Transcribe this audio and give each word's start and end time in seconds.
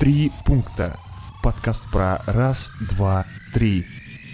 Три 0.00 0.32
пункта. 0.46 0.96
Подкаст 1.42 1.84
про 1.92 2.22
раз, 2.26 2.72
два, 2.90 3.26
три. 3.52 3.84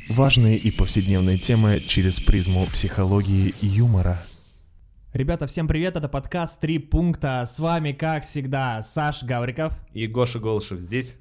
Важные 0.09 0.57
и 0.57 0.71
повседневные 0.71 1.39
темы 1.39 1.81
через 1.81 2.21
призму 2.21 2.67
психологии 2.67 3.53
и 3.61 3.67
юмора. 3.67 4.23
Ребята, 5.13 5.49
всем 5.49 5.67
привет, 5.67 5.97
это 5.97 6.09
подкаст 6.09 6.61
«Три 6.61 6.79
пункта». 6.79 7.43
С 7.45 7.59
вами, 7.59 7.91
как 7.91 8.23
всегда, 8.23 8.81
Саш 8.81 9.25
Гавриков. 9.25 9.77
И 9.93 10.07
Гоша 10.07 10.39
Голышев 10.39 10.79
здесь. 10.79 11.17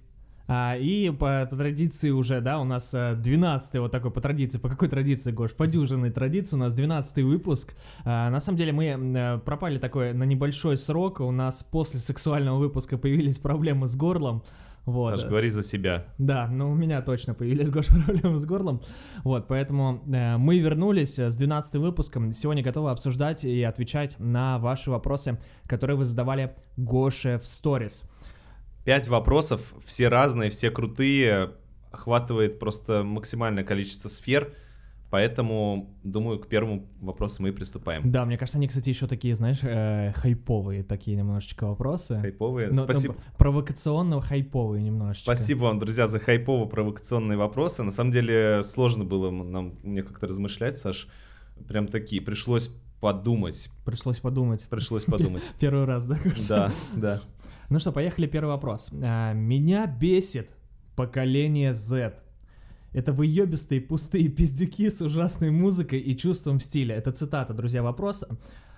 А, 0.47 0.75
и 0.77 1.09
по, 1.09 1.47
по 1.49 1.55
традиции 1.55 2.09
уже, 2.09 2.41
да, 2.41 2.59
у 2.59 2.63
нас 2.63 2.91
12 2.93 3.75
вот 3.75 3.91
такой 3.91 4.11
по 4.11 4.21
традиции. 4.21 4.57
По 4.57 4.69
какой 4.69 4.87
традиции, 4.87 5.31
Гош? 5.31 5.51
По 5.51 5.67
дюжиной 5.67 6.11
традиции 6.11 6.55
у 6.55 6.59
нас 6.59 6.73
12 6.73 7.23
выпуск. 7.23 7.75
А, 8.03 8.29
на 8.29 8.39
самом 8.39 8.57
деле 8.57 8.71
мы 8.71 8.85
э, 8.85 9.37
пропали 9.39 9.77
такой 9.77 10.13
на 10.13 10.23
небольшой 10.23 10.77
срок. 10.77 11.19
У 11.19 11.31
нас 11.31 11.63
после 11.63 11.99
сексуального 11.99 12.57
выпуска 12.57 12.97
появились 12.97 13.37
проблемы 13.37 13.87
с 13.87 13.95
горлом. 13.95 14.43
Вот. 14.85 15.19
Саш, 15.19 15.27
говори 15.27 15.49
за 15.49 15.63
себя. 15.63 16.05
Да, 16.19 16.47
ну 16.47 16.69
у 16.69 16.75
меня 16.75 17.01
точно 17.01 17.33
появились 17.33 17.69
Гош 17.69 17.87
проблемы 18.05 18.37
с 18.37 18.45
горлом. 18.45 18.81
Вот, 19.23 19.47
поэтому 19.47 20.03
э, 20.07 20.37
мы 20.37 20.59
вернулись 20.59 21.17
с 21.17 21.35
12 21.35 21.75
выпуском. 21.75 22.31
Сегодня 22.31 22.63
готовы 22.63 22.91
обсуждать 22.91 23.43
и 23.43 23.63
отвечать 23.63 24.15
на 24.19 24.59
ваши 24.59 24.91
вопросы, 24.91 25.39
которые 25.67 25.97
вы 25.97 26.05
задавали 26.05 26.55
Гоше 26.77 27.39
в 27.39 27.47
сторис. 27.47 28.03
Пять 28.85 29.07
вопросов, 29.07 29.61
все 29.85 30.07
разные, 30.07 30.49
все 30.49 30.71
крутые, 30.71 31.51
охватывает 31.91 32.59
просто 32.59 33.03
максимальное 33.03 33.63
количество 33.63 34.09
сфер. 34.09 34.53
Поэтому, 35.09 35.95
думаю, 36.03 36.39
к 36.39 36.47
первому 36.47 36.87
вопросу 36.99 37.41
мы 37.41 37.49
и 37.49 37.51
приступаем. 37.51 38.11
Да, 38.11 38.25
мне 38.25 38.37
кажется, 38.37 38.57
они, 38.57 38.67
кстати, 38.67 38.89
еще 38.89 39.07
такие, 39.07 39.33
знаешь, 39.35 39.59
э, 39.61 40.11
хайповые 40.15 40.83
такие 40.83 41.15
немножечко 41.15 41.67
вопросы. 41.67 42.19
Хайповые? 42.19 42.69
Но, 42.69 42.83
Спасибо. 42.83 43.15
Ну, 43.15 43.21
провокационно-хайповые 43.37 44.81
немножечко. 44.81 45.35
Спасибо 45.35 45.63
вам, 45.63 45.79
друзья, 45.79 46.07
за 46.07 46.19
хайпово-провокационные 46.19 47.37
вопросы. 47.37 47.83
На 47.83 47.91
самом 47.91 48.11
деле 48.11 48.61
сложно 48.63 49.03
было 49.03 49.31
нам, 49.31 49.75
мне 49.83 50.03
как-то 50.03 50.27
размышлять, 50.27 50.79
Саш. 50.79 51.07
Прям 51.67 51.87
такие, 51.87 52.21
пришлось 52.21 52.69
подумать. 52.99 53.69
Пришлось 53.85 54.19
подумать. 54.19 54.65
Пришлось 54.69 55.05
подумать. 55.05 55.43
Первый 55.59 55.85
раз, 55.85 56.07
да? 56.07 56.17
Да, 56.49 56.71
да. 56.95 57.21
Ну 57.69 57.79
что, 57.79 57.91
поехали, 57.91 58.27
первый 58.27 58.49
вопрос. 58.49 58.89
А, 59.01 59.33
меня 59.33 59.87
бесит 59.87 60.55
поколение 60.95 61.73
Z. 61.73 62.19
Это 62.93 63.11
выебистые 63.11 63.81
пустые 63.81 64.29
пиздюки 64.29 64.89
с 64.89 65.01
ужасной 65.01 65.51
музыкой 65.51 65.99
и 65.99 66.15
чувством 66.15 66.59
стиля. 66.59 66.95
Это 66.95 67.11
цитата, 67.11 67.53
друзья, 67.53 67.83
вопроса. 67.83 68.37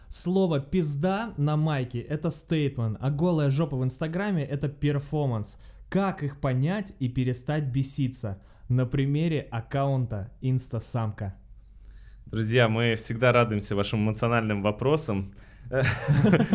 Слово 0.10 0.62
«пизда» 0.62 1.34
на 1.38 1.58
майке— 1.58 2.00
это 2.10 2.30
стейтмент, 2.30 2.98
а 3.02 3.12
голая 3.12 3.52
жопа 3.52 3.76
в 3.76 3.84
Инстаграме— 3.84 4.44
это 4.46 4.70
перформанс. 4.70 5.60
Как 5.90 6.24
их 6.24 6.40
понять 6.40 6.94
и 7.00 7.10
перестать 7.10 7.66
беситься? 7.66 8.42
На 8.70 8.86
примере 8.86 9.42
аккаунта 9.52 10.32
«Инстасамка». 10.42 11.36
Друзья, 12.26 12.68
мы 12.68 12.96
всегда 12.96 13.32
радуемся 13.32 13.76
вашим 13.76 14.00
эмоциональным 14.06 14.62
вопросам. 14.62 15.34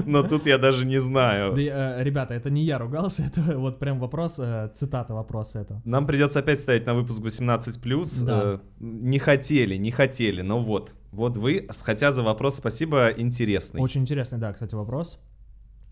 Но 0.07 0.23
тут 0.23 0.47
я 0.47 0.59
даже 0.59 0.85
не 0.87 1.01
знаю. 1.01 1.57
Э, 1.57 2.03
ребята, 2.03 2.35
это 2.35 2.51
не 2.51 2.65
я 2.65 2.79
ругался, 2.79 3.23
это 3.27 3.59
вот 3.59 3.79
прям 3.79 3.99
вопрос, 3.99 4.39
э, 4.39 4.71
цитата 4.75 5.15
вопроса 5.15 5.61
этого. 5.61 5.83
Нам 5.85 6.07
придется 6.07 6.39
опять 6.39 6.61
ставить 6.61 6.87
на 6.87 6.95
выпуск 6.95 7.21
18+. 7.23 8.25
Да. 8.25 8.43
Э, 8.43 8.59
не 8.81 9.19
хотели, 9.19 9.77
не 9.77 9.91
хотели, 9.91 10.43
но 10.43 10.63
вот. 10.63 10.95
Вот 11.13 11.37
вы, 11.37 11.69
хотя 11.83 12.13
за 12.13 12.23
вопрос 12.23 12.57
спасибо, 12.57 13.13
интересный. 13.17 13.81
Очень 13.81 14.03
интересный, 14.03 14.39
да, 14.39 14.53
кстати, 14.53 14.75
вопрос. 14.75 15.19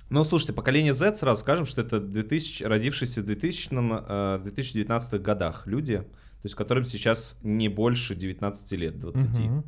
Ну, 0.08 0.24
слушайте, 0.24 0.52
поколение 0.52 0.92
Z, 0.92 1.16
сразу 1.16 1.40
скажем, 1.40 1.66
что 1.66 1.82
это 1.82 2.00
2000, 2.00 2.64
родившиеся 2.64 3.22
в 3.22 3.27
2000-2019 3.27 5.18
годах 5.18 5.66
люди, 5.66 5.98
то 5.98 6.44
есть 6.44 6.56
которым 6.56 6.84
сейчас 6.84 7.38
не 7.42 7.68
больше 7.68 8.16
19 8.16 8.72
лет, 8.72 8.98
20. 8.98 9.40
Угу. 9.40 9.64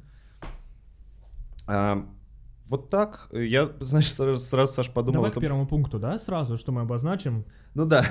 А, 1.68 2.08
вот 2.72 2.90
так. 2.90 3.28
Я, 3.32 3.70
значит, 3.80 4.16
сразу, 4.16 4.40
сразу 4.40 4.72
Саш, 4.72 4.90
подумал... 4.90 5.22
Давай 5.22 5.30
к 5.30 5.40
первому 5.40 5.66
пункту, 5.66 5.98
да, 5.98 6.18
сразу, 6.18 6.56
что 6.56 6.72
мы 6.72 6.80
обозначим. 6.80 7.44
Ну 7.74 7.86
да. 7.86 8.04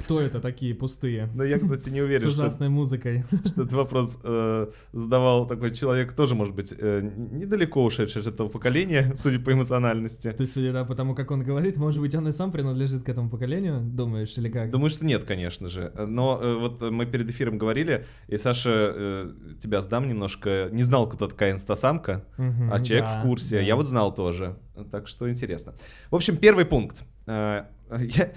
Кто 0.00 0.20
это 0.20 0.40
такие 0.40 0.74
пустые? 0.74 1.28
Ну 1.34 1.44
я, 1.44 1.58
кстати, 1.58 1.88
не 1.88 2.02
уверен, 2.02 2.22
С 2.22 2.26
ужасной 2.26 2.66
что, 2.66 2.74
музыкой. 2.74 3.24
Что 3.46 3.62
этот 3.62 3.72
вопрос 3.72 4.18
э, 4.24 4.66
задавал 4.92 5.46
такой 5.46 5.72
человек, 5.72 6.14
тоже, 6.14 6.34
может 6.34 6.54
быть, 6.54 6.74
э, 6.76 7.00
недалеко 7.00 7.84
ушедший 7.84 8.22
от 8.22 8.28
этого 8.28 8.48
поколения, 8.48 9.12
судя 9.16 9.38
по 9.38 9.52
эмоциональности. 9.52 10.32
То 10.32 10.40
есть, 10.40 10.52
судя 10.52 10.72
да, 10.72 10.84
потому 10.84 11.14
как 11.14 11.30
он 11.30 11.44
говорит, 11.44 11.76
может 11.76 12.00
быть, 12.00 12.14
он 12.14 12.26
и 12.26 12.32
сам 12.32 12.50
принадлежит 12.50 13.04
к 13.04 13.08
этому 13.08 13.30
поколению, 13.30 13.80
думаешь, 13.80 14.36
или 14.36 14.48
как? 14.48 14.70
Думаю, 14.70 14.90
что 14.90 15.04
нет, 15.04 15.24
конечно 15.24 15.68
же. 15.68 15.92
Но 15.96 16.40
э, 16.42 16.54
вот 16.54 16.82
мы 16.82 17.06
перед 17.06 17.30
эфиром 17.30 17.56
говорили, 17.56 18.06
и 18.26 18.36
Саша, 18.36 18.70
э, 18.72 19.32
тебя 19.62 19.80
сдам 19.80 20.08
немножко, 20.08 20.68
не 20.72 20.82
знал, 20.82 21.08
кто 21.08 21.28
такая 21.28 21.52
инстасамка, 21.52 22.24
угу, 22.36 22.72
а 22.72 22.80
человек 22.80 23.06
да, 23.06 23.20
в 23.20 23.22
курсе. 23.22 23.56
Да. 23.58 23.62
Я 23.62 23.76
вот 23.76 23.86
знал 23.86 24.12
тоже. 24.12 24.56
Так 24.90 25.06
что 25.06 25.30
интересно. 25.30 25.74
В 26.10 26.16
общем, 26.16 26.36
первый 26.36 26.64
пункт. 26.64 27.04
Э, 27.26 27.66
я 28.00 28.32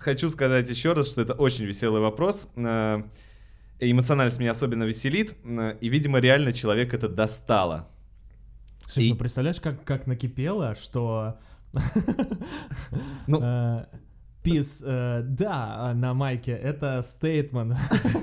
хочу 0.00 0.28
сказать 0.28 0.68
еще 0.68 0.92
раз, 0.92 1.10
что 1.10 1.22
это 1.22 1.34
очень 1.34 1.64
веселый 1.64 2.00
вопрос. 2.00 2.48
Э, 2.56 3.02
эмоциональность 3.78 4.38
меня 4.38 4.50
особенно 4.52 4.84
веселит, 4.84 5.34
э, 5.44 5.76
и, 5.80 5.88
видимо, 5.88 6.18
реально 6.18 6.52
человек 6.52 6.94
это 6.94 7.08
достало. 7.08 7.88
Слушай, 8.86 9.06
и... 9.06 9.10
ну 9.10 9.16
представляешь, 9.16 9.60
как, 9.60 9.84
как 9.84 10.06
накипело, 10.06 10.74
что... 10.74 11.38
Ну... 13.26 13.40
Э, 13.42 13.84
Пис, 14.42 14.82
э, 14.82 15.20
да, 15.22 15.92
на 15.94 16.14
майке, 16.14 16.52
это 16.52 17.02
стейтмент. 17.02 17.76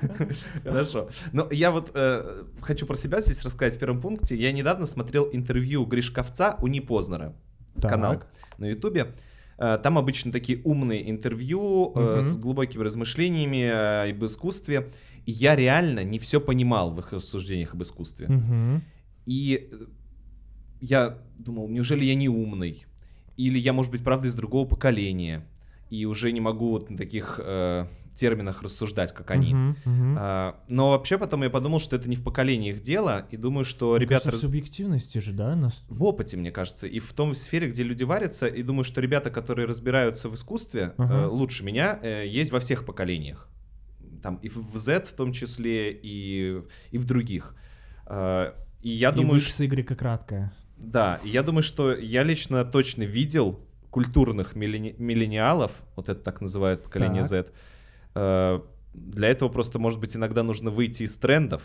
Хорошо. 0.63 1.09
Но 1.31 1.47
я 1.51 1.69
вот 1.69 1.91
э, 1.94 2.44
хочу 2.59 2.88
про 2.88 2.95
себя 2.95 3.21
здесь 3.21 3.44
рассказать 3.44 3.75
в 3.75 3.79
первом 3.79 4.01
пункте. 4.01 4.35
Я 4.35 4.51
недавно 4.51 4.88
смотрел 4.88 5.29
интервью 5.31 5.85
Гришковца 5.85 6.57
у 6.59 6.65
Непознера, 6.65 7.35
канал 7.79 8.23
на 8.57 8.65
Ютубе. 8.65 9.13
Э, 9.57 9.79
там 9.81 9.97
обычно 9.97 10.31
такие 10.31 10.62
умные 10.63 11.09
интервью 11.09 11.62
угу. 11.62 12.22
с 12.22 12.38
глубокими 12.38 12.84
размышлениями 12.84 13.63
э, 13.63 14.12
об 14.12 14.25
искусстве. 14.25 14.91
И 15.25 15.31
я 15.31 15.56
реально 15.56 16.03
не 16.03 16.19
все 16.19 16.40
понимал 16.40 16.91
в 16.91 17.00
их 17.00 17.12
рассуждениях 17.12 17.73
об 17.73 17.84
искусстве. 17.84 18.28
Угу. 18.28 18.81
И 19.25 19.69
я 20.81 21.18
думал, 21.38 21.68
неужели 21.68 22.06
я 22.06 22.16
не 22.16 22.29
умный? 22.29 22.85
Или 23.35 23.59
я, 23.59 23.73
может 23.73 23.91
быть, 23.91 24.03
правда 24.03 24.28
из 24.28 24.35
другого 24.35 24.68
поколения? 24.68 25.45
И 25.89 26.06
уже 26.06 26.31
не 26.31 26.41
могу 26.41 26.69
вот 26.69 26.89
на 26.89 26.97
таких 26.97 27.39
терминах 28.17 28.61
рассуждать, 28.63 29.13
как 29.13 29.31
они. 29.31 29.53
Uh-huh, 29.53 29.75
uh-huh. 29.85 30.16
А, 30.19 30.59
но 30.67 30.89
вообще 30.89 31.17
потом 31.17 31.44
я 31.44 31.50
подумал, 31.50 31.79
что 31.79 31.95
это 31.95 32.09
не 32.09 32.16
в 32.16 32.23
поколении 32.23 32.72
их 32.72 32.81
дело, 32.81 33.28
и 33.31 33.38
думаю, 33.38 33.63
что 33.63 33.91
мне 33.91 34.01
ребята... 34.01 34.23
Кажется, 34.25 34.39
в 34.39 34.50
субъективности 34.50 35.19
же, 35.19 35.31
да? 35.31 35.55
Нас... 35.55 35.83
В 35.88 36.03
опыте, 36.03 36.35
мне 36.35 36.51
кажется, 36.51 36.88
и 36.88 37.00
в 37.00 37.13
том 37.13 37.33
сфере, 37.35 37.69
где 37.69 37.83
люди 37.83 38.03
варятся, 38.03 38.47
и 38.47 38.63
думаю, 38.63 38.83
что 38.83 39.00
ребята, 39.00 39.29
которые 39.29 39.67
разбираются 39.67 40.27
в 40.27 40.35
искусстве 40.35 40.94
uh-huh. 40.97 41.23
э, 41.23 41.25
лучше 41.27 41.63
меня, 41.63 42.00
э, 42.01 42.27
есть 42.27 42.51
во 42.51 42.59
всех 42.59 42.85
поколениях. 42.85 43.47
Там 44.22 44.38
и 44.38 44.50
в 44.50 44.77
Z 44.77 45.06
в 45.06 45.13
том 45.13 45.31
числе, 45.31 45.91
и, 45.91 46.61
и 46.91 46.97
в 46.97 47.06
других. 47.06 47.56
Э, 48.07 48.53
и 48.81 48.89
я 48.89 49.11
думаю... 49.11 49.38
И 49.38 49.44
в 49.44 49.47
X, 49.47 49.59
Y 49.59 49.95
краткое. 49.95 50.51
Да, 50.77 51.19
и 51.23 51.29
я 51.29 51.44
думаю, 51.44 51.63
что 51.63 51.94
я 51.94 52.23
лично 52.23 52.66
точно 52.66 53.03
видел 53.03 53.59
культурных 53.89 54.56
миллени... 54.56 54.95
миллениалов, 54.97 55.72
вот 55.95 56.09
это 56.09 56.22
так 56.22 56.41
называют 56.41 56.83
поколение 56.83 57.22
так. 57.23 57.29
Z, 57.29 57.47
для 58.94 59.28
этого 59.28 59.50
просто, 59.50 59.79
может 59.79 60.00
быть, 60.00 60.16
иногда 60.16 60.44
нужно 60.44 60.72
выйти 60.72 61.03
из 61.03 61.16
трендов, 61.16 61.63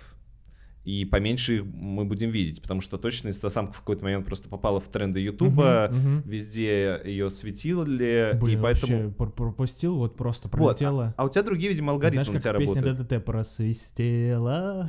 и 0.85 1.05
поменьше 1.05 1.57
их 1.57 1.65
мы 1.65 2.05
будем 2.05 2.31
видеть, 2.31 2.61
потому 2.61 2.81
что 2.81 2.99
точно 2.99 3.29
инстасамка 3.29 3.73
в 3.73 3.81
какой-то 3.81 4.03
момент 4.03 4.27
просто 4.27 4.49
попала 4.49 4.81
в 4.81 4.89
тренды 4.89 5.21
Ютуба, 5.21 5.89
угу, 5.89 5.97
угу. 5.97 6.23
везде 6.25 7.01
ее 7.05 7.31
светили, 7.31 8.37
Блин, 8.41 8.59
и 8.59 8.63
поэтому... 8.63 9.13
пропустил, 9.13 9.97
вот 9.97 10.17
просто 10.17 10.49
пролетело. 10.49 11.05
Вот. 11.05 11.15
А, 11.17 11.23
а 11.23 11.25
у 11.25 11.29
тебя 11.29 11.45
другие, 11.45 11.71
видимо, 11.71 11.93
алгоритмы 11.93 12.25
Знаешь, 12.25 12.39
у 12.39 12.43
тебя 12.43 12.53
как 12.53 12.61
песня 12.61 12.83
работают. 12.83 13.09
ДДТ 13.09 13.25
просвистела. 13.25 14.89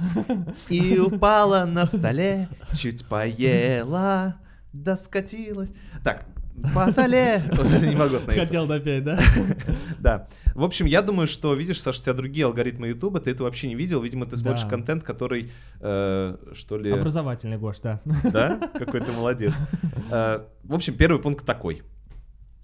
И 0.69 0.97
упала 0.97 1.65
на 1.65 1.85
столе, 1.85 2.49
чуть 2.75 3.05
поела, 3.05 4.38
да 4.73 4.97
скатилась. 4.97 5.71
Так, 6.03 6.25
по 6.74 6.92
соле. 6.92 7.42
Не 7.81 7.95
могу 7.95 8.15
остановиться. 8.15 8.45
Хотел 8.45 8.68
допеть, 8.68 9.04
да? 9.04 9.19
Да. 10.00 10.27
В 10.56 10.63
общем, 10.63 10.86
я 10.86 11.01
думаю, 11.01 11.27
что, 11.27 11.54
видишь, 11.56 11.81
Саша, 11.81 12.00
у 12.00 12.04
тебя 12.04 12.13
другие 12.13 12.45
алгоритмы 12.45 12.89
Ютуба, 12.89 13.19
ты 13.19 13.31
это 13.31 13.44
вообще 13.44 13.68
не 13.68 13.75
видел. 13.75 14.01
Видимо, 14.01 14.25
ты 14.25 14.38
смотришь 14.38 14.65
контент, 14.65 15.04
который, 15.04 15.51
э, 15.80 16.38
что 16.54 16.77
ли... 16.77 16.92
Образовательный, 16.92 17.57
Гош, 17.57 17.80
да. 17.80 18.01
Да? 18.31 18.60
Какой 18.77 19.01
ты 19.01 19.12
молодец. 19.12 19.54
Э, 20.12 20.45
в 20.63 20.74
общем, 20.74 20.95
первый 20.95 21.21
пункт 21.21 21.45
такой. 21.45 21.81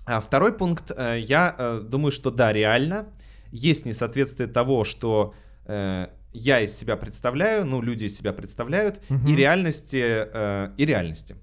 А 0.06 0.22
второй 0.22 0.54
пункт, 0.54 0.92
э, 0.96 1.20
я 1.20 1.82
думаю, 1.84 2.12
что 2.12 2.30
да, 2.30 2.54
реально, 2.54 3.08
есть 3.52 3.86
несоответствие 3.86 4.48
того, 4.48 4.84
что 4.84 5.34
я 5.68 6.62
из 6.62 6.78
себя 6.78 6.96
представляю, 6.96 7.66
ну, 7.66 7.82
люди 7.82 8.06
из 8.06 8.18
себя 8.18 8.34
представляют, 8.34 9.00
и 9.10 9.36
реальности, 9.36 10.76
и 10.78 10.86
реальности. 10.86 11.36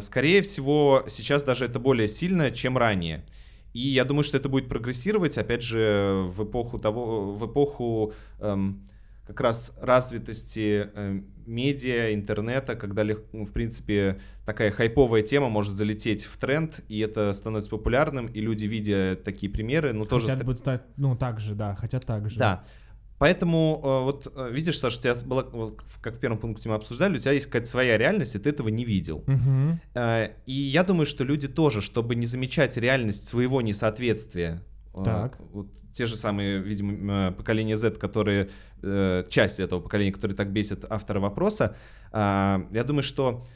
Скорее 0.00 0.42
всего, 0.42 1.04
сейчас 1.08 1.42
даже 1.42 1.64
это 1.66 1.78
более 1.78 2.08
сильно, 2.08 2.50
чем 2.50 2.76
ранее. 2.76 3.24
И 3.72 3.88
я 3.88 4.04
думаю, 4.04 4.22
что 4.22 4.38
это 4.38 4.48
будет 4.48 4.68
прогрессировать, 4.68 5.36
опять 5.36 5.62
же, 5.62 6.24
в 6.28 6.44
эпоху 6.44 6.78
того, 6.78 7.32
в 7.32 7.46
эпоху 7.46 8.14
эм, 8.40 8.88
как 9.26 9.40
раз 9.40 9.72
развитости 9.80 10.88
э, 10.94 11.20
медиа, 11.46 12.14
интернета, 12.14 12.76
когда, 12.76 13.04
ну, 13.04 13.44
в 13.44 13.52
принципе, 13.52 14.20
такая 14.44 14.70
хайповая 14.70 15.22
тема 15.22 15.48
может 15.48 15.74
залететь 15.74 16.24
в 16.24 16.36
тренд, 16.38 16.80
и 16.88 17.00
это 17.00 17.32
становится 17.32 17.70
популярным, 17.70 18.28
и 18.28 18.40
люди, 18.40 18.66
видя 18.66 19.16
такие 19.22 19.52
примеры, 19.52 19.92
ну, 19.92 20.04
тоже... 20.04 20.26
Хотят 20.26 20.46
быть, 20.46 20.60
ну, 20.96 21.16
так 21.16 21.40
же, 21.40 21.54
да, 21.54 21.74
хотят 21.74 22.06
так 22.06 22.30
же. 22.30 22.38
Да. 22.38 22.64
Поэтому, 23.18 23.80
э, 23.82 24.04
вот 24.04 24.32
э, 24.34 24.50
видишь, 24.52 24.78
Саша, 24.78 24.98
у 24.98 25.02
тебя 25.02 25.14
была, 25.24 25.44
как 26.02 26.16
в 26.16 26.18
первом 26.18 26.38
пункте 26.38 26.68
мы 26.68 26.74
обсуждали, 26.74 27.16
у 27.16 27.20
тебя 27.20 27.32
есть 27.32 27.46
какая-то 27.46 27.68
своя 27.68 27.96
реальность, 27.96 28.34
и 28.34 28.38
ты 28.38 28.50
этого 28.50 28.68
не 28.68 28.84
видел. 28.84 29.24
Угу. 29.26 29.80
И 30.46 30.52
я 30.52 30.84
думаю, 30.84 31.06
что 31.06 31.24
люди 31.24 31.48
тоже, 31.48 31.80
чтобы 31.80 32.14
не 32.14 32.26
замечать 32.26 32.76
реальность 32.76 33.26
своего 33.26 33.62
несоответствия, 33.62 34.62
так. 35.04 35.38
вот 35.52 35.68
те 35.92 36.06
же 36.06 36.16
самые, 36.16 36.58
видимо, 36.58 37.32
поколения 37.32 37.76
Z, 37.76 37.92
которые, 37.92 38.50
часть 39.30 39.60
этого 39.60 39.80
поколения, 39.80 40.12
которые 40.12 40.36
так 40.36 40.50
бесит 40.50 40.84
автора 40.88 41.20
вопроса, 41.20 41.74
я 42.12 42.84
думаю, 42.86 43.02
что 43.02 43.46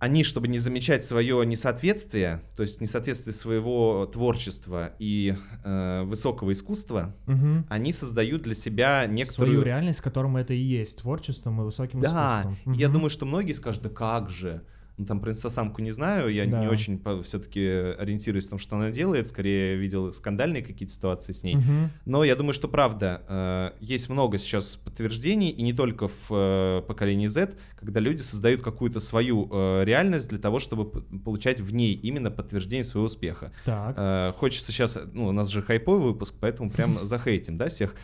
они, 0.00 0.24
чтобы 0.24 0.48
не 0.48 0.58
замечать 0.58 1.04
свое 1.04 1.44
несоответствие, 1.44 2.40
то 2.56 2.62
есть 2.62 2.80
несоответствие 2.80 3.34
своего 3.34 4.06
творчества 4.06 4.94
и 4.98 5.36
э, 5.62 6.02
высокого 6.04 6.52
искусства, 6.52 7.14
угу. 7.26 7.64
они 7.68 7.92
создают 7.92 8.42
для 8.42 8.54
себя 8.54 9.06
некоторую... 9.06 9.52
Свою 9.52 9.62
реальность, 9.62 10.00
которым 10.00 10.38
это 10.38 10.54
и 10.54 10.58
есть, 10.58 10.98
творчеством 10.98 11.60
и 11.60 11.64
высоким 11.64 12.00
да, 12.00 12.08
искусством. 12.08 12.58
Да, 12.64 12.70
угу. 12.70 12.80
я 12.80 12.88
думаю, 12.88 13.10
что 13.10 13.26
многие 13.26 13.52
скажут, 13.52 13.82
да 13.82 13.90
как 13.90 14.30
же, 14.30 14.62
ну, 15.00 15.06
там 15.06 15.20
про 15.20 15.30
инстасамку 15.30 15.80
не 15.80 15.92
знаю, 15.92 16.28
я 16.28 16.44
да. 16.44 16.60
не 16.60 16.68
очень 16.68 17.02
все-таки 17.22 17.66
ориентируюсь 17.98 18.46
в 18.46 18.50
том, 18.50 18.58
что 18.58 18.76
она 18.76 18.90
делает, 18.90 19.28
скорее 19.28 19.76
видел 19.76 20.12
скандальные 20.12 20.62
какие-то 20.62 20.94
ситуации 20.94 21.32
с 21.32 21.42
ней. 21.42 21.56
Угу. 21.56 21.90
Но 22.04 22.22
я 22.22 22.36
думаю, 22.36 22.52
что 22.52 22.68
правда, 22.68 23.22
э, 23.26 23.70
есть 23.80 24.10
много 24.10 24.36
сейчас 24.36 24.76
подтверждений, 24.76 25.48
и 25.48 25.62
не 25.62 25.72
только 25.72 26.08
в 26.08 26.30
э, 26.30 26.82
поколении 26.86 27.28
Z, 27.28 27.54
когда 27.76 27.98
люди 27.98 28.20
создают 28.20 28.60
какую-то 28.60 29.00
свою 29.00 29.48
э, 29.50 29.84
реальность 29.84 30.28
для 30.28 30.38
того, 30.38 30.58
чтобы 30.58 30.84
получать 30.84 31.62
в 31.62 31.72
ней 31.72 31.94
именно 31.94 32.30
подтверждение 32.30 32.84
своего 32.84 33.06
успеха. 33.06 33.52
Так. 33.64 34.36
Хочется 34.36 34.70
сейчас, 34.70 34.98
ну, 35.14 35.28
у 35.28 35.32
нас 35.32 35.48
же 35.48 35.62
хайповый 35.62 36.12
выпуск, 36.12 36.34
поэтому 36.38 36.70
прям 36.70 36.92
захейтим, 37.06 37.56
да, 37.56 37.70
всех. 37.70 37.94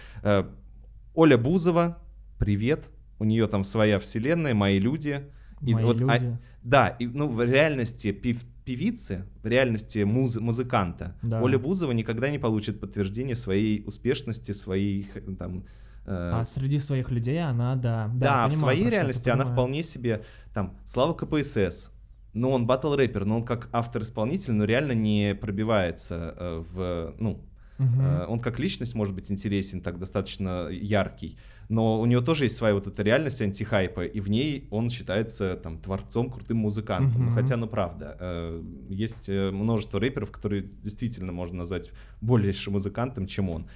Оля 1.14 1.37
Бузова, 1.37 1.99
привет, 2.38 2.87
у 3.19 3.25
нее 3.25 3.46
там 3.49 3.64
своя 3.64 3.99
вселенная, 3.99 4.54
мои 4.54 4.78
люди. 4.78 5.31
И 5.62 5.75
Мои 5.75 5.85
вот, 5.85 5.97
а, 5.97 6.19
люди. 6.19 6.26
А, 6.26 6.38
да, 6.62 6.88
и, 6.88 7.06
ну, 7.06 7.29
в 7.29 7.43
реальности 7.43 8.12
пев, 8.12 8.44
певицы, 8.64 9.25
в 9.43 9.47
реальности 9.47 10.00
муз, 10.00 10.37
музыканта, 10.37 11.17
да. 11.23 11.41
Оля 11.43 11.58
Бузова 11.58 11.93
никогда 11.93 12.29
не 12.31 12.38
получит 12.38 12.81
подтверждение 12.81 13.37
своей 13.37 13.82
успешности, 13.87 14.53
своих 14.53 15.06
там... 15.38 15.64
Э... 16.05 16.41
А 16.41 16.44
среди 16.44 16.79
своих 16.79 17.11
людей 17.11 17.43
она, 17.43 17.76
да... 17.76 18.11
Да, 18.12 18.19
да 18.19 18.49
понимаю, 18.49 18.50
в 18.50 18.56
своей 18.56 18.91
реальности 18.91 19.29
она 19.29 19.44
вполне 19.44 19.82
себе, 19.85 20.25
там, 20.53 20.76
Слава 20.85 21.14
КПСС, 21.14 21.93
ну, 22.37 22.50
он 22.50 22.67
батл 22.67 22.94
рэпер, 22.94 23.25
но 23.25 23.37
он 23.37 23.44
как 23.44 23.70
автор-исполнитель, 23.73 24.52
но 24.52 24.64
реально 24.64 24.93
не 24.93 25.35
пробивается 25.35 26.35
э, 26.37 26.64
в, 26.70 27.14
ну, 27.19 27.41
Угу. 27.78 28.32
Он 28.32 28.40
как 28.40 28.58
личность 28.58 28.94
может 28.94 29.14
быть 29.14 29.31
интересен, 29.31 29.81
так 29.81 29.99
достаточно 29.99 30.69
яркий, 30.69 31.37
но 31.69 32.00
у 32.00 32.06
него 32.06 32.23
тоже 32.23 32.44
есть 32.44 32.56
своя 32.56 32.75
вот 32.75 32.87
эта 32.87 33.02
реальность 33.02 33.43
антихайпа, 33.43 34.05
и 34.05 34.20
в 34.20 34.31
ней 34.31 34.67
он 34.70 34.88
считается 34.88 35.56
там 35.56 35.78
творцом, 35.78 36.31
крутым 36.31 36.58
музыкантом. 36.58 37.28
Угу. 37.28 37.34
Хотя, 37.34 37.56
ну 37.56 37.67
правда, 37.67 38.17
э, 38.19 38.62
есть 38.88 39.28
э, 39.28 39.50
множество 39.50 40.00
рэперов, 40.00 40.31
которые 40.31 40.62
действительно 40.82 41.32
можно 41.32 41.58
назвать 41.58 41.90
более 42.20 42.55
музыкантом, 42.69 43.26
чем 43.26 43.50
он. 43.50 43.67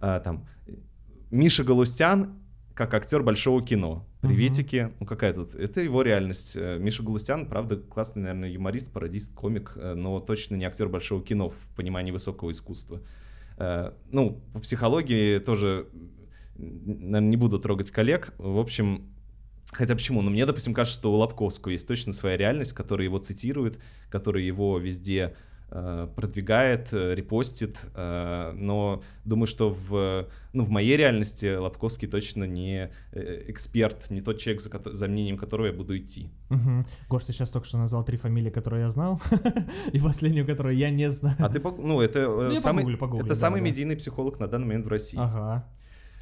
Там 0.00 0.46
Миша 1.30 1.64
Галустян 1.64 2.38
как 2.74 2.94
актер 2.94 3.24
большого 3.24 3.60
кино. 3.60 4.06
Приветики. 4.20 4.76
Uh-huh. 4.76 4.92
Ну 5.00 5.06
какая 5.06 5.32
тут? 5.32 5.56
Это 5.56 5.80
его 5.80 6.02
реальность. 6.02 6.54
Миша 6.56 7.02
Галустян, 7.02 7.46
правда, 7.46 7.76
классный, 7.76 8.22
наверное, 8.22 8.50
юморист, 8.50 8.92
пародист, 8.92 9.34
комик, 9.34 9.72
но 9.76 10.20
точно 10.20 10.54
не 10.54 10.64
актер 10.64 10.88
большого 10.88 11.22
кино 11.24 11.50
в 11.50 11.56
понимании 11.74 12.12
высокого 12.12 12.52
искусства. 12.52 13.00
Э, 13.58 13.92
ну, 14.10 14.40
по 14.52 14.60
психологии 14.60 15.38
тоже, 15.38 15.88
наверное, 16.56 17.20
не 17.20 17.36
буду 17.36 17.58
трогать 17.58 17.90
коллег. 17.90 18.32
В 18.38 18.58
общем, 18.58 19.08
Хотя 19.70 19.94
почему? 19.94 20.22
Ну, 20.22 20.30
мне, 20.30 20.46
допустим, 20.46 20.72
кажется, 20.72 20.98
что 20.98 21.12
у 21.12 21.16
Лобковского 21.16 21.72
есть 21.72 21.86
точно 21.86 22.14
своя 22.14 22.38
реальность, 22.38 22.72
которая 22.72 23.04
его 23.04 23.18
цитирует, 23.18 23.78
которая 24.10 24.42
его 24.42 24.78
везде 24.78 25.34
продвигает, 25.68 26.92
э, 26.92 27.14
репостит. 27.14 27.80
Э, 27.94 28.52
но 28.54 29.02
думаю, 29.24 29.46
что 29.46 29.70
в, 29.70 30.26
ну, 30.52 30.64
в 30.64 30.70
моей 30.70 30.96
реальности 30.96 31.56
Лобковский 31.56 32.08
точно 32.08 32.44
не 32.44 32.90
э, 33.12 33.44
эксперт, 33.48 34.10
не 34.10 34.22
тот 34.22 34.38
человек, 34.38 34.62
за, 34.62 34.70
за 34.84 35.08
мнением 35.08 35.36
которого 35.36 35.66
я 35.66 35.72
буду 35.72 35.96
идти. 35.96 36.30
Угу. 36.50 36.84
Гош, 37.08 37.24
ты 37.24 37.32
сейчас 37.32 37.50
только 37.50 37.66
что 37.66 37.78
назвал 37.78 38.04
три 38.04 38.16
фамилии, 38.16 38.50
которые 38.50 38.82
я 38.82 38.90
знал, 38.90 39.20
и 39.92 40.00
последнюю, 40.00 40.46
которую 40.46 40.76
я 40.76 40.90
не 40.90 41.10
знаю. 41.10 41.36
А 41.38 41.48
ты, 41.48 41.60
ну, 41.60 42.00
это 42.00 42.20
э, 42.20 42.48
ну, 42.54 42.60
самый, 42.60 42.82
погуглю, 42.82 42.98
погуглю, 42.98 43.26
это 43.26 43.34
да, 43.34 43.40
самый 43.40 43.60
да. 43.60 43.66
медийный 43.66 43.96
психолог 43.96 44.40
на 44.40 44.48
данный 44.48 44.66
момент 44.66 44.86
в 44.86 44.88
России. 44.88 45.18
Ага. 45.20 45.68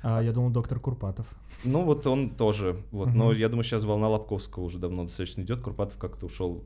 А, 0.03 0.21
я 0.23 0.33
думал, 0.33 0.51
доктор 0.51 0.79
Курпатов. 0.79 1.27
Ну, 1.65 1.83
вот 1.83 2.07
он 2.07 2.31
тоже. 2.31 2.77
Вот. 2.93 3.09
Угу. 3.09 3.17
Но 3.17 3.33
я 3.33 3.49
думаю, 3.49 3.65
сейчас 3.65 3.85
волна 3.85 4.09
Лобковского 4.09 4.65
уже 4.65 4.79
давно 4.79 5.05
достаточно 5.05 5.43
идет. 5.43 5.61
Курпатов 5.63 5.99
как-то 5.99 6.27
ушел 6.27 6.65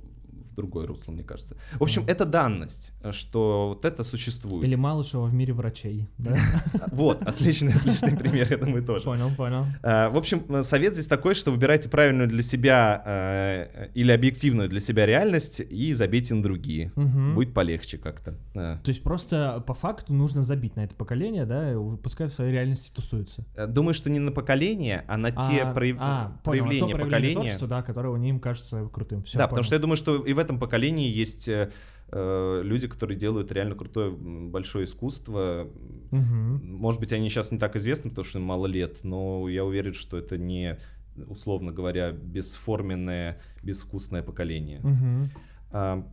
в 0.50 0.54
другое 0.54 0.86
русло, 0.86 1.12
мне 1.12 1.22
кажется. 1.22 1.56
В 1.78 1.82
общем, 1.82 2.04
это 2.06 2.24
данность, 2.24 2.92
что 3.12 3.68
вот 3.68 3.84
это 3.84 4.04
существует. 4.04 4.64
Или 4.64 4.74
Малышева 4.74 5.26
в 5.26 5.34
мире 5.34 5.52
врачей, 5.52 6.08
да? 6.18 6.36
Вот, 6.92 7.22
отличный, 7.22 7.72
отличный 7.72 8.16
пример, 8.16 8.46
я 8.50 8.56
думаю, 8.58 8.84
тоже. 8.84 9.04
Понял, 9.04 9.30
понял. 9.34 9.66
А, 9.82 10.10
в 10.10 10.16
общем, 10.16 10.62
совет 10.64 10.94
здесь 10.94 11.06
такой, 11.06 11.34
что 11.34 11.50
выбирайте 11.50 11.88
правильную 11.88 12.28
для 12.28 12.42
себя 12.42 13.02
э, 13.04 13.88
или 13.94 14.12
объективную 14.12 14.68
для 14.68 14.80
себя 14.80 15.06
реальность 15.06 15.60
и 15.60 15.92
забейте 15.92 16.34
на 16.34 16.42
другие. 16.42 16.92
Будет 16.96 17.54
полегче 17.54 17.98
как-то. 17.98 18.36
То 18.54 18.80
есть 18.86 19.02
просто 19.02 19.62
по 19.66 19.74
факту 19.74 20.12
нужно 20.12 20.42
забить 20.42 20.76
на 20.76 20.84
это 20.84 20.94
поколение, 20.94 21.46
да, 21.46 21.74
пускай 22.02 22.26
в 22.26 22.32
своей 22.32 22.52
реальности 22.52 22.90
тусуются. 22.94 23.44
Э, 23.54 23.66
думаю, 23.66 23.94
что 23.94 24.10
не 24.10 24.18
на 24.18 24.32
поколение, 24.32 25.04
а 25.08 25.16
на 25.16 25.30
те 25.30 25.62
а, 25.62 25.70
а, 25.70 26.38
проявления 26.42 26.96
поколения. 26.96 27.58
да, 27.66 27.82
которое 27.82 28.20
им 28.20 28.40
кажется 28.40 28.88
крутым. 28.92 29.24
да, 29.34 29.46
потому 29.46 29.62
что 29.62 29.74
я 29.74 29.80
думаю, 29.80 29.96
что 29.96 30.16
и 30.22 30.32
в 30.32 30.38
этом 30.40 30.58
поколении 30.58 31.08
есть 31.08 31.48
э, 31.48 31.70
э, 32.08 32.60
люди, 32.64 32.88
которые 32.88 33.18
делают 33.18 33.52
реально 33.52 33.74
крутое 33.74 34.10
большое 34.10 34.84
искусство. 34.84 35.68
Угу. 36.10 36.20
Может 36.20 37.00
быть, 37.00 37.12
они 37.12 37.28
сейчас 37.28 37.50
не 37.52 37.58
так 37.58 37.76
известны, 37.76 38.10
потому 38.10 38.24
что 38.24 38.38
им 38.38 38.44
мало 38.44 38.66
лет, 38.66 39.04
но 39.04 39.48
я 39.48 39.64
уверен, 39.64 39.94
что 39.94 40.18
это 40.18 40.36
не, 40.38 40.78
условно 41.26 41.72
говоря, 41.72 42.12
бесформенное, 42.12 43.40
безвкусное 43.62 44.22
поколение. 44.22 44.80
Угу. 44.80 45.30
А, 45.72 46.06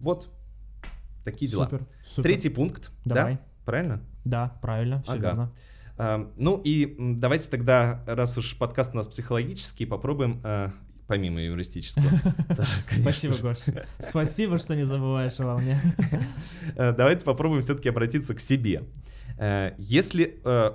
вот 0.00 0.28
такие 1.24 1.50
дела. 1.50 1.64
Супер, 1.64 1.86
супер. 2.04 2.22
Третий 2.22 2.48
пункт. 2.48 2.90
Давай. 3.04 3.34
Да? 3.34 3.40
Правильно? 3.64 4.00
Да, 4.24 4.58
правильно, 4.62 5.02
все 5.02 5.12
ага. 5.12 5.22
верно. 5.22 5.52
А, 5.98 6.32
ну 6.36 6.60
и 6.62 6.96
давайте 6.98 7.48
тогда, 7.48 8.02
раз 8.06 8.36
уж 8.38 8.56
подкаст 8.56 8.92
у 8.92 8.96
нас 8.96 9.06
психологический, 9.06 9.86
попробуем 9.86 10.40
а, 10.44 10.72
помимо 11.06 11.40
юмористического. 11.40 12.06
Саша, 12.50 12.78
Спасибо, 13.00 13.36
Гош. 13.38 13.58
Спасибо, 13.98 14.58
что 14.58 14.74
не 14.74 14.84
забываешь 14.84 15.38
обо 15.38 15.58
мне. 15.58 15.80
Э, 16.76 16.92
давайте 16.92 17.24
попробуем 17.24 17.62
все-таки 17.62 17.88
обратиться 17.88 18.34
к 18.34 18.40
себе. 18.40 18.82
Э, 19.38 19.72
если 19.78 20.40
э, 20.44 20.72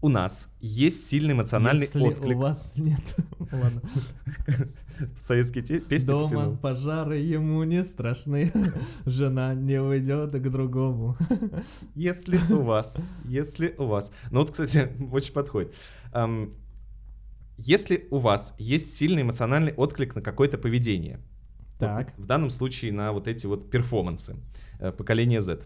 у 0.00 0.08
нас 0.08 0.48
есть 0.60 1.08
сильный 1.08 1.32
эмоциональный 1.32 1.82
Если 1.82 2.00
отклик. 2.00 2.36
у 2.36 2.40
вас 2.40 2.74
нет... 2.78 3.16
Ладно. 3.52 3.82
Советские 5.18 5.64
те... 5.64 5.80
песни 5.80 6.06
Дома 6.06 6.28
потянул. 6.28 6.56
пожары 6.58 7.18
ему 7.18 7.64
не 7.64 7.82
страшны, 7.82 8.52
жена 9.04 9.54
не 9.54 9.80
уйдет 9.80 10.32
к 10.32 10.48
другому. 10.50 11.16
Если 11.94 12.38
у 12.52 12.62
вас, 12.62 12.96
если 13.24 13.74
у 13.78 13.86
вас... 13.86 14.12
Ну 14.30 14.40
вот, 14.40 14.52
кстати, 14.52 14.90
очень 15.10 15.32
подходит. 15.32 15.74
Если 17.58 18.06
у 18.10 18.18
вас 18.18 18.54
есть 18.58 18.96
сильный 18.96 19.22
эмоциональный 19.22 19.72
отклик 19.72 20.14
на 20.14 20.20
какое-то 20.20 20.58
поведение, 20.58 21.20
так. 21.78 22.12
в 22.18 22.26
данном 22.26 22.50
случае 22.50 22.92
на 22.92 23.12
вот 23.12 23.28
эти 23.28 23.46
вот 23.46 23.70
перформансы 23.70 24.36
э, 24.78 24.92
поколения 24.92 25.40
Z, 25.40 25.60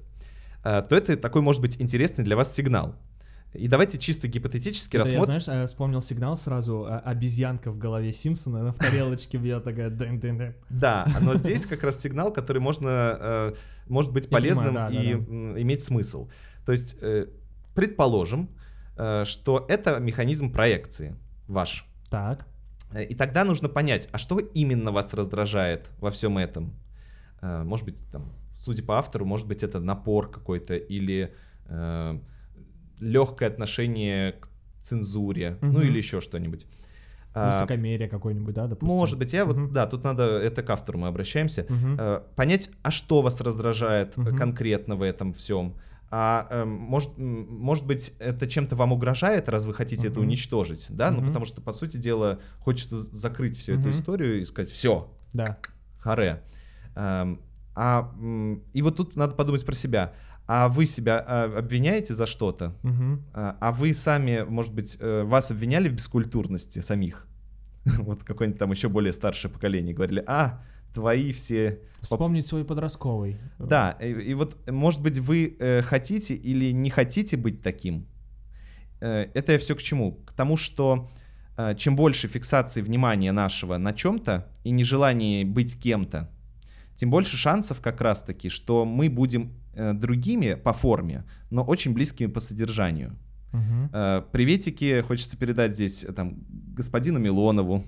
э, 0.64 0.82
то 0.88 0.96
это 0.96 1.16
такой 1.16 1.42
может 1.42 1.60
быть 1.60 1.80
интересный 1.80 2.22
для 2.24 2.36
вас 2.36 2.54
сигнал. 2.54 2.94
И 3.52 3.66
давайте 3.66 3.98
чисто 3.98 4.28
гипотетически 4.28 4.96
это 4.96 4.98
рассмотрим. 5.06 5.34
Я, 5.34 5.40
знаешь, 5.40 5.70
вспомнил 5.70 6.00
сигнал 6.00 6.36
сразу, 6.36 6.86
а, 6.86 7.00
обезьянка 7.00 7.72
в 7.72 7.78
голове 7.78 8.12
Симпсона 8.12 8.62
на 8.62 8.72
в 8.72 8.76
тарелочке 8.76 9.38
бьет 9.38 9.64
такая 9.64 9.90
дын 9.90 10.20
-дын 10.20 10.38
-дын. 10.38 10.54
Да, 10.68 11.08
но 11.20 11.34
здесь 11.34 11.66
как 11.66 11.82
раз 11.82 12.00
сигнал, 12.00 12.32
который 12.32 12.62
можно, 12.62 13.18
э, 13.20 13.54
может 13.88 14.12
быть 14.12 14.30
полезным 14.30 14.76
и 14.92 15.14
иметь 15.62 15.82
смысл. 15.82 16.28
То 16.64 16.70
есть, 16.70 16.96
предположим, 17.74 18.50
что 19.24 19.66
это 19.68 19.98
механизм 19.98 20.52
проекции 20.52 21.16
ваш. 21.50 21.84
Так. 22.08 22.46
Э, 22.92 23.04
и 23.04 23.14
тогда 23.14 23.44
нужно 23.44 23.68
понять, 23.68 24.08
а 24.12 24.18
что 24.18 24.38
именно 24.38 24.92
вас 24.92 25.12
раздражает 25.12 25.88
во 25.98 26.10
всем 26.10 26.38
этом? 26.38 26.74
Э, 27.42 27.62
может 27.64 27.84
быть, 27.84 27.96
там, 28.10 28.32
судя 28.64 28.82
по 28.82 28.98
автору, 28.98 29.24
может 29.26 29.46
быть, 29.46 29.62
это 29.62 29.80
напор 29.80 30.30
какой-то 30.30 30.76
или 30.76 31.34
э, 31.66 32.18
легкое 32.98 33.48
отношение 33.48 34.32
к 34.32 34.48
цензуре, 34.82 35.58
Мгм. 35.60 35.72
ну 35.72 35.82
или 35.82 35.98
еще 35.98 36.20
что-нибудь. 36.20 36.66
А, 37.32 37.46
Высокомерие 37.46 38.08
какое-нибудь, 38.08 38.54
да, 38.54 38.66
допустим? 38.66 38.88
может 38.96 39.18
быть, 39.18 39.32
я 39.32 39.44
Мгм. 39.44 39.66
вот, 39.66 39.72
да, 39.72 39.86
тут 39.86 40.02
надо, 40.02 40.24
это 40.24 40.62
к 40.62 40.70
автору 40.70 40.98
мы 40.98 41.08
обращаемся, 41.08 41.66
э, 41.70 42.20
понять, 42.34 42.70
а 42.82 42.90
что 42.90 43.22
вас 43.22 43.40
раздражает 43.40 44.16
Мгм. 44.16 44.36
конкретно 44.36 44.96
в 44.96 45.02
этом 45.02 45.32
всем. 45.32 45.74
А 46.12 46.46
э, 46.50 46.64
может, 46.64 47.16
может 47.16 47.86
быть, 47.86 48.12
это 48.18 48.48
чем-то 48.48 48.74
вам 48.74 48.92
угрожает, 48.92 49.48
раз 49.48 49.64
вы 49.64 49.74
хотите 49.74 50.08
это 50.08 50.18
Мгм. 50.18 50.28
уничтожить, 50.28 50.86
да? 50.90 51.10
Ну, 51.10 51.18
Мгм. 51.18 51.26
потому 51.28 51.44
что, 51.44 51.60
по 51.60 51.72
сути 51.72 51.96
дела, 51.98 52.40
хочется 52.58 53.00
закрыть 53.00 53.56
всю 53.56 53.74
эту 53.74 53.88
Мгм. 53.88 53.90
историю 53.92 54.40
и 54.40 54.44
сказать, 54.44 54.70
все, 54.70 55.12
Да. 55.32 55.58
харе. 55.98 56.42
Эм, 56.96 57.40
А, 57.76 58.12
и 58.74 58.82
вот 58.82 58.96
тут 58.96 59.14
надо 59.16 59.34
подумать 59.34 59.64
про 59.64 59.74
себя. 59.74 60.12
А 60.48 60.68
вы 60.68 60.86
себя 60.86 61.24
а, 61.26 61.44
обвиняете 61.58 62.12
за 62.14 62.26
что-то? 62.26 62.74
Мгм. 62.82 63.24
А 63.32 63.56
а 63.60 63.70
вы 63.72 63.94
сами, 63.94 64.44
может 64.46 64.74
быть, 64.74 64.96
э, 65.00 65.22
вас 65.22 65.52
обвиняли 65.52 65.88
в 65.88 65.92
бескультурности 65.94 66.80
самих? 66.80 67.26
Вот 68.00 68.24
какое-нибудь 68.24 68.58
там 68.58 68.72
еще 68.72 68.88
более 68.88 69.12
старшее 69.12 69.50
поколение 69.52 69.94
говорили, 69.94 70.24
а, 70.26 70.62
твои 70.94 71.32
все... 71.32 71.80
Вспомнить 72.00 72.46
свой 72.46 72.64
подростковый. 72.64 73.38
Да, 73.58 73.92
и, 74.00 74.10
и 74.10 74.34
вот, 74.34 74.56
может 74.68 75.02
быть, 75.02 75.18
вы 75.18 75.56
э, 75.58 75.82
хотите 75.82 76.34
или 76.34 76.72
не 76.72 76.90
хотите 76.90 77.36
быть 77.36 77.62
таким? 77.62 78.06
Э, 79.00 79.26
это 79.34 79.52
я 79.52 79.58
все 79.58 79.74
к 79.74 79.82
чему? 79.82 80.12
К 80.24 80.32
тому, 80.32 80.56
что 80.56 81.10
э, 81.56 81.74
чем 81.76 81.96
больше 81.96 82.28
фиксации 82.28 82.80
внимания 82.80 83.32
нашего 83.32 83.76
на 83.76 83.92
чем-то 83.92 84.48
и 84.64 84.70
нежелание 84.70 85.44
быть 85.44 85.78
кем-то, 85.78 86.30
тем 86.94 87.10
больше 87.10 87.36
шансов 87.36 87.80
как 87.80 88.00
раз-таки, 88.00 88.48
что 88.48 88.84
мы 88.84 89.08
будем 89.08 89.52
э, 89.74 89.92
другими 89.92 90.54
по 90.54 90.72
форме, 90.72 91.24
но 91.50 91.62
очень 91.62 91.92
близкими 91.92 92.26
по 92.26 92.40
содержанию. 92.40 93.16
Мгм. 93.52 93.90
Э, 93.92 94.22
Приветики 94.32 95.02
хочется 95.02 95.36
передать 95.36 95.74
здесь 95.74 96.04
э, 96.04 96.12
там 96.12 96.38
господину 96.76 97.18
Милонову, 97.18 97.84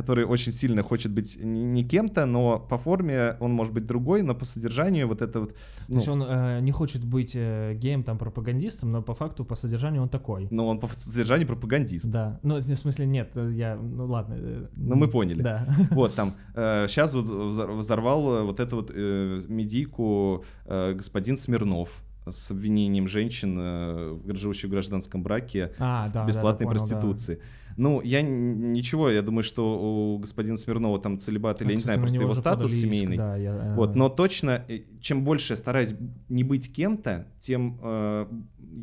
который 0.00 0.24
очень 0.24 0.52
сильно 0.52 0.82
хочет 0.82 1.12
быть 1.12 1.38
не 1.42 1.84
кем-то, 1.84 2.26
но 2.26 2.58
по 2.58 2.78
форме 2.78 3.36
он 3.40 3.52
может 3.52 3.74
быть 3.74 3.86
другой, 3.86 4.22
но 4.22 4.34
по 4.34 4.44
содержанию 4.44 5.06
вот 5.06 5.20
это 5.22 5.40
вот... 5.40 5.50
То 5.50 5.56
ну, 5.88 5.94
есть 5.96 6.08
он 6.08 6.22
э, 6.22 6.60
не 6.60 6.72
хочет 6.72 7.04
быть 7.04 7.32
э, 7.34 7.74
геем, 7.74 8.02
там, 8.02 8.18
пропагандистом, 8.18 8.92
но 8.92 9.02
по 9.02 9.14
факту, 9.14 9.44
по 9.44 9.56
содержанию 9.56 10.02
он 10.02 10.08
такой. 10.08 10.48
Но 10.50 10.68
он 10.68 10.80
по 10.80 10.88
содержанию 10.96 11.46
пропагандист. 11.46 12.06
Да. 12.06 12.40
Ну, 12.42 12.56
в 12.56 12.62
смысле, 12.62 13.06
нет, 13.06 13.36
э, 13.36 13.52
я, 13.52 13.76
ну 13.76 14.06
ладно. 14.06 14.36
э, 14.38 14.66
Ну, 14.76 14.96
мы 14.96 15.08
поняли. 15.08 15.42
Да. 15.42 15.66
Вот 15.90 16.14
там, 16.14 16.34
сейчас 16.54 17.14
вот 17.14 17.26
взор- 17.26 17.76
взорвал 17.76 18.34
э, 18.36 18.42
вот 18.42 18.60
эту 18.60 18.76
вот 18.76 18.90
э, 18.94 19.42
медийку 19.48 20.44
э, 20.66 20.94
господин 20.94 21.36
Смирнов 21.36 21.90
с 22.28 22.50
обвинением 22.50 23.08
женщин, 23.08 23.58
э, 23.60 24.18
живущих 24.34 24.68
в 24.68 24.72
гражданском 24.72 25.22
браке, 25.22 25.72
А, 25.78 26.08
да, 26.08 26.22
да, 26.22 26.26
бесплатной 26.26 26.66
да, 26.66 26.72
понял, 26.72 26.86
да. 26.88 27.34
Ну, 27.76 28.00
я 28.02 28.22
ничего, 28.22 29.10
я 29.10 29.22
думаю, 29.22 29.42
что 29.42 30.14
у 30.14 30.18
господина 30.18 30.56
Смирнова 30.56 30.98
там 31.00 31.18
целебат 31.18 31.60
или 31.62 31.68
А, 31.68 31.70
я 31.72 31.76
не 31.76 31.82
знаю, 31.82 31.98
на 31.98 32.02
просто 32.02 32.22
его 32.22 32.34
статус 32.34 32.72
иск, 32.72 32.80
семейный. 32.80 33.16
да, 33.16 33.36
я, 33.36 33.50
э, 33.54 33.74
Вот, 33.76 33.94
но 33.94 34.08
точно, 34.08 34.64
э, 34.68 34.80
чем 35.00 35.24
больше 35.24 35.52
я 35.52 35.56
стараюсь 35.56 35.94
не 36.28 36.44
быть 36.44 36.72
кем-то, 36.72 37.26
тем 37.40 37.78
э, 37.82 38.26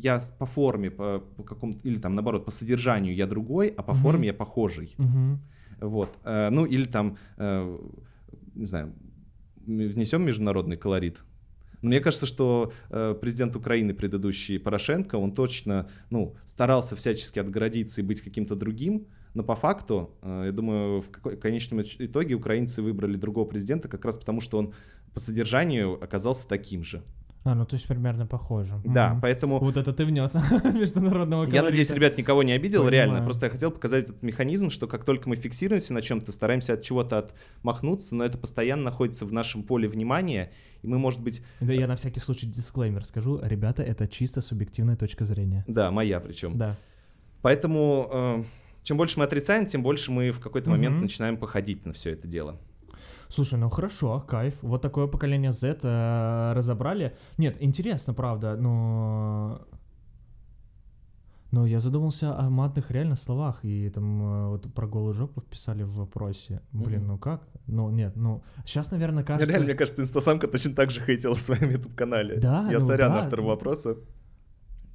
я 0.02 0.22
по 0.38 0.46
форме, 0.46 0.90
по, 0.90 1.20
по 1.36 1.42
какому 1.42 1.78
или 1.84 1.98
там 1.98 2.14
наоборот 2.14 2.44
по 2.44 2.50
содержанию 2.50 3.14
я 3.14 3.26
другой, 3.26 3.68
а 3.68 3.82
по 3.82 3.92
Мгм. 3.92 4.02
форме 4.02 4.26
я 4.28 4.34
похожий. 4.34 4.94
мгм. 4.98 5.40
Вот, 5.80 6.16
э, 6.24 6.48
ну 6.50 6.64
или 6.66 6.84
там, 6.84 7.18
э, 7.36 7.78
не 8.54 8.66
знаю, 8.66 8.92
внесем 9.66 10.22
международный 10.24 10.76
колорит. 10.76 11.18
Но 11.82 11.90
Мне 11.90 12.00
кажется, 12.00 12.26
что 12.26 12.72
э, 12.90 13.14
президент 13.20 13.54
Украины 13.54 13.94
предыдущий 13.94 14.58
Порошенко, 14.58 15.16
он 15.16 15.32
точно, 15.32 15.88
ну, 16.10 16.34
старался 16.58 16.96
всячески 16.96 17.38
отгородиться 17.38 18.00
и 18.00 18.04
быть 18.04 18.20
каким-то 18.20 18.56
другим, 18.56 19.06
но 19.32 19.44
по 19.44 19.54
факту, 19.54 20.10
э, 20.22 20.46
я 20.46 20.52
думаю, 20.52 21.02
в 21.02 21.36
конечном 21.36 21.82
итоге 21.82 22.34
украинцы 22.34 22.82
выбрали 22.82 23.16
другого 23.16 23.44
президента 23.44 23.86
как 23.86 24.04
раз 24.04 24.16
потому, 24.16 24.40
что 24.40 24.58
он 24.58 24.74
по 25.14 25.20
содержанию 25.20 26.02
оказался 26.02 26.48
таким 26.48 26.82
же. 26.82 27.04
А, 27.50 27.54
ну 27.54 27.64
то 27.64 27.76
есть 27.76 27.86
примерно 27.88 28.26
похоже. 28.26 28.74
Да, 28.84 29.10
Мгм. 29.12 29.20
поэтому 29.22 29.58
Вот 29.58 29.76
это 29.78 29.92
ты 29.94 30.04
внес 30.04 30.34
международного 30.74 31.44
я 31.44 31.62
надеюсь, 31.62 31.86
колорита. 31.88 31.94
ребят, 31.94 32.18
никого 32.18 32.42
не 32.42 32.52
обидел, 32.52 32.80
Понимаю. 32.84 32.92
реально. 33.08 33.24
Просто 33.24 33.46
я 33.46 33.50
хотел 33.50 33.70
показать 33.70 34.04
этот 34.04 34.22
механизм, 34.22 34.68
что 34.70 34.86
как 34.86 35.04
только 35.04 35.28
мы 35.28 35.36
фиксируемся 35.36 35.94
на 35.94 36.02
чем-то, 36.02 36.30
стараемся 36.32 36.74
от 36.74 36.82
чего-то 36.82 37.18
отмахнуться, 37.56 38.14
но 38.14 38.24
это 38.24 38.36
постоянно 38.36 38.82
находится 38.82 39.24
в 39.24 39.32
нашем 39.32 39.62
поле 39.62 39.88
внимания, 39.88 40.50
и 40.82 40.86
мы, 40.86 40.98
может 40.98 41.20
быть, 41.22 41.42
Да, 41.60 41.72
я 41.72 41.86
на 41.86 41.96
всякий 41.96 42.20
случай 42.20 42.46
дисклеймер 42.46 43.04
скажу. 43.04 43.40
Ребята, 43.42 43.82
это 43.82 44.06
чисто 44.06 44.40
субъективная 44.42 44.96
точка 44.96 45.24
зрения. 45.24 45.64
да, 45.66 45.90
моя 45.90 46.20
причем. 46.20 46.58
Да. 46.58 46.76
Поэтому 47.42 48.08
э, 48.12 48.44
чем 48.82 48.96
больше 48.96 49.18
мы 49.18 49.24
отрицаем, 49.24 49.66
тем 49.66 49.82
больше 49.82 50.10
мы 50.12 50.30
в 50.32 50.40
какой-то 50.40 50.70
момент 50.70 50.94
Мгм. 50.96 51.02
начинаем 51.02 51.36
походить 51.36 51.86
на 51.86 51.92
все 51.92 52.10
это 52.10 52.26
дело. 52.28 52.58
Слушай, 53.28 53.58
ну 53.58 53.68
хорошо, 53.68 54.24
кайф. 54.26 54.54
Вот 54.62 54.82
такое 54.82 55.06
поколение 55.06 55.52
Z 55.52 55.78
э, 55.82 56.52
разобрали. 56.54 57.16
Нет, 57.38 57.56
интересно, 57.60 58.14
правда, 58.14 58.56
но... 58.56 59.60
Но 61.50 61.66
я 61.66 61.80
задумался 61.80 62.38
о 62.38 62.50
матных 62.50 62.90
реально 62.90 63.16
словах, 63.16 63.64
и 63.64 63.88
там 63.88 64.22
э, 64.22 64.48
вот 64.48 64.74
про 64.74 64.86
голую 64.86 65.14
жопу 65.14 65.40
вписали 65.40 65.82
в 65.82 65.94
вопросе. 65.94 66.60
Блин, 66.72 67.06
ну 67.06 67.18
как? 67.18 67.48
Ну 67.66 67.90
нет, 67.90 68.16
ну 68.16 68.42
сейчас, 68.66 68.90
наверное, 68.90 69.24
кажется... 69.24 69.50
Реально, 69.50 69.66
мне 69.66 69.74
кажется, 69.74 70.02
инстасамка 70.02 70.46
точно 70.46 70.74
так 70.74 70.90
же 70.90 71.00
хейтила 71.06 71.34
в 71.34 71.40
своем 71.40 71.70
YouTube-канале. 71.70 72.36
Да, 72.38 72.68
Я 72.70 72.78
ну 72.78 72.86
сорян 72.86 73.12
да. 73.12 73.22
автору 73.22 73.44
вопроса. 73.44 73.96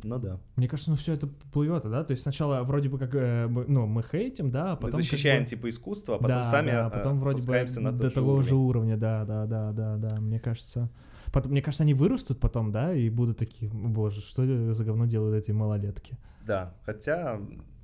Ну 0.04 0.20
да. 0.20 0.40
Мне 0.56 0.68
кажется, 0.68 0.92
ну 0.92 0.98
все 0.98 1.14
это 1.14 1.28
плывет, 1.28 1.84
да? 1.90 2.04
То 2.04 2.12
есть 2.12 2.24
сначала 2.24 2.64
вроде 2.64 2.90
бы 2.90 2.98
как, 3.00 3.16
э, 3.16 3.48
мы- 3.48 3.66
ну, 3.68 3.86
мы 3.88 4.04
хейтим, 4.04 4.52
да, 4.52 4.72
а 4.72 4.76
Мы 4.76 4.76
потом... 4.76 4.92
как 4.92 5.02
защищаем 5.02 5.44
бы- 5.44 5.50
типа 5.50 5.70
искусство, 5.70 6.16
а 6.16 6.18
потом 6.18 6.28
да, 6.30 6.44
сами 6.44 6.72
да, 6.72 6.88
э, 6.88 6.90
потом 6.92 7.20
вроде 7.20 7.48
бы 7.48 7.66
на 7.82 7.92
до 7.92 8.10
же 8.10 8.16
того 8.16 8.34
уровень. 8.34 8.48
же 8.48 8.56
уровня, 8.56 8.98
да, 8.98 9.26
да, 9.26 9.46
да, 9.46 9.72
да, 9.72 9.98
да, 9.98 10.20
мне 10.20 10.40
кажется. 10.40 10.90
Потом, 11.32 11.52
мне 11.52 11.62
кажется, 11.62 11.84
они 11.84 11.94
вырастут 11.94 12.40
потом, 12.40 12.72
да, 12.72 12.94
и 12.94 13.10
будут 13.10 13.38
такие, 13.38 13.72
боже, 13.72 14.22
что 14.22 14.74
за 14.74 14.84
говно 14.86 15.06
делают 15.06 15.44
эти 15.44 15.52
малолетки. 15.52 16.18
Да, 16.46 16.74
хотя 16.86 17.40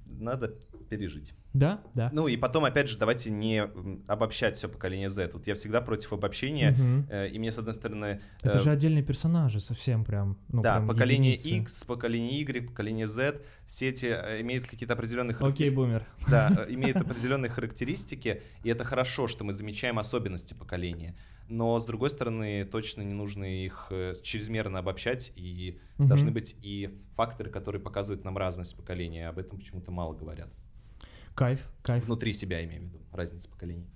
надо 0.05 0.53
пережить. 0.89 1.33
Да, 1.53 1.81
да. 1.93 2.09
Ну 2.13 2.27
и 2.27 2.35
потом, 2.37 2.65
опять 2.65 2.89
же, 2.89 2.97
давайте 2.97 3.31
не 3.31 3.63
обобщать 4.07 4.55
все 4.55 4.67
поколение 4.67 5.09
Z. 5.09 5.29
Вот 5.33 5.47
я 5.47 5.55
всегда 5.55 5.81
против 5.81 6.11
обобщения. 6.13 6.75
Э, 7.09 7.27
И 7.29 7.39
мне, 7.39 7.51
с 7.51 7.57
одной 7.57 7.73
стороны, 7.73 8.21
Это 8.41 8.57
э, 8.57 8.59
же 8.59 8.71
отдельные 8.71 9.03
персонажи 9.03 9.59
совсем 9.59 10.03
прям. 10.03 10.37
Ну, 10.49 10.61
да, 10.61 10.75
прям 10.75 10.87
поколение 10.87 11.33
единицы. 11.33 11.61
X, 11.73 11.83
поколение 11.85 12.39
Y, 12.41 12.67
поколение 12.67 13.07
Z, 13.07 13.41
все 13.65 13.89
эти 13.89 14.05
э, 14.05 14.41
имеют 14.41 14.67
какие-то 14.67 14.93
определенные 14.93 15.35
Окей, 15.39 15.69
бумер. 15.69 16.05
Да, 16.29 16.49
э, 16.67 16.73
имеют 16.73 16.97
определенные 16.97 17.49
характеристики, 17.49 18.41
и 18.63 18.69
это 18.69 18.83
хорошо, 18.83 19.27
что 19.27 19.43
мы 19.43 19.53
замечаем 19.53 19.97
особенности 19.99 20.53
поколения. 20.53 21.15
Но, 21.47 21.79
с 21.79 21.85
другой 21.87 22.11
стороны, 22.11 22.63
точно 22.63 23.01
не 23.01 23.13
нужно 23.13 23.43
их 23.43 23.91
чрезмерно 24.21 24.79
обобщать, 24.79 25.31
и 25.35 25.79
Мгм. 25.97 26.07
должны 26.07 26.29
быть 26.31 26.55
и 26.61 26.95
факторы, 27.15 27.49
которые 27.49 27.81
показывают 27.81 28.23
нам 28.23 28.37
разность 28.37 28.75
поколения. 28.77 29.27
Об 29.29 29.39
этом 29.39 29.57
почему-то 29.57 29.89
мало 29.91 30.13
говорят. 30.13 30.49
Кайф, 31.39 31.69
кайф. 31.83 32.05
Внутри 32.05 32.33
себя, 32.33 32.65
имею 32.65 32.81
в 32.81 32.85
виду, 32.87 32.99
разница 33.13 33.49
поколений. 33.49 33.87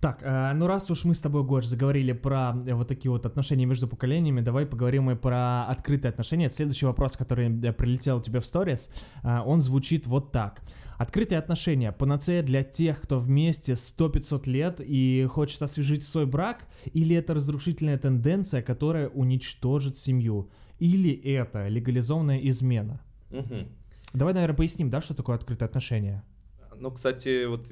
Так, 0.00 0.22
э, 0.22 0.52
ну 0.54 0.66
раз 0.66 0.90
уж 0.90 1.04
мы 1.04 1.14
с 1.14 1.20
тобой, 1.20 1.44
Гош, 1.44 1.66
заговорили 1.66 2.12
про 2.12 2.56
э, 2.66 2.74
вот 2.74 2.88
такие 2.88 3.12
вот 3.12 3.26
отношения 3.26 3.64
между 3.64 3.86
поколениями, 3.86 4.40
давай 4.40 4.66
поговорим 4.66 5.08
и 5.10 5.14
про 5.14 5.66
открытые 5.68 6.10
отношения. 6.10 6.50
Следующий 6.50 6.86
вопрос, 6.86 7.16
который 7.16 7.46
э, 7.48 7.72
прилетел 7.72 8.20
тебе 8.20 8.40
в 8.40 8.46
сторис, 8.46 8.90
он 9.22 9.60
звучит 9.60 10.08
вот 10.08 10.32
так. 10.32 10.62
Открытые 10.98 11.38
отношения– 11.38 11.92
панацея 11.98 12.42
для 12.42 12.64
тех, 12.64 13.00
кто 13.00 13.20
вместе 13.20 13.74
100-500 13.74 14.50
лет 14.50 14.80
и 14.80 15.28
хочет 15.30 15.62
освежить 15.62 16.02
свой 16.02 16.26
брак? 16.26 16.66
Или 16.92 17.14
это 17.14 17.34
разрушительная 17.34 17.98
тенденция, 17.98 18.62
которая 18.62 19.08
уничтожит 19.10 19.96
семью? 19.96 20.50
Или 20.80 21.12
это 21.12 21.68
легализованная 21.68 22.38
измена? 22.38 23.00
Мгм. 23.30 23.68
Давай, 24.12 24.34
наверное, 24.34 24.56
поясним, 24.56 24.90
да, 24.90 25.00
что 25.00 25.14
такое 25.14 25.36
открытые 25.36 25.66
отношения? 25.66 26.24
Ну, 26.78 26.90
кстати, 26.90 27.44
вот 27.46 27.66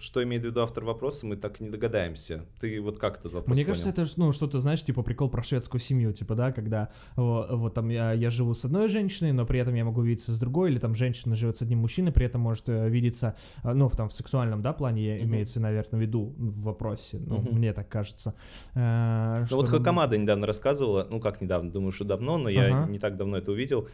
что 0.00 0.22
имеет 0.22 0.42
в 0.42 0.46
виду 0.46 0.60
автор 0.60 0.84
вопроса, 0.84 1.26
мы 1.26 1.36
так 1.36 1.60
и 1.60 1.64
не 1.64 1.70
догадаемся. 1.70 2.46
Ты 2.60 2.80
вот 2.80 2.98
как 3.00 3.18
этот 3.18 3.32
вопрос 3.32 3.46
Мне 3.56 3.64
понял? 3.64 3.74
кажется, 3.82 3.88
это 3.90 4.06
ну 4.16 4.30
что-то, 4.30 4.60
знаешь, 4.60 4.82
типа 4.84 5.02
прикол 5.02 5.28
про 5.28 5.42
шведскую 5.42 5.80
семью, 5.80 6.12
типа, 6.12 6.36
да, 6.36 6.52
когда 6.52 6.90
во- 7.16 7.48
вот, 7.56 7.74
там 7.74 7.88
я, 7.88 8.12
я 8.12 8.30
живу 8.30 8.54
с 8.54 8.64
одной 8.64 8.88
женщиной, 8.88 9.32
но 9.32 9.44
при 9.44 9.58
этом 9.58 9.74
я 9.74 9.84
могу 9.84 10.02
видеться 10.02 10.30
с 10.32 10.38
другой, 10.38 10.70
или 10.70 10.78
там 10.78 10.94
женщина 10.94 11.34
живет 11.34 11.56
с 11.56 11.62
одним 11.62 11.78
мужчиной, 11.80 12.12
при 12.12 12.26
этом 12.26 12.40
может 12.42 12.68
э, 12.68 12.88
видеться, 12.88 13.34
э, 13.64 13.72
ну, 13.72 13.88
в, 13.88 13.96
там, 13.96 14.08
в 14.08 14.12
сексуальном, 14.12 14.62
да, 14.62 14.72
плане 14.72 15.04
я- 15.04 15.16
Мгм. 15.16 15.32
имеется, 15.32 15.58
наверное, 15.58 15.98
в 15.98 16.02
виду 16.02 16.32
в 16.36 16.62
вопросе, 16.62 17.18
ну, 17.18 17.38
Мгм. 17.38 17.56
мне 17.56 17.72
так 17.72 17.88
кажется. 17.88 18.34
Э, 18.76 19.46
Ну 19.50 19.56
вот 19.56 19.68
Хакамада 19.68 20.16
недавно 20.16 20.46
рассказывала, 20.46 21.08
ну 21.10 21.18
как 21.18 21.40
недавно, 21.40 21.72
думаю, 21.72 21.90
что 21.90 22.04
давно, 22.04 22.38
но 22.38 22.48
я 22.48 22.66
Ага. 22.82 22.88
не 22.90 23.00
так 23.00 23.16
давно 23.16 23.38
это 23.38 23.50
увидел, 23.50 23.88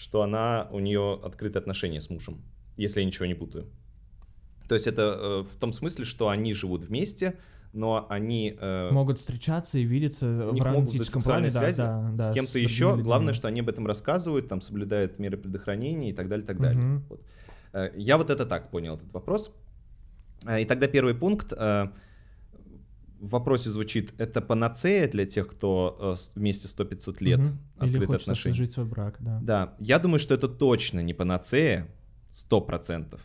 что 0.00 0.22
она, 0.22 0.66
у 0.70 0.78
нее 0.78 1.20
открытые 1.22 1.60
отношения 1.60 2.00
с 2.00 2.08
мужем, 2.08 2.40
если 2.78 3.00
я 3.00 3.06
ничего 3.06 3.26
не 3.26 3.34
путаю. 3.34 3.66
То 4.66 4.74
есть 4.74 4.86
это 4.86 5.02
э, 5.02 5.42
в 5.42 5.58
том 5.58 5.74
смысле, 5.74 6.06
что 6.06 6.30
они 6.30 6.54
живут 6.54 6.84
вместе, 6.84 7.38
но 7.74 8.06
они... 8.08 8.56
Э, 8.58 8.90
могут 8.92 9.18
встречаться 9.18 9.76
и 9.76 9.82
видеться 9.82 10.26
в 10.26 10.58
романтическом 10.58 11.20
плане, 11.20 11.50
связи 11.50 11.76
да, 11.76 12.12
да, 12.14 12.32
с 12.32 12.34
кем-то 12.34 12.58
еще. 12.58 12.88
Людьми. 12.88 13.02
Главное, 13.02 13.34
что 13.34 13.48
они 13.48 13.60
об 13.60 13.68
этом 13.68 13.86
рассказывают, 13.86 14.48
там 14.48 14.62
соблюдают 14.62 15.18
меры 15.18 15.36
предохранения 15.36 16.10
и 16.10 16.12
так 16.14 16.28
далее, 16.28 16.46
так 16.46 16.58
далее. 16.58 16.96
Угу. 16.96 17.04
Вот. 17.10 17.20
Э, 17.74 17.90
я 17.94 18.16
вот 18.16 18.30
это 18.30 18.46
так 18.46 18.70
понял, 18.70 18.96
этот 18.96 19.12
вопрос. 19.12 19.54
Э, 20.46 20.62
и 20.62 20.64
тогда 20.64 20.86
первый 20.86 21.14
пункт 21.14 21.52
э, 21.52 21.88
в 23.20 23.30
вопросе 23.30 23.70
звучит, 23.70 24.14
это 24.18 24.40
панацея 24.40 25.08
для 25.08 25.26
тех, 25.26 25.48
кто 25.48 26.16
вместе 26.34 26.68
100-500 26.68 27.16
лет 27.20 27.38
угу. 27.40 27.86
Или 27.86 28.04
хочет 28.04 28.22
отношения? 28.22 28.54
жить 28.56 28.72
свой 28.72 28.86
брак, 28.86 29.16
да. 29.20 29.38
Да, 29.42 29.74
я 29.78 29.98
думаю, 29.98 30.18
что 30.18 30.34
это 30.34 30.48
точно 30.48 31.00
не 31.00 31.14
панацея, 31.14 31.86
100%. 32.50 33.18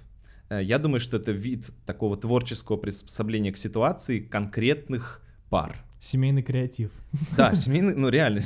Я 0.61 0.79
думаю, 0.79 0.99
что 0.99 1.17
это 1.17 1.31
вид 1.31 1.71
такого 1.85 2.17
творческого 2.17 2.77
приспособления 2.77 3.51
к 3.51 3.57
ситуации 3.57 4.19
конкретных 4.19 5.21
пар. 5.49 5.77
Семейный 6.05 6.43
креатив. 6.43 6.91
Да, 7.35 7.55
семейный, 7.55 7.95
ну 7.95 8.09
реально. 8.09 8.41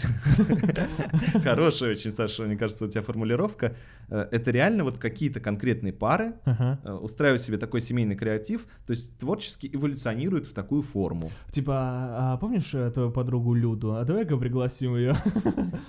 Хорошая 1.43 1.91
очень, 1.91 2.09
Саша, 2.09 2.43
мне 2.43 2.55
кажется, 2.55 2.85
у 2.85 2.87
тебя 2.87 3.01
формулировка. 3.01 3.75
Э, 4.07 4.29
это 4.31 4.51
реально 4.51 4.85
вот 4.85 4.97
какие-то 4.97 5.41
конкретные 5.41 5.91
пары. 5.91 6.35
Э, 6.45 6.93
устраивают 6.93 7.41
себе 7.41 7.57
такой 7.57 7.81
семейный 7.81 8.15
креатив, 8.15 8.65
то 8.87 8.91
есть 8.91 9.17
творчески 9.17 9.69
эволюционируют 9.73 10.45
в 10.45 10.53
такую 10.53 10.83
форму. 10.83 11.31
Типа, 11.51 11.73
а, 11.75 12.37
помнишь 12.37 12.73
э, 12.73 12.91
твою 12.91 13.11
подругу 13.11 13.53
Люду? 13.53 13.95
А 13.95 14.05
давай-ка 14.05 14.37
пригласим 14.37 14.95
ее. 14.95 15.13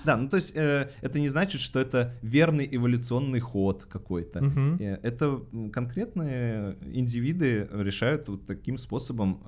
Да, 0.03 0.17
ну 0.17 0.29
то 0.29 0.37
есть 0.37 0.51
это 0.55 1.19
не 1.19 1.29
значит, 1.29 1.61
что 1.61 1.79
это 1.79 2.15
верный 2.21 2.67
эволюционный 2.69 3.39
ход 3.39 3.85
какой-то. 3.85 4.39
Это 4.79 5.41
конкретные 5.71 6.75
индивиды 6.91 7.69
решают 7.71 8.27
вот 8.27 8.47
таким 8.47 8.77
способом 8.77 9.43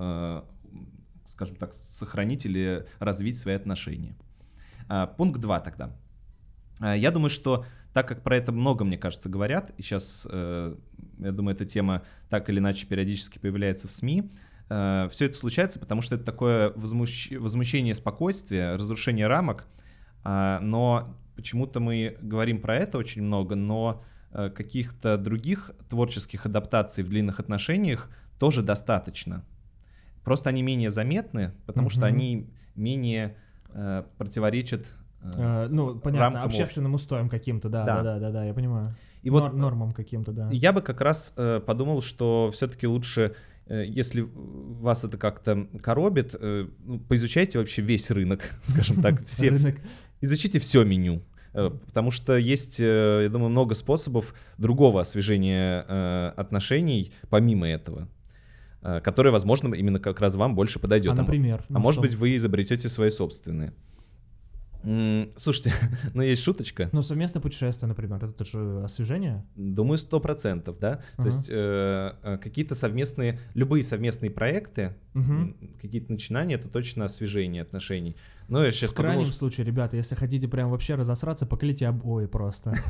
скажем 1.33 1.55
так, 1.55 1.73
сохранить 1.73 2.45
или 2.45 2.85
развить 2.99 3.37
свои 3.37 3.55
отношения. 3.55 4.15
А, 4.87 5.07
пункт 5.07 5.41
2 5.41 5.59
тогда. 5.61 5.95
А, 6.79 6.95
я 6.95 7.11
думаю, 7.11 7.29
что 7.29 7.65
так 7.93 8.07
как 8.07 8.23
про 8.23 8.37
это 8.37 8.51
много, 8.51 8.85
мне 8.85 8.97
кажется, 8.97 9.29
говорят, 9.29 9.71
и 9.77 9.83
сейчас, 9.83 10.27
э, 10.29 10.75
я 11.19 11.31
думаю, 11.31 11.55
эта 11.55 11.65
тема 11.65 12.03
так 12.29 12.49
или 12.49 12.57
иначе 12.59 12.87
периодически 12.87 13.37
появляется 13.37 13.87
в 13.87 13.91
СМИ, 13.91 14.31
э, 14.69 15.07
все 15.11 15.25
это 15.25 15.35
случается, 15.35 15.79
потому 15.79 16.01
что 16.01 16.15
это 16.15 16.23
такое 16.23 16.71
возмущ... 16.75 17.31
возмущение 17.31 17.93
спокойствия, 17.93 18.73
разрушение 18.75 19.27
рамок, 19.27 19.67
а, 20.23 20.59
но 20.59 21.15
почему-то 21.35 21.79
мы 21.79 22.17
говорим 22.21 22.61
про 22.61 22.77
это 22.77 22.97
очень 22.97 23.21
много, 23.21 23.55
но 23.55 24.03
э, 24.31 24.49
каких-то 24.49 25.17
других 25.17 25.71
творческих 25.89 26.47
адаптаций 26.47 27.03
в 27.03 27.09
длинных 27.09 27.39
отношениях 27.39 28.09
тоже 28.39 28.63
достаточно. 28.63 29.45
Просто 30.23 30.49
они 30.49 30.61
менее 30.61 30.91
заметны, 30.91 31.53
потому 31.65 31.87
угу. 31.87 31.93
что 31.93 32.05
они 32.05 32.49
менее 32.75 33.35
э, 33.69 34.03
противоречат 34.17 34.85
э, 35.21 35.67
ну, 35.69 35.95
понятно, 35.99 36.43
общественным 36.43 36.93
устоям 36.93 37.29
каким-то, 37.29 37.69
да, 37.69 37.85
да, 37.85 38.03
да, 38.03 38.19
да, 38.19 38.31
да, 38.31 38.45
я 38.45 38.53
понимаю. 38.53 38.95
И 39.21 39.29
Нор- 39.29 39.41
вот 39.41 39.53
нормам 39.53 39.93
каким-то, 39.93 40.31
да. 40.31 40.49
Я 40.51 40.73
бы 40.73 40.81
как 40.81 41.01
раз 41.01 41.33
э, 41.37 41.61
подумал, 41.65 42.01
что 42.01 42.51
все-таки 42.53 42.87
лучше, 42.87 43.35
э, 43.67 43.85
если 43.85 44.21
вас 44.21 45.03
это 45.03 45.17
как-то 45.17 45.67
коробит, 45.81 46.35
э, 46.39 46.67
ну, 46.83 46.99
поизучайте 46.99 47.59
вообще 47.59 47.81
весь 47.81 48.11
рынок, 48.11 48.41
скажем 48.63 49.01
так, 49.01 49.25
все, 49.27 49.49
рынок. 49.49 49.75
изучите 50.21 50.59
все 50.59 50.83
меню. 50.83 51.21
Э, 51.53 51.69
потому 51.85 52.11
что 52.11 52.35
есть, 52.37 52.79
э, 52.79 53.21
я 53.23 53.29
думаю, 53.29 53.49
много 53.49 53.75
способов 53.75 54.33
другого 54.57 55.01
освежения 55.01 55.85
э, 55.87 56.33
отношений 56.35 57.13
помимо 57.29 57.67
этого. 57.67 58.07
Э, 58.83 58.99
который, 58.99 59.31
возможно, 59.31 59.73
именно 59.73 59.99
как 59.99 60.19
раз 60.19 60.35
вам 60.35 60.55
больше 60.55 60.79
подойдет. 60.79 61.13
А, 61.13 61.15
например? 61.15 61.61
А, 61.69 61.73
ну, 61.73 61.79
может 61.79 62.01
быть, 62.01 62.15
вы 62.15 62.35
изобретете 62.35 62.89
свои 62.89 63.09
собственные. 63.09 63.73
Слушайте, 65.37 65.73
ну 66.13 66.21
есть 66.21 66.43
шуточка. 66.43 66.89
Ну, 66.91 67.01
совместное 67.01 67.41
путешествие, 67.41 67.87
например, 67.87 68.25
это 68.25 68.43
же 68.43 68.83
освежение? 68.83 69.45
Думаю, 69.55 69.97
сто 69.97 70.19
процентов, 70.19 70.77
да. 70.79 70.99
Uh-huh. 71.15 71.23
То 71.23 71.25
есть 71.25 71.49
э, 71.49 72.15
э, 72.21 72.37
какие-то 72.39 72.75
совместные, 72.75 73.39
любые 73.53 73.85
совместные 73.85 74.29
проекты, 74.29 74.93
uh-huh. 75.13 75.77
какие-то 75.81 76.11
начинания, 76.11 76.55
это 76.55 76.67
точно 76.67 77.05
освежение 77.05 77.61
отношений. 77.61 78.17
Ну, 78.47 78.63
я 78.63 78.71
сейчас 78.71 78.91
В 78.91 78.93
крайнем 78.95 79.19
подумал, 79.19 79.33
случае, 79.33 79.65
ребята, 79.65 79.97
если 79.97 80.15
хотите 80.15 80.47
прям 80.47 80.69
вообще 80.69 80.95
разосраться, 80.95 81.45
поклейте 81.45 81.87
обои 81.87 82.25
просто. 82.25 82.73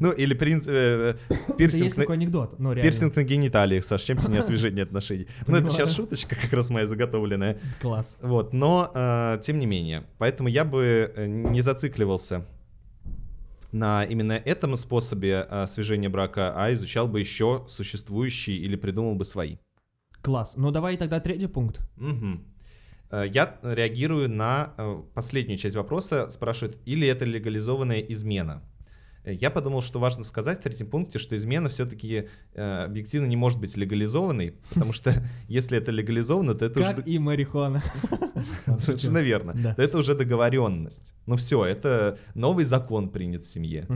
Ну, 0.00 0.12
или 0.12 0.34
принцип... 0.34 0.70
Э, 0.72 1.16
пирсинг... 1.58 1.84
есть 1.84 1.96
такой 1.96 2.16
анекдот, 2.16 2.58
ну 2.58 2.72
реально. 2.72 2.82
Пирсинг 2.82 3.16
на 3.16 3.22
гениталиях, 3.22 3.84
Саш, 3.84 4.02
чем 4.02 4.18
не 4.28 4.38
освежение 4.38 4.84
отношений. 4.84 5.26
Ну, 5.46 5.56
это 5.56 5.70
сейчас 5.70 5.92
шуточка 5.94 6.36
как 6.36 6.52
раз 6.52 6.70
моя 6.70 6.86
заготовленная. 6.86 7.58
Класс. 7.80 8.18
Вот, 8.22 8.52
но 8.52 8.90
э, 8.94 9.40
тем 9.42 9.58
не 9.58 9.66
менее. 9.66 10.04
Поэтому 10.18 10.48
я 10.48 10.64
бы 10.64 11.12
э, 11.14 11.26
не 11.26 11.60
зацикливался 11.60 12.46
на 13.72 14.04
именно 14.04 14.32
этом 14.32 14.76
способе 14.76 15.40
освежения 15.40 16.08
брака, 16.08 16.52
а 16.56 16.72
изучал 16.72 17.08
бы 17.08 17.20
еще 17.20 17.64
существующие 17.68 18.56
или 18.56 18.76
придумал 18.76 19.14
бы 19.14 19.24
свои. 19.24 19.56
Класс. 20.22 20.54
Ну 20.56 20.70
давай 20.70 20.96
тогда 20.96 21.20
третий 21.20 21.46
пункт. 21.46 21.80
Угу. 21.96 22.40
Э, 23.10 23.24
я 23.32 23.58
реагирую 23.62 24.28
на 24.28 24.74
э, 24.76 25.02
последнюю 25.14 25.58
часть 25.58 25.76
вопроса, 25.76 26.30
спрашивают, 26.30 26.78
или 26.86 27.06
это 27.06 27.24
легализованная 27.24 28.00
измена. 28.00 28.62
Я 29.24 29.50
подумал, 29.50 29.82
что 29.82 29.98
важно 29.98 30.24
сказать 30.24 30.60
в 30.60 30.62
третьем 30.62 30.88
пункте, 30.88 31.18
что 31.18 31.36
измена 31.36 31.68
все-таки 31.68 32.28
э, 32.54 32.84
объективно 32.84 33.26
не 33.26 33.36
может 33.36 33.60
быть 33.60 33.76
легализованной, 33.76 34.54
потому 34.70 34.92
что 34.92 35.12
если 35.48 35.76
это 35.76 35.90
легализовано, 35.90 36.54
то 36.54 36.64
это 36.64 36.80
как 36.80 36.98
уже... 36.98 37.06
и 37.06 37.18
марихуана. 37.18 37.82
Совершенно 38.78 39.18
верно. 39.18 39.52
Да. 39.54 39.74
Это 39.76 39.98
уже 39.98 40.14
договоренность. 40.14 41.14
Ну 41.26 41.36
все, 41.36 41.64
это 41.66 42.18
новый 42.34 42.64
закон 42.64 43.10
принят 43.10 43.42
в 43.42 43.46
семье. 43.46 43.86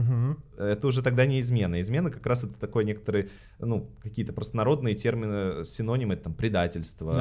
Это 0.57 0.87
уже 0.87 1.01
тогда 1.01 1.25
не 1.25 1.39
измена. 1.39 1.81
Измена 1.81 2.11
как 2.11 2.25
раз 2.25 2.43
это 2.43 2.53
такой 2.53 2.85
некоторый, 2.85 3.29
ну, 3.59 3.89
какие-то 4.03 4.31
простонародные 4.31 4.95
термины, 4.95 5.65
синонимы, 5.65 6.15
там, 6.17 6.33
предательство, 6.33 7.13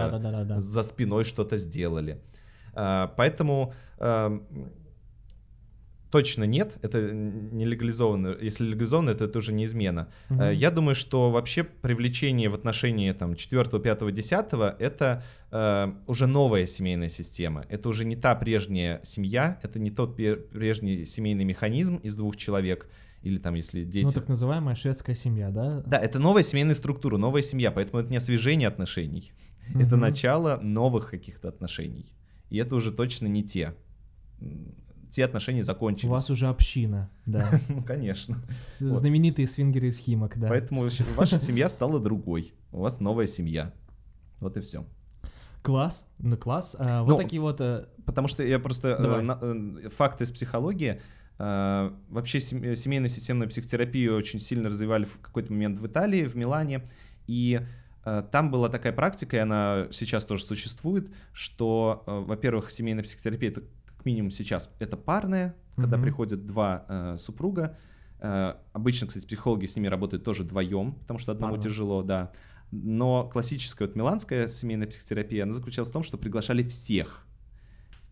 за 0.61 0.83
спиной 0.83 1.25
что-то 1.25 1.57
сделали. 1.57 2.21
А, 2.75 3.12
поэтому 3.17 3.73
точно 6.14 6.44
нет, 6.44 6.79
это 6.81 7.11
не 7.11 7.64
легализовано. 7.64 8.37
Если 8.40 8.64
легализовано, 8.64 9.11
это, 9.11 9.24
это 9.24 9.38
уже 9.38 9.53
не 9.53 9.64
измена. 9.64 10.07
Угу. 10.31 10.44
Я 10.44 10.70
думаю, 10.70 10.94
что 10.94 11.33
вообще 11.33 11.64
привлечение 11.64 12.48
в 12.48 12.55
отношении 12.55 13.11
там 13.11 13.35
4, 13.35 13.64
5, 13.81 14.14
10 14.14 14.46
это 14.79 15.24
э, 15.50 15.92
уже 16.07 16.29
новая 16.29 16.66
семейная 16.66 17.09
система. 17.09 17.64
Это 17.68 17.88
уже 17.88 18.05
не 18.05 18.14
та 18.14 18.37
прежняя 18.37 19.00
семья, 19.03 19.59
это 19.64 19.81
не 19.81 19.90
тот 19.90 20.14
прежний 20.14 21.05
семейный 21.05 21.42
механизм 21.42 21.96
из 21.96 22.14
двух 22.14 22.37
человек 22.37 22.88
или 23.22 23.38
там, 23.38 23.55
если 23.55 23.83
дети... 23.83 24.05
Ну, 24.05 24.12
так 24.12 24.29
называемая 24.29 24.77
шведская 24.77 25.16
семья, 25.16 25.50
да? 25.50 25.83
Да, 25.85 25.98
это 25.98 26.20
новая 26.20 26.44
семейная 26.44 26.77
структура, 26.77 27.16
новая 27.16 27.42
семья, 27.42 27.72
поэтому 27.72 28.03
это 28.03 28.11
не 28.12 28.18
освежение 28.18 28.68
отношений. 28.68 29.33
Угу. 29.74 29.83
Это 29.83 29.96
начало 29.96 30.61
новых 30.62 31.11
каких-то 31.11 31.48
отношений. 31.48 32.14
И 32.50 32.59
это 32.59 32.77
уже 32.77 32.92
точно 32.92 33.27
не 33.27 33.42
те 33.42 33.74
те 35.14 35.24
отношения 35.24 35.62
закончились. 35.62 36.09
У 36.09 36.12
вас 36.12 36.29
уже 36.29 36.48
община, 36.48 37.09
да. 37.24 37.48
ну, 37.68 37.85
конечно. 37.85 38.42
Знаменитые 38.68 39.46
свингеры 39.46 39.87
из 39.87 39.98
Химок, 39.98 40.37
да. 40.37 40.48
Поэтому 40.48 40.88
ваша 41.16 41.38
семья 41.38 41.68
стала 41.68 42.00
другой. 42.00 42.53
У 42.72 42.81
вас 42.81 42.98
новая 42.98 43.29
семья. 43.29 43.72
Вот 44.40 44.57
и 44.57 44.61
все. 44.61 44.85
Класс, 45.62 46.05
ну 46.18 46.37
класс. 46.37 46.74
А, 46.79 47.05
вот 47.05 47.12
ну, 47.12 47.16
такие 47.16 47.40
вот... 47.40 47.61
Э, 47.61 47.87
потому 48.05 48.27
что 48.27 48.42
я 48.42 48.59
просто... 48.59 48.88
Э, 48.98 49.85
э, 49.85 49.88
факты 49.90 50.24
из 50.24 50.33
психологии. 50.33 51.00
вообще 51.38 52.40
семейную 52.40 53.09
системную 53.09 53.48
психотерапию 53.48 54.16
очень 54.16 54.40
сильно 54.40 54.68
развивали 54.68 55.05
в 55.05 55.20
какой-то 55.20 55.53
момент 55.53 55.79
в 55.79 55.87
Италии, 55.87 56.24
в 56.24 56.35
Милане. 56.35 56.83
И 57.29 57.61
там 58.03 58.50
была 58.50 58.68
такая 58.68 58.92
практика, 58.92 59.37
и 59.37 59.40
она 59.40 59.87
сейчас 59.92 60.24
тоже 60.24 60.44
существует, 60.44 61.09
что, 61.33 62.03
во-первых, 62.07 62.70
семейная 62.70 63.05
психотерапия— 63.05 63.50
это 63.53 63.62
минимум 64.05 64.31
сейчас 64.31 64.71
это 64.79 64.97
парное, 64.97 65.57
когда 65.77 65.97
mm-hmm. 65.97 66.03
приходят 66.03 66.47
два 66.47 66.85
э, 66.88 67.17
супруга. 67.19 67.77
Э, 68.21 68.55
обычно, 68.73 69.07
кстати, 69.07 69.27
психологи 69.27 69.67
с 69.67 69.77
ними 69.77 69.88
работают 69.88 70.25
тоже 70.25 70.43
вдвоем, 70.43 70.95
потому 70.95 71.19
что 71.19 71.33
одному 71.33 71.55
Парно. 71.55 71.64
тяжело, 71.64 72.03
да. 72.03 72.33
Но 72.71 73.29
классическая 73.29 73.87
вот 73.87 73.97
миланская 73.97 74.49
семейная 74.49 74.87
психотерапия, 74.87 75.45
она 75.45 75.53
заключалась 75.53 75.90
в 75.90 75.93
том, 75.93 76.03
что 76.03 76.19
приглашали 76.19 76.62
всех 76.64 77.27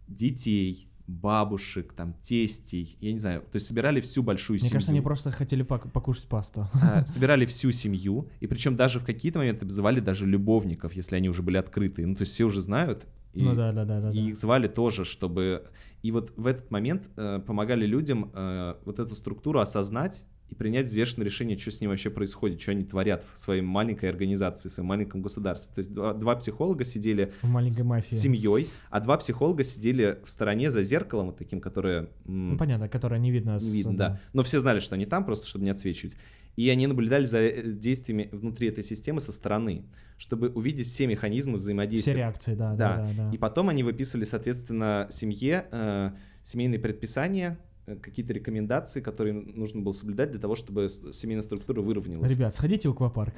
детей, 0.07 0.89
бабушек, 1.07 1.93
там, 1.95 2.15
тестей, 2.23 2.97
я 3.01 3.13
не 3.13 3.19
знаю, 3.19 3.41
то 3.43 3.57
есть 3.57 3.67
собирали 3.67 4.01
всю 4.01 4.23
большую 4.23 4.55
Мне 4.55 4.61
семью. 4.61 4.71
Мне 4.71 4.75
кажется, 4.75 4.93
они 4.93 5.01
просто 5.01 5.31
хотели 5.31 5.63
покушать 5.63 6.27
пасту. 6.27 6.69
А, 6.75 7.05
собирали 7.07 7.45
всю 7.45 7.71
семью, 7.73 8.29
и 8.41 8.47
причем 8.47 8.77
даже 8.77 9.01
в 9.01 9.05
какие-то 9.05 9.39
моменты 9.39 9.67
вызывали 9.67 10.01
даже 10.01 10.27
любовников, 10.27 10.93
если 10.95 11.17
они 11.17 11.29
уже 11.29 11.43
были 11.43 11.57
открыты. 11.57 12.07
Ну, 12.07 12.15
то 12.15 12.23
есть 12.23 12.33
все 12.33 12.45
уже 12.45 12.61
знают, 12.61 13.07
и, 13.35 13.43
ну 13.43 13.55
да, 13.55 13.73
да, 13.73 13.85
да, 13.85 14.01
да. 14.01 14.11
И 14.13 14.29
их 14.31 14.37
звали 14.37 14.69
тоже, 14.69 15.05
чтобы... 15.05 15.65
И 16.03 16.11
вот 16.11 16.33
в 16.37 16.47
этот 16.47 16.71
момент 16.71 17.09
э, 17.17 17.41
помогали 17.47 17.87
людям 17.87 18.31
э, 18.35 18.75
вот 18.85 18.99
эту 18.99 19.15
структуру 19.15 19.61
осознать 19.61 20.25
и 20.53 20.55
принять 20.55 20.87
взвешенное 20.87 21.25
решение, 21.25 21.57
что 21.57 21.71
с 21.71 21.81
ним 21.81 21.91
вообще 21.91 22.11
происходит, 22.11 22.61
что 22.61 22.73
они 22.73 22.85
творят 22.85 23.25
в 23.35 23.39
своей 23.39 23.63
маленькой 23.63 24.11
организации, 24.11 24.69
в 24.69 24.73
своем 24.73 24.89
маленьком 24.89 25.23
государстве. 25.23 25.73
То 25.75 25.79
есть 25.79 25.95
два, 25.95 26.13
два 26.13 26.37
психолога 26.37 26.85
сидели 26.85 27.33
в 27.41 27.49
маленькой 27.49 27.85
мафии. 27.85 28.15
с 28.15 28.21
семьей, 28.21 28.67
а 28.91 29.01
два 29.01 29.17
психолога 29.17 29.65
сидели 29.65 30.19
в 30.27 30.29
стороне 30.29 30.71
за 30.71 30.83
зеркалом, 30.83 31.27
вот 31.27 31.39
таким, 31.39 31.61
которое... 31.61 32.11
Ну, 32.27 32.59
понятно, 32.59 32.89
которое 32.89 33.19
не 33.19 33.31
видно. 33.31 33.57
Не 33.59 33.71
видно, 33.71 33.97
да. 33.97 34.21
Но 34.35 34.43
все 34.43 34.61
знали, 34.61 34.81
что 34.81 34.95
они 34.95 35.07
там, 35.07 35.25
просто 35.25 35.47
чтобы 35.47 35.65
не 35.65 35.71
отсвечивать. 35.71 36.17
И 36.57 36.69
они 36.69 36.87
наблюдали 36.87 37.27
за 37.27 37.39
э, 37.39 37.73
действиями 37.73 38.29
внутри 38.31 38.69
этой 38.69 38.85
системы 38.85 39.21
со 39.21 39.33
стороны, 39.33 39.87
чтобы 40.23 40.51
увидеть 40.51 40.87
все 40.87 41.09
механизмы 41.09 41.59
взаимодействия. 41.59 42.13
Все 42.13 42.19
реакции, 42.19 42.55
да, 42.55 42.77
да. 42.77 42.97
да, 42.97 43.07
да, 43.07 43.13
да. 43.17 43.31
И 43.35 43.39
потом 43.39 43.71
они 43.71 43.83
выписывали, 43.83 44.25
соответственно, 44.25 45.09
семье 45.11 45.67
э, 45.73 46.13
семейные 46.45 46.79
предписания, 46.79 47.59
Э, 47.85 47.97
какие-то 47.97 48.33
рекомендации, 48.33 49.01
которые 49.01 49.35
нужно 49.35 49.81
было 49.81 49.93
соблюдать 49.93 50.31
для 50.31 50.39
того, 50.39 50.55
чтобы 50.55 50.89
семейная 50.89 51.43
структура 51.43 51.81
выровнялась. 51.81 52.31
Ребят, 52.31 52.55
сходите 52.55 52.89
в 52.89 52.93
аквапарк. 52.93 53.35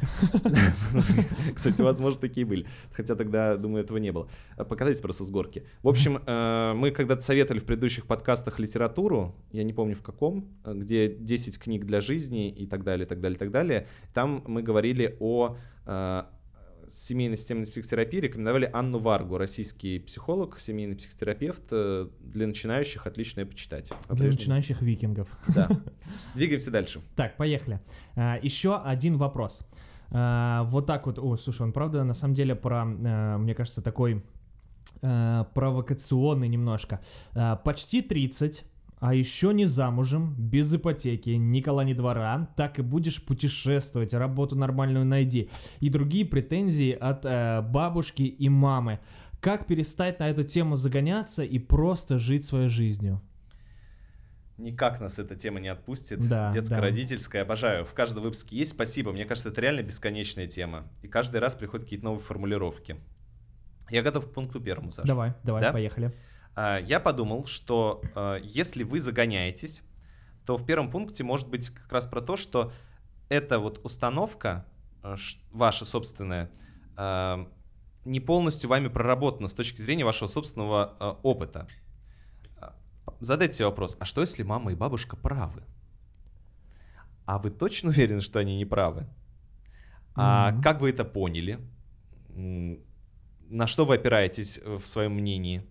Кстати, 1.55 1.81
возможно, 1.81 2.21
такие 2.21 2.45
были. 2.45 2.67
Хотя 2.93 3.15
тогда, 3.15 3.57
думаю, 3.57 3.85
этого 3.85 3.97
не 3.97 4.13
было. 4.13 4.29
Э, 4.59 4.65
покатайтесь 4.65 5.01
просто 5.01 5.25
с 5.25 5.31
горки. 5.31 5.65
В 5.83 5.89
общем, 5.89 6.19
э, 6.27 6.75
мы 6.75 6.91
когда-то 6.91 7.23
советовали 7.23 7.61
в 7.61 7.65
предыдущих 7.65 8.07
подкастах 8.07 8.59
литературу, 8.59 9.35
я 9.53 9.65
не 9.65 9.73
помню 9.73 9.97
в 9.97 10.03
каком, 10.03 10.47
где 10.65 11.09
10 11.09 11.59
книг 11.59 11.87
для 11.87 12.03
жизни 12.03 12.51
и 12.51 12.67
так 12.67 12.85
далее, 12.85 13.07
так 13.07 13.21
далее, 13.21 13.37
и 13.37 13.39
так 13.39 13.51
далее. 13.51 13.87
Там 14.13 14.45
мы 14.47 14.63
говорили 14.63 15.17
о 15.21 15.57
семейной 16.89 17.37
системной 17.37 17.67
психотерапии 17.67 18.19
рекомендовали 18.19 18.69
Анну 18.73 18.99
Варгу, 18.99 19.39
российский 19.39 19.99
психолог, 19.99 20.59
семейный 20.61 20.97
психотерапевт. 20.97 21.65
Э, 21.71 22.09
для 22.21 22.47
начинающих 22.47 23.07
отлично 23.07 23.41
ее 23.41 23.47
почитать. 23.47 23.91
Для 24.09 24.29
начинающих 24.29 24.83
викингов. 24.83 25.29
Да. 25.55 25.69
Двигаемся 26.35 26.71
дальше. 26.71 27.01
Так, 27.17 27.37
поехали. 27.37 27.81
А, 28.17 28.39
еще 28.43 28.77
один 28.77 29.17
вопрос. 29.17 29.61
А, 30.11 30.65
вот 30.65 30.87
так 30.87 31.07
вот, 31.07 31.19
о, 31.19 31.37
слушай, 31.37 31.63
он 31.63 31.73
правда 31.73 32.05
на 32.05 32.15
самом 32.15 32.35
деле 32.35 32.55
про, 32.55 32.83
а, 32.83 33.39
мне 33.39 33.55
кажется, 33.55 33.83
такой 33.83 34.25
провокационный 35.01 36.49
немножко. 36.49 37.01
Почти 37.65 38.01
30, 38.01 38.65
а 39.05 39.13
еще 39.13 39.53
не 39.53 39.67
замужем, 39.67 40.35
без 40.39 40.75
ипотеки, 40.75 41.29
ни 41.29 41.61
кола, 41.61 41.83
ни 41.85 41.93
двора, 41.93 42.49
так 42.57 42.79
и 42.79 42.83
будешь 42.83 43.23
путешествовать, 43.23 44.15
работу 44.15 44.57
нормальную 44.57 45.05
найди. 45.05 45.51
И 45.81 45.91
другие 45.91 46.25
претензии 46.25 46.93
от 46.93 47.27
э, 47.27 47.61
бабушки 47.61 48.23
и 48.23 48.49
мамы. 48.49 49.01
Как 49.43 49.67
перестать 49.67 50.21
на 50.21 50.31
эту 50.31 50.43
тему 50.43 50.77
загоняться 50.77 51.45
и 51.45 51.59
просто 51.59 52.19
жить 52.19 52.47
своей 52.47 52.71
жизнью? 52.71 53.21
Никак 54.57 55.03
нас 55.03 55.19
эта 55.19 55.37
тема 55.37 55.61
не 55.61 55.69
отпустит. 55.69 56.27
Да, 56.27 56.51
Детско-родительская, 56.55 57.43
обожаю. 57.43 57.85
В 57.85 57.93
каждом 57.93 58.23
выпуске 58.23 58.57
есть 58.57 58.71
спасибо. 58.71 59.13
Мне 59.13 59.27
кажется, 59.27 59.51
это 59.51 59.61
реально 59.61 59.83
бесконечная 59.83 60.47
тема. 60.47 60.85
И 61.03 61.09
каждый 61.09 61.41
раз 61.41 61.55
приходят 61.55 61.85
какие-то 61.85 62.07
новые 62.07 62.23
формулировки. 62.23 62.97
Я 63.91 64.03
готов 64.03 64.31
к 64.31 64.33
пункту 64.33 64.61
первому, 64.61 64.93
Саша. 64.93 65.07
Давай, 65.07 65.35
давай, 65.43 65.61
да? 65.61 65.73
поехали. 65.73 66.07
А, 66.07 66.34
я 66.57 67.01
подумал, 67.01 67.47
что 67.47 68.03
а, 68.15 68.37
если 68.37 68.85
вы 68.85 69.01
загоняетесь, 69.01 69.83
то 70.47 70.57
в 70.57 70.65
первом 70.65 70.91
пункте 70.91 71.25
может 71.25 71.49
быть 71.49 71.71
как 71.71 71.91
раз 71.91 72.07
про 72.07 72.21
то, 72.21 72.37
что 72.37 72.73
эта 73.29 73.59
вот 73.59 73.81
установка 73.85 74.67
а, 75.03 75.17
ваша 75.51 75.85
собственная 75.85 76.51
не 78.05 78.21
полностью 78.21 78.71
вами 78.71 78.87
проработана 78.87 79.49
с 79.49 79.53
точки 79.53 79.81
зрения 79.81 80.05
вашего 80.05 80.29
собственного 80.29 81.19
опыта. 81.25 81.67
Задайте 83.19 83.55
себе 83.55 83.67
вопрос, 83.67 83.97
а 83.99 84.05
что 84.05 84.21
если 84.21 84.45
мама 84.45 84.71
и 84.71 84.77
бабушка 84.77 85.17
правы? 85.17 85.65
А 87.25 87.39
вы 87.39 87.51
точно 87.51 87.89
уверены, 87.89 88.21
что 88.21 88.39
они 88.39 88.57
не 88.57 88.65
правы? 88.65 89.09
А 90.15 90.53
mm-hmm. 90.53 90.63
как 90.63 90.81
вы 90.81 90.91
это 90.91 91.05
поняли? 91.05 91.59
На 92.29 93.67
что 93.67 93.85
вы 93.87 93.97
опираетесь 93.97 94.59
в 94.59 94.85
своем 94.85 95.15
мнении? 95.15 95.67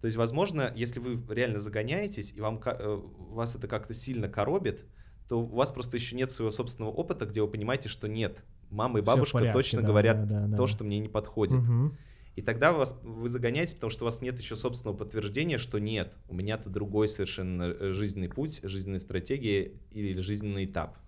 То 0.00 0.06
есть, 0.06 0.16
возможно, 0.16 0.72
если 0.74 1.00
вы 1.00 1.22
реально 1.34 1.58
загоняетесь, 1.58 2.32
и 2.34 2.40
вам, 2.40 2.60
э, 2.64 3.00
вас 3.30 3.54
это 3.54 3.66
как-то 3.66 3.94
сильно 3.94 4.28
коробит, 4.28 4.84
то 5.28 5.40
у 5.40 5.46
вас 5.46 5.72
просто 5.72 5.96
еще 5.96 6.14
нет 6.14 6.30
своего 6.30 6.50
собственного 6.50 6.92
опыта, 6.92 7.26
где 7.26 7.42
вы 7.42 7.48
понимаете, 7.48 7.88
что 7.88 8.06
нет, 8.06 8.44
мама 8.70 8.98
и 9.00 9.02
бабушка 9.02 9.38
порядке, 9.38 9.52
точно 9.52 9.82
да, 9.82 9.88
говорят 9.88 10.28
да, 10.28 10.46
да, 10.46 10.56
то, 10.56 10.62
да. 10.62 10.66
что 10.66 10.84
мне 10.84 10.98
не 10.98 11.08
подходит. 11.08 11.58
Угу. 11.58 11.92
И 12.36 12.42
тогда 12.42 12.72
вас, 12.72 12.98
вы 13.02 13.28
загоняете, 13.30 13.76
потому 13.76 13.90
что 13.90 14.04
у 14.04 14.06
вас 14.06 14.20
нет 14.20 14.38
еще 14.38 14.56
собственного 14.56 14.94
подтверждения, 14.94 15.56
что 15.56 15.78
нет, 15.78 16.14
у 16.28 16.34
меня-то 16.34 16.68
другой 16.68 17.08
совершенно 17.08 17.62
э, 17.64 17.92
жизненный 17.92 18.28
путь, 18.28 18.60
жизненная 18.62 19.00
стратегия 19.00 19.72
или 19.90 20.20
жизненный 20.20 20.66
этап. 20.66 20.98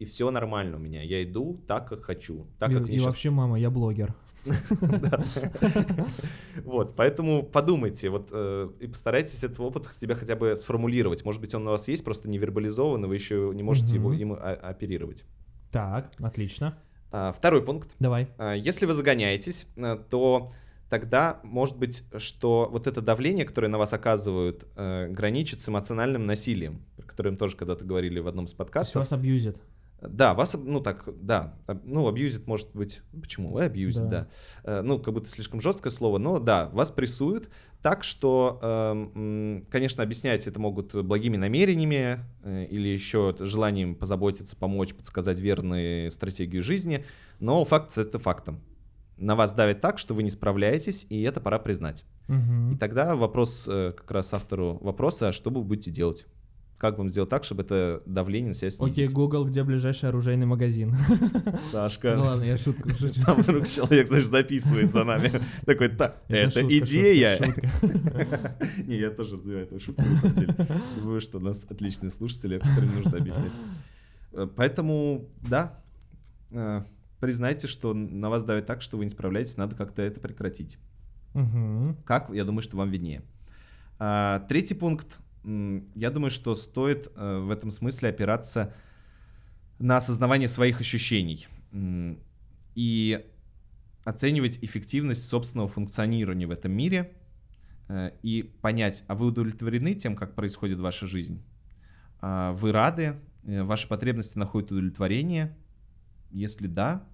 И 0.00 0.04
все 0.04 0.28
нормально 0.32 0.78
у 0.78 0.80
меня. 0.80 1.00
Я 1.02 1.22
иду 1.22 1.62
так, 1.68 1.88
как 1.88 2.02
хочу. 2.02 2.48
Так, 2.58 2.72
и 2.72 2.74
как 2.74 2.90
и 2.90 2.98
вообще, 2.98 3.30
мама, 3.30 3.60
я 3.60 3.70
блогер. 3.70 4.12
Вот, 6.64 6.94
поэтому 6.96 7.42
подумайте, 7.42 8.10
вот 8.10 8.28
э, 8.32 8.68
и 8.80 8.86
постарайтесь 8.86 9.42
этот 9.42 9.60
опыт 9.60 9.88
себя 9.98 10.14
хотя 10.14 10.36
бы 10.36 10.54
сформулировать. 10.56 11.24
Может 11.24 11.40
быть, 11.40 11.54
он 11.54 11.66
у 11.66 11.70
вас 11.70 11.88
есть, 11.88 12.04
просто 12.04 12.28
не 12.28 12.38
вербализован, 12.38 13.04
и 13.04 13.08
вы 13.08 13.14
еще 13.14 13.52
не 13.54 13.62
можете 13.62 13.94
его 13.94 14.12
им 14.12 14.32
оперировать. 14.32 15.24
Так, 15.70 16.10
отлично. 16.18 16.78
А, 17.10 17.32
второй 17.32 17.62
пункт. 17.62 17.90
Давай. 17.98 18.28
А, 18.38 18.54
если 18.54 18.86
вы 18.86 18.94
загоняетесь, 18.94 19.66
э, 19.76 19.98
то 20.10 20.52
тогда 20.88 21.40
может 21.42 21.78
быть, 21.78 22.04
что 22.18 22.68
вот 22.70 22.86
это 22.86 23.00
давление, 23.00 23.44
которое 23.44 23.68
на 23.68 23.78
вас 23.78 23.92
оказывают, 23.92 24.66
э, 24.76 25.08
граничит 25.08 25.60
с 25.60 25.68
эмоциональным 25.68 26.26
насилием, 26.26 26.82
про 26.96 27.06
которое 27.06 27.30
мы 27.30 27.36
тоже 27.36 27.56
когда-то 27.56 27.84
говорили 27.84 28.20
в 28.20 28.28
одном 28.28 28.46
из 28.46 28.52
подкастов. 28.52 28.96
вас 28.96 29.12
абьюзят. 29.12 29.56
Да, 30.08 30.34
вас, 30.34 30.54
ну 30.54 30.80
так, 30.80 31.04
да, 31.20 31.54
ну, 31.84 32.08
абьюзит 32.08 32.46
может 32.46 32.70
быть, 32.74 33.02
почему? 33.20 33.50
Вы 33.52 33.64
абьюзит, 33.64 34.08
да. 34.08 34.28
да. 34.64 34.78
Э, 34.78 34.82
ну, 34.82 34.98
как 34.98 35.14
будто 35.14 35.30
слишком 35.30 35.60
жесткое 35.60 35.92
слово, 35.92 36.18
но 36.18 36.38
да, 36.38 36.68
вас 36.68 36.90
прессуют 36.90 37.48
так, 37.82 38.04
что, 38.04 38.60
эм, 38.62 39.66
конечно, 39.68 40.02
объяснять 40.02 40.46
это 40.46 40.60
могут 40.60 40.94
благими 40.94 41.36
намерениями 41.36 42.20
э, 42.42 42.66
или 42.66 42.88
еще 42.88 43.34
желанием 43.38 43.96
позаботиться, 43.96 44.56
помочь, 44.56 44.94
подсказать 44.94 45.40
верную 45.40 46.10
стратегию 46.10 46.62
жизни, 46.62 47.04
но 47.40 47.64
факт 47.64 47.98
это 47.98 48.18
фактом. 48.18 48.60
На 49.16 49.34
вас 49.34 49.52
давит 49.52 49.80
так, 49.80 49.98
что 49.98 50.14
вы 50.14 50.22
не 50.22 50.30
справляетесь, 50.30 51.06
и 51.08 51.22
это 51.22 51.40
пора 51.40 51.58
признать. 51.58 52.04
Угу. 52.28 52.74
И 52.74 52.76
тогда 52.76 53.14
вопрос 53.16 53.66
э, 53.68 53.92
как 53.96 54.10
раз 54.10 54.32
автору 54.32 54.78
вопроса, 54.80 55.32
что 55.32 55.50
вы 55.50 55.62
будете 55.62 55.90
делать? 55.90 56.26
Как 56.82 56.98
вам 56.98 57.08
сделать 57.10 57.30
так, 57.30 57.44
чтобы 57.44 57.62
это 57.62 58.02
давление 58.06 58.48
на 58.48 58.54
себя 58.54 58.68
снизить? 58.72 58.92
Окей, 58.94 59.06
okay, 59.06 59.12
Google, 59.12 59.44
где 59.44 59.62
ближайший 59.62 60.08
оружейный 60.08 60.46
магазин? 60.46 60.92
Сашка. 61.70 62.16
Ну 62.16 62.24
ладно, 62.24 62.42
я 62.42 62.58
шутку 62.58 62.90
шучу. 62.98 63.22
Там 63.24 63.40
вдруг 63.40 63.68
человек, 63.68 64.08
знаешь, 64.08 64.24
записывает 64.24 64.90
за 64.90 65.04
нами. 65.04 65.30
Такой, 65.64 65.90
так, 65.90 66.24
это 66.26 66.60
идея. 66.78 67.38
Не, 68.84 68.98
я 68.98 69.10
тоже 69.10 69.36
развиваю 69.36 69.66
эту 69.66 69.78
шутку, 69.78 70.02
на 70.02 70.16
самом 70.16 70.34
деле. 70.34 70.56
Думаю, 71.00 71.20
что 71.20 71.38
у 71.38 71.40
нас 71.40 71.64
отличные 71.70 72.10
слушатели, 72.10 72.58
которым 72.58 72.96
нужно 72.96 73.18
объяснять. 73.18 73.52
Э, 74.32 74.48
поэтому, 74.52 75.28
да, 75.40 75.84
э, 76.50 76.82
признайте, 77.20 77.68
что 77.68 77.94
на 77.94 78.28
вас 78.28 78.42
давит 78.42 78.66
так, 78.66 78.82
что 78.82 78.96
вы 78.96 79.04
не 79.04 79.10
справляетесь, 79.10 79.56
надо 79.56 79.76
как-то 79.76 80.02
это 80.02 80.18
прекратить. 80.18 80.78
Как? 82.04 82.28
Я 82.30 82.44
думаю, 82.44 82.62
что 82.62 82.76
вам 82.76 82.90
виднее. 82.90 83.22
А, 84.00 84.40
третий 84.48 84.74
пункт 84.74 85.20
я 85.44 86.10
думаю, 86.10 86.30
что 86.30 86.54
стоит 86.54 87.10
э, 87.16 87.38
в 87.38 87.50
этом 87.50 87.70
смысле 87.70 88.10
опираться 88.10 88.74
на 89.78 89.96
осознавание 89.96 90.48
своих 90.48 90.80
ощущений 90.80 91.48
и 92.74 93.26
оценивать 94.04 94.58
эффективность 94.62 95.26
собственного 95.26 95.68
функционирования 95.68 96.46
в 96.46 96.50
этом 96.50 96.72
мире 96.72 97.12
э, 97.88 98.12
и 98.22 98.42
понять, 98.42 99.04
а 99.08 99.14
вы 99.14 99.26
удовлетворены 99.26 99.94
тем, 99.94 100.16
как 100.16 100.34
происходит 100.34 100.78
ваша 100.78 101.06
жизнь? 101.06 101.42
А 102.20 102.52
вы 102.52 102.72
рады? 102.72 103.16
Э, 103.44 103.62
ваши 103.62 103.88
потребности 103.88 104.38
находят 104.38 104.70
удовлетворение? 104.70 105.56
Если 106.30 106.66
да, 106.66 107.06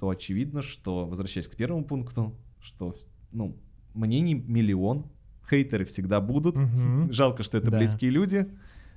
то 0.00 0.08
очевидно, 0.08 0.62
что, 0.62 1.06
возвращаясь 1.06 1.48
к 1.48 1.56
первому 1.56 1.84
пункту, 1.84 2.34
что 2.60 2.96
ну, 3.30 3.56
мнений 3.94 4.34
миллион, 4.34 5.06
Хейтеры 5.48 5.84
всегда 5.84 6.20
будут. 6.20 6.56
Угу. 6.56 7.12
Жалко, 7.12 7.42
что 7.42 7.58
это 7.58 7.70
да. 7.70 7.78
близкие 7.78 8.10
люди. 8.10 8.46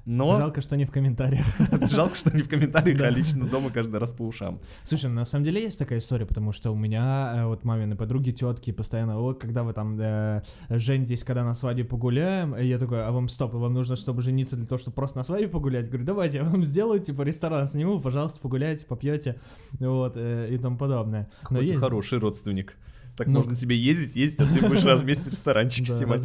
Но... 0.07 0.37
Жалко, 0.37 0.61
что 0.61 0.77
не 0.77 0.85
в 0.85 0.91
комментариях. 0.91 1.45
Жалко, 1.91 2.15
что 2.15 2.33
не 2.33 2.41
в 2.41 2.47
комментариях, 2.47 3.01
а 3.01 3.09
лично 3.09 3.45
дома 3.45 3.69
каждый 3.71 3.99
раз 3.99 4.13
по 4.13 4.21
ушам. 4.21 4.57
Слушай, 4.85 5.09
на 5.09 5.25
самом 5.25 5.43
деле 5.43 5.61
есть 5.61 5.77
такая 5.77 5.99
история, 5.99 6.25
потому 6.25 6.53
что 6.53 6.71
у 6.71 6.75
меня 6.75 7.33
э, 7.35 7.45
вот 7.45 7.65
мамины 7.65 7.97
подруги, 7.97 8.31
тетки 8.31 8.71
постоянно, 8.71 9.19
вот 9.19 9.41
когда 9.41 9.63
вы 9.63 9.73
там 9.73 9.99
э, 9.99 10.43
женитесь, 10.69 11.25
когда 11.25 11.43
на 11.43 11.53
свадьбе 11.53 11.83
погуляем, 11.83 12.55
я 12.55 12.79
такой, 12.79 13.05
а 13.05 13.11
вам 13.11 13.27
стоп, 13.27 13.53
вам 13.53 13.73
нужно, 13.73 13.97
чтобы 13.97 14.21
жениться 14.21 14.55
для 14.55 14.65
того, 14.65 14.79
чтобы 14.79 14.95
просто 14.95 15.17
на 15.17 15.25
свадьбе 15.25 15.49
погулять? 15.49 15.89
Говорю, 15.89 16.05
давайте, 16.05 16.37
я 16.37 16.45
вам 16.45 16.63
сделаю, 16.63 17.01
типа, 17.01 17.23
ресторан 17.23 17.67
сниму, 17.67 17.99
пожалуйста, 17.99 18.39
погуляйте, 18.39 18.85
попьете, 18.85 19.35
вот, 19.77 20.13
э, 20.15 20.47
и 20.53 20.57
тому 20.57 20.77
подобное. 20.77 21.29
Но 21.49 21.59
есть... 21.59 21.81
хороший 21.81 22.19
родственник. 22.19 22.77
Так 23.17 23.27
Ну, 23.27 23.39
можно 23.39 23.55
тебе 23.55 23.75
ездить, 23.75 24.15
ездить, 24.15 24.39
а 24.39 24.45
ты 24.53 24.61
будешь 24.67 24.83
раз 24.83 25.01
в 25.01 25.05
месяц 25.05 25.25
ресторанчик 25.27 25.87
Да, 25.87 25.97
снимать. 25.97 26.21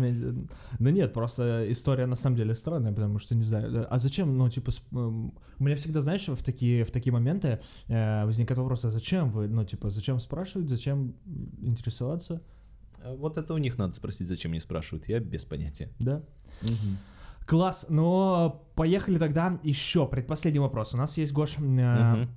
Да 0.79 0.91
нет, 0.91 1.13
просто 1.15 1.65
история 1.73 2.07
на 2.07 2.17
самом 2.17 2.37
деле 2.37 2.55
странная, 2.55 2.93
потому 2.93 3.19
что 3.19 3.35
не 3.35 3.43
знаю. 3.45 3.75
э, 3.75 3.83
А 3.85 3.99
зачем, 3.99 4.37
ну, 4.37 4.49
типа, 4.51 4.71
м, 4.93 5.33
у 5.59 5.65
меня 5.65 5.75
всегда, 5.77 6.03
знаешь, 6.03 6.29
в 6.29 6.43
такие, 6.45 6.85
в 6.85 6.91
такие 6.91 7.13
моменты 7.13 7.61
э, 7.89 8.25
возникает 8.27 8.59
вопрос, 8.59 8.85
а 8.85 8.91
зачем 8.91 9.31
вы, 9.31 9.49
ну, 9.49 9.65
типа, 9.65 9.89
зачем 9.91 10.21
спрашивать, 10.21 10.69
зачем 10.69 11.15
интересоваться, 11.63 12.43
А 13.05 13.15
Вот 13.17 13.37
это 13.39 13.55
у 13.55 13.59
них 13.59 13.79
надо 13.79 13.95
спросить, 13.95 14.29
зачем 14.29 14.53
не 14.53 14.61
спрашивают. 14.61 15.09
Я 15.09 15.19
без 15.19 15.45
понятия. 15.45 15.89
да? 15.99 16.23
Класс, 17.47 17.87
но 17.89 18.65
поехали 18.77 19.19
тогда 19.19 19.59
еще, 19.65 20.07
предпоследний 20.07 20.61
вопрос. 20.61 20.95
У 20.95 20.97
нас 20.97 21.19
есть, 21.19 21.33
Гош, 21.33 21.57
э, 21.59 21.61
Мгм. 21.61 22.29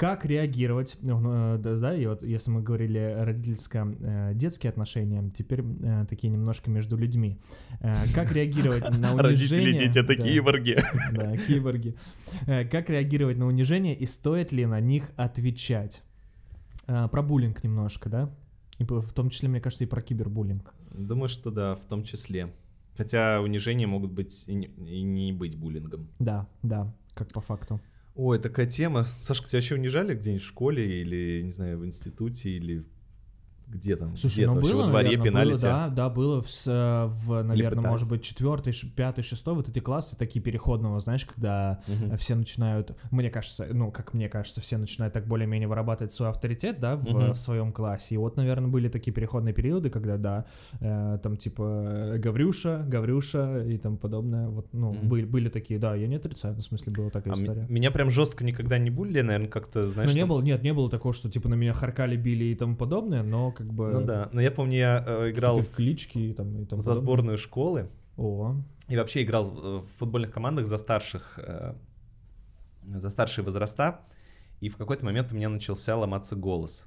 Как 0.00 0.24
реагировать, 0.24 0.96
ну, 1.02 1.20
ну, 1.20 1.58
да, 1.58 1.76
да, 1.76 1.94
и 1.94 2.06
вот 2.06 2.22
если 2.22 2.50
мы 2.50 2.62
говорили 2.62 3.16
родительско-детские 3.18 4.70
отношения, 4.70 5.30
теперь 5.36 5.62
э, 5.62 6.06
такие 6.08 6.30
немножко 6.30 6.70
между 6.70 6.96
людьми. 6.96 7.38
Э, 7.80 8.10
как 8.14 8.32
реагировать 8.38 8.88
на 8.88 9.12
унижение... 9.14 9.22
Родители, 9.22 9.72
дети, 9.72 9.98
это 9.98 10.16
Да. 10.16 10.24
киборги. 10.24 10.78
Да, 11.12 11.36
киборги. 11.36 11.96
Э, 12.46 12.64
Как 12.64 12.88
реагировать 12.88 13.36
на 13.36 13.46
унижение 13.46 13.94
и 13.94 14.06
стоит 14.06 14.52
ли 14.52 14.64
на 14.64 14.80
них 14.80 15.10
отвечать? 15.16 16.00
Э, 16.86 17.06
Про 17.08 17.22
буллинг 17.22 17.62
немножко, 17.62 18.08
да? 18.08 18.30
И 18.78 18.84
в 18.84 19.12
том 19.12 19.28
числе, 19.28 19.50
мне 19.50 19.60
кажется, 19.60 19.84
и 19.84 19.86
про 19.86 20.00
кибербуллинг. 20.00 20.72
Думаю, 20.94 21.28
что 21.28 21.50
да, 21.50 21.74
в 21.74 21.84
том 21.90 22.04
числе. 22.04 22.48
Хотя 22.96 23.42
унижения 23.42 23.86
могут 23.86 24.12
быть 24.12 24.44
и 24.46 24.54
не 24.54 25.32
быть 25.34 25.58
буллингом. 25.58 26.08
Да, 26.18 26.48
да, 26.62 26.90
как 27.12 27.30
по 27.34 27.42
факту. 27.42 27.80
Ой, 28.22 28.38
такая 28.38 28.66
тема. 28.66 29.04
Сашка, 29.22 29.48
тебя 29.48 29.60
вообще 29.60 29.76
унижали 29.76 30.14
где-нибудь 30.14 30.42
в 30.42 30.46
школе 30.46 31.00
или, 31.00 31.40
не 31.40 31.52
знаю, 31.52 31.78
в 31.78 31.86
институте 31.86 32.50
или 32.50 32.84
где 33.70 33.96
там? 33.96 34.16
Слушай, 34.16 34.34
где 34.34 34.46
ну 34.46 34.60
было, 34.60 34.82
во 34.82 34.88
дворе 34.88 35.04
наверное, 35.10 35.24
пинали 35.24 35.50
было, 35.50 35.58
да, 35.60 35.88
да, 35.88 36.10
было 36.10 36.42
в, 36.42 36.48
э, 36.66 37.06
в 37.06 37.42
наверное, 37.42 37.88
может 37.88 38.08
быть, 38.08 38.22
четвертый, 38.22 38.72
пятый, 38.96 39.22
шестой, 39.22 39.54
вот 39.54 39.68
эти 39.68 39.78
классы 39.78 40.16
такие 40.16 40.42
переходного, 40.42 41.00
знаешь, 41.00 41.24
когда 41.24 41.80
э, 41.86 42.16
все 42.16 42.34
начинают, 42.34 42.96
мне 43.10 43.30
кажется, 43.30 43.66
ну, 43.72 43.90
как 43.90 44.14
мне 44.14 44.28
кажется, 44.28 44.60
все 44.60 44.76
начинают 44.76 45.14
так 45.14 45.26
более-менее 45.26 45.68
вырабатывать 45.68 46.12
свой 46.12 46.28
авторитет, 46.28 46.80
да, 46.80 46.96
в, 46.96 47.08
Мгм. 47.08 47.32
в 47.32 47.38
своем 47.38 47.72
классе. 47.72 48.14
И 48.14 48.18
вот, 48.18 48.36
наверное, 48.36 48.68
были 48.68 48.88
такие 48.88 49.12
переходные 49.12 49.54
периоды, 49.54 49.90
когда, 49.90 50.16
да, 50.16 50.44
э, 50.80 51.18
там, 51.22 51.36
типа, 51.36 51.62
э, 52.14 52.18
Гаврюша, 52.18 52.84
Гаврюша 52.88 53.64
и 53.64 53.78
тому 53.78 53.96
подобное. 53.96 54.48
Вот, 54.48 54.72
ну, 54.72 54.92
Мгм. 54.92 55.08
были, 55.08 55.24
были 55.24 55.48
такие, 55.48 55.78
да, 55.78 55.94
я 55.94 56.06
не 56.06 56.16
отрицаю, 56.16 56.54
в 56.54 56.60
смысле, 56.62 56.92
была 56.92 57.10
такая 57.10 57.34
А 57.34 57.36
история. 57.36 57.66
меня 57.68 57.90
прям 57.90 58.10
жестко 58.10 58.44
никогда 58.44 58.78
не 58.78 58.90
булили, 58.90 59.20
наверное, 59.20 59.48
как-то, 59.48 59.86
знаешь... 59.88 60.10
ну, 60.10 60.14
не 60.14 60.20
там- 60.20 60.28
было, 60.28 60.40
нет, 60.42 60.62
не 60.62 60.72
было 60.72 60.90
такого, 60.90 61.14
что, 61.14 61.30
типа, 61.30 61.48
на 61.48 61.54
меня 61.54 61.72
харкали, 61.72 62.16
били 62.16 62.44
и 62.44 62.54
тому 62.54 62.76
подобное, 62.76 63.22
но, 63.22 63.52
как 63.60 63.72
бы... 63.72 63.92
Ну 63.92 64.00
да, 64.00 64.30
но 64.32 64.40
я 64.40 64.50
помню, 64.50 64.78
я 64.78 65.04
э, 65.06 65.30
играл 65.30 65.62
клички 65.64 66.18
и 66.18 66.32
там 66.32 66.62
и 66.62 66.64
тому 66.64 66.80
за 66.80 66.90
подобное. 66.90 66.94
сборную 66.94 67.38
школы 67.38 67.88
О, 68.16 68.56
и 68.88 68.96
вообще 68.96 69.22
играл 69.22 69.48
э, 69.48 69.78
в 69.80 69.86
футбольных 69.98 70.30
командах 70.32 70.66
за 70.66 70.78
старших, 70.78 71.38
э, 71.38 71.74
за 72.96 73.10
старшие 73.10 73.44
возраста, 73.44 74.00
и 74.60 74.70
в 74.70 74.76
какой-то 74.78 75.04
момент 75.04 75.30
у 75.32 75.36
меня 75.36 75.50
начался 75.50 75.94
ломаться 75.94 76.36
голос. 76.36 76.86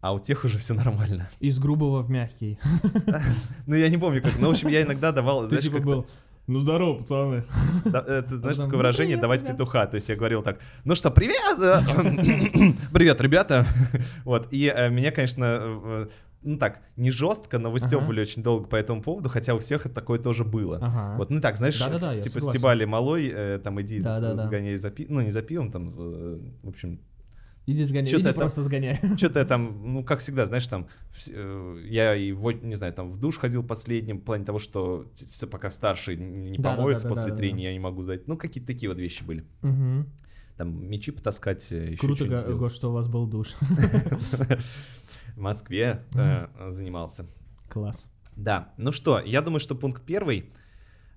А 0.00 0.12
у 0.12 0.18
тех 0.18 0.44
уже 0.44 0.58
все 0.58 0.74
нормально. 0.74 1.30
из 1.38 1.60
грубого 1.60 2.02
в 2.02 2.10
мягкий. 2.10 2.58
Ну, 3.66 3.76
я 3.76 3.88
не 3.88 3.98
помню 3.98 4.20
как. 4.20 4.36
Ну, 4.40 4.48
в 4.48 4.50
общем, 4.50 4.66
я 4.68 4.82
иногда 4.82 5.12
давал, 5.12 5.48
Ты 5.48 5.58
типа 5.58 5.78
был, 5.78 6.06
ну 6.46 6.58
здорово, 6.58 6.98
пацаны. 6.98 7.44
Да, 7.84 8.00
это, 8.06 8.38
знаешь, 8.38 8.56
такое 8.56 8.72
«Ну, 8.72 8.76
выражение 8.78 9.16
привет, 9.16 9.20
«давать 9.22 9.42
ребят». 9.42 9.56
петуха». 9.56 9.86
То 9.86 9.94
есть 9.94 10.08
я 10.08 10.16
говорил 10.16 10.42
так, 10.42 10.58
ну 10.84 10.94
что, 10.94 11.10
привет! 11.10 11.58
э, 11.58 12.72
Привет, 12.92 13.20
ребята! 13.20 13.66
Вот, 14.24 14.48
и 14.52 14.72
э, 14.74 14.88
меня, 14.90 15.10
конечно, 15.12 15.44
э, 15.60 16.06
ну 16.42 16.58
так, 16.58 16.80
не 16.96 17.10
жестко, 17.10 17.58
но 17.58 17.70
выстебывали 17.70 18.20
очень 18.20 18.42
долго 18.42 18.66
по 18.66 18.76
этому 18.76 19.02
поводу, 19.02 19.28
хотя 19.28 19.54
у 19.54 19.58
всех 19.58 19.86
это 19.86 19.94
такое 19.94 20.18
тоже 20.18 20.44
было. 20.44 20.78
Ага. 20.82 21.14
Вот, 21.16 21.30
ну 21.30 21.40
так, 21.40 21.56
знаешь, 21.56 21.78
я 21.80 21.88
типа 21.88 22.34
согласен. 22.40 22.50
стебали 22.50 22.84
малой, 22.84 23.30
э, 23.32 23.58
там 23.62 23.80
иди 23.80 24.00
с- 24.00 24.04
Да-да-да. 24.04 24.46
сгоняй 24.46 24.76
за 24.76 24.90
пи... 24.90 25.06
ну 25.08 25.20
не 25.20 25.30
за 25.30 25.42
пивом, 25.42 25.70
там, 25.70 25.94
э, 25.96 26.38
в 26.62 26.68
общем, 26.68 26.98
Иди 27.66 27.84
сгоняй, 27.84 28.08
Чё-то 28.10 28.22
иди 28.22 28.30
это- 28.30 28.40
просто 28.40 28.62
сгоняй. 28.62 28.98
что-то 29.16 29.38
я 29.38 29.44
там, 29.44 29.92
ну 29.94 30.04
как 30.04 30.18
всегда, 30.18 30.46
знаешь, 30.46 30.66
там, 30.66 30.88
э, 31.30 31.82
я 31.88 32.14
и, 32.16 32.32
в, 32.32 32.50
не 32.64 32.74
знаю, 32.74 32.92
там 32.92 33.12
в 33.12 33.18
душ 33.18 33.38
ходил 33.38 33.62
последним, 33.62 34.18
в 34.18 34.22
плане 34.24 34.44
того, 34.44 34.58
что 34.58 35.06
пока 35.50 35.70
старший 35.70 36.16
не 36.16 36.56
Да-да-да-да-да-да. 36.58 36.76
помоется 36.76 37.08
после 37.08 37.32
трения, 37.34 37.68
я 37.68 37.72
не 37.72 37.78
могу 37.78 38.02
зайти. 38.02 38.24
Ну 38.26 38.36
какие-то 38.36 38.66
такие 38.66 38.88
вот 38.88 38.98
вещи 38.98 39.22
были. 39.22 39.44
Мгм. 39.62 40.06
Там 40.56 40.86
мечи 40.90 41.12
потаскать, 41.12 41.70
еще 41.70 41.96
Круто, 41.96 42.26
Го- 42.26 42.38
что 42.40 42.56
Гош, 42.56 42.72
что 42.72 42.90
у 42.90 42.92
вас 42.92 43.08
был 43.08 43.26
душ. 43.26 43.54
В 45.36 45.40
Москве 45.40 46.02
э, 46.14 46.46
занимался. 46.72 47.26
Класс. 47.68 48.08
Да, 48.36 48.72
ну 48.76 48.92
что, 48.92 49.20
я 49.20 49.40
думаю, 49.42 49.60
что 49.60 49.74
пункт 49.74 50.02
первый. 50.04 50.50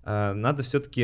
э, 0.04 0.34
надо 0.34 0.64
все-таки 0.64 1.02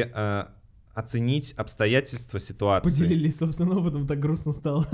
оценить 0.94 1.54
обстоятельства 1.54 2.40
ситуации. 2.40 2.90
Поделились 2.90 3.38
собственным 3.38 3.78
опытом, 3.78 4.08
так 4.08 4.20
грустно 4.20 4.52
стало. 4.52 4.86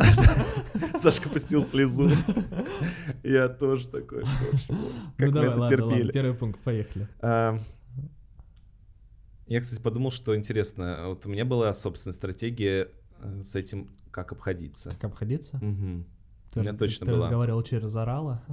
Сашка 1.01 1.29
пустил 1.29 1.63
слезу. 1.63 2.09
Я 3.23 3.47
тоже 3.49 3.87
такой. 3.87 4.23
точно. 4.23 4.77
Как 5.17 5.31
ну 5.31 5.41
мы 5.57 5.65
это 5.65 5.67
терпели. 5.69 6.11
первый 6.11 6.35
пункт, 6.35 6.59
поехали. 6.61 7.07
А, 7.21 7.59
Я, 9.47 9.61
кстати, 9.61 9.81
подумал, 9.81 10.11
что 10.11 10.35
интересно. 10.35 11.03
Вот 11.07 11.25
у 11.25 11.29
меня 11.29 11.45
была 11.45 11.73
собственная 11.73 12.13
стратегия 12.13 12.89
э, 13.21 13.43
с 13.43 13.55
этим, 13.55 13.89
как 14.11 14.31
обходиться. 14.31 14.91
Как 14.91 15.05
обходиться? 15.11 15.57
Ты, 15.59 15.65
У 16.59 16.63
меня 16.63 16.71
раз- 16.71 16.79
точно 16.79 17.05
ты 17.05 17.11
была. 17.13 17.25
разговаривал 17.25 17.63
через 17.63 17.95
орала? 17.95 18.43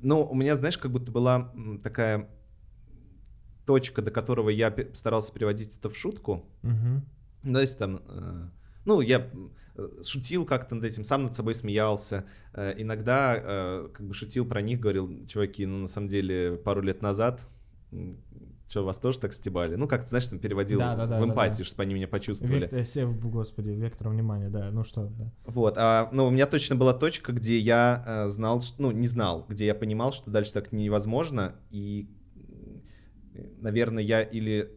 Ну, 0.00 0.22
у 0.22 0.34
меня, 0.34 0.56
знаешь, 0.56 0.76
как 0.78 0.90
будто 0.92 1.10
была 1.10 1.52
такая 1.82 2.28
точка, 3.66 4.02
до 4.02 4.10
которого 4.10 4.50
я 4.50 4.74
старался 4.94 5.32
переводить 5.32 5.76
это 5.76 5.90
в 5.90 5.96
шутку. 5.96 6.44
Ну, 6.62 7.52
то 7.52 7.60
есть 7.60 7.78
там, 7.78 8.00
э, 8.08 8.48
ну, 8.86 9.02
я 9.02 9.28
э, 9.76 9.88
шутил 10.02 10.46
как-то 10.46 10.74
над 10.74 10.84
этим, 10.84 11.04
сам 11.04 11.24
над 11.24 11.36
собой 11.36 11.54
смеялся. 11.54 12.24
Э, 12.54 12.72
иногда 12.76 13.36
э, 13.36 13.88
как 13.92 14.06
бы 14.06 14.14
шутил 14.14 14.46
про 14.46 14.62
них, 14.62 14.80
говорил, 14.80 15.26
чуваки, 15.26 15.66
ну, 15.66 15.76
на 15.78 15.88
самом 15.88 16.08
деле, 16.08 16.56
пару 16.56 16.80
лет 16.80 17.02
назад, 17.02 17.46
что, 18.68 18.84
вас 18.84 18.96
тоже 18.96 19.20
так 19.20 19.32
стебали? 19.32 19.76
Ну, 19.76 19.86
как-то, 19.86 20.08
знаешь, 20.08 20.26
там 20.26 20.38
переводил 20.38 20.78
Да-да-да-да-да. 20.78 21.22
в 21.22 21.28
эмпатию, 21.28 21.64
чтобы 21.64 21.82
они 21.82 21.94
меня 21.94 22.08
почувствовали. 22.08 22.60
Вектор, 22.60 22.84
сев, 22.84 23.20
господи, 23.20 23.68
вектор 23.68 24.08
внимания, 24.08 24.48
да, 24.48 24.70
ну 24.72 24.84
что, 24.84 25.06
да. 25.06 25.30
Вот, 25.44 25.74
а, 25.76 26.08
ну, 26.12 26.26
у 26.26 26.30
меня 26.30 26.46
точно 26.46 26.74
была 26.74 26.94
точка, 26.94 27.32
где 27.32 27.58
я 27.58 28.02
э, 28.06 28.28
знал, 28.30 28.62
ну, 28.78 28.90
не 28.90 29.06
знал, 29.06 29.44
где 29.48 29.66
я 29.66 29.74
понимал, 29.74 30.12
что 30.12 30.30
дальше 30.30 30.52
так 30.52 30.72
невозможно, 30.72 31.56
и, 31.70 32.08
наверное, 33.58 34.02
я 34.02 34.22
или... 34.22 34.70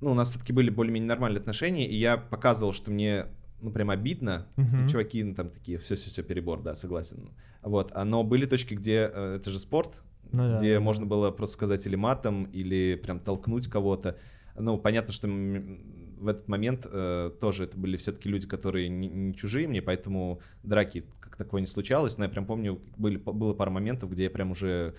Ну, 0.00 0.12
у 0.12 0.14
нас 0.14 0.30
все-таки 0.30 0.52
были 0.52 0.70
более-менее 0.70 1.08
нормальные 1.08 1.40
отношения, 1.40 1.86
и 1.86 1.96
я 1.96 2.16
показывал, 2.16 2.72
что 2.72 2.90
мне, 2.90 3.26
ну, 3.60 3.70
прям 3.70 3.90
обидно. 3.90 4.46
Мгм. 4.56 4.88
Чуваки, 4.88 5.22
ну, 5.22 5.34
там 5.34 5.50
такие, 5.50 5.78
все-все-все, 5.78 6.22
перебор, 6.22 6.62
да, 6.62 6.74
согласен. 6.74 7.30
Вот, 7.62 7.92
но 7.94 8.24
были 8.24 8.46
точки, 8.46 8.74
где 8.74 9.10
э, 9.12 9.36
это 9.36 9.50
же 9.50 9.58
спорт, 9.58 10.02
Ну 10.32 10.48
да, 10.48 10.56
где 10.56 10.74
да, 10.74 10.80
можно 10.80 11.04
было 11.04 11.30
просто 11.30 11.54
сказать 11.54 11.86
или 11.86 11.96
матом, 11.96 12.44
или 12.44 12.98
прям 13.02 13.20
толкнуть 13.20 13.66
кого-то. 13.66 14.16
Ну, 14.56 14.78
понятно, 14.78 15.12
что 15.12 15.28
в 15.28 16.28
этот 16.28 16.48
момент 16.48 16.86
э, 16.90 17.30
тоже 17.40 17.64
это 17.64 17.78
были 17.78 17.96
все-таки 17.96 18.28
люди, 18.28 18.46
которые 18.46 18.88
не, 18.88 19.08
не 19.08 19.34
чужие 19.34 19.66
мне, 19.68 19.82
поэтому 19.82 20.40
драки 20.62 21.04
как 21.20 21.36
такого 21.36 21.60
не 21.60 21.66
случалось. 21.66 22.18
Но 22.18 22.24
я 22.24 22.30
прям 22.30 22.46
помню, 22.46 22.80
были, 22.96 23.16
было 23.16 23.54
пару 23.54 23.70
моментов, 23.70 24.10
где 24.10 24.24
я 24.24 24.30
прям 24.30 24.50
уже 24.50 24.94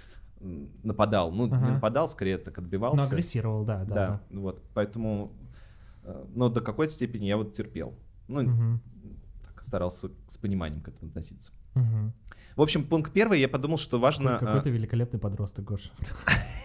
нападал. 0.84 1.32
Ну, 1.32 1.48
не 1.48 1.54
Ага. 1.54 1.72
нападал, 1.74 2.08
скорее 2.08 2.38
так 2.38 2.58
отбивался. 2.58 2.98
Ну, 2.98 3.04
агрессировал, 3.04 3.64
да, 3.64 3.84
да. 3.86 3.94
Да, 3.96 4.22
вот, 4.32 4.64
поэтому, 4.74 5.32
э, 6.04 6.26
но 6.34 6.50
до 6.50 6.62
какой-то 6.62 6.94
степени 6.94 7.26
я 7.26 7.38
вот 7.38 7.54
терпел. 7.54 7.94
Ну, 8.28 8.44
да. 8.44 8.50
Мгм. 8.52 8.82
так, 9.46 9.64
старался 9.66 10.10
с 10.30 10.38
пониманием 10.38 10.82
к 10.82 10.88
этому 10.88 11.10
относиться. 11.10 11.52
Мгм. 11.76 12.14
В 12.56 12.62
общем, 12.62 12.84
пункт 12.84 13.14
первый, 13.14 13.40
я 13.40 13.48
подумал, 13.48 13.78
что 13.78 14.00
важно... 14.00 14.38
Какой 14.38 14.60
э, 14.60 14.62
ты 14.64 14.70
великолепный 14.72 15.20
подросток, 15.20 15.66
Гоша. 15.66 15.90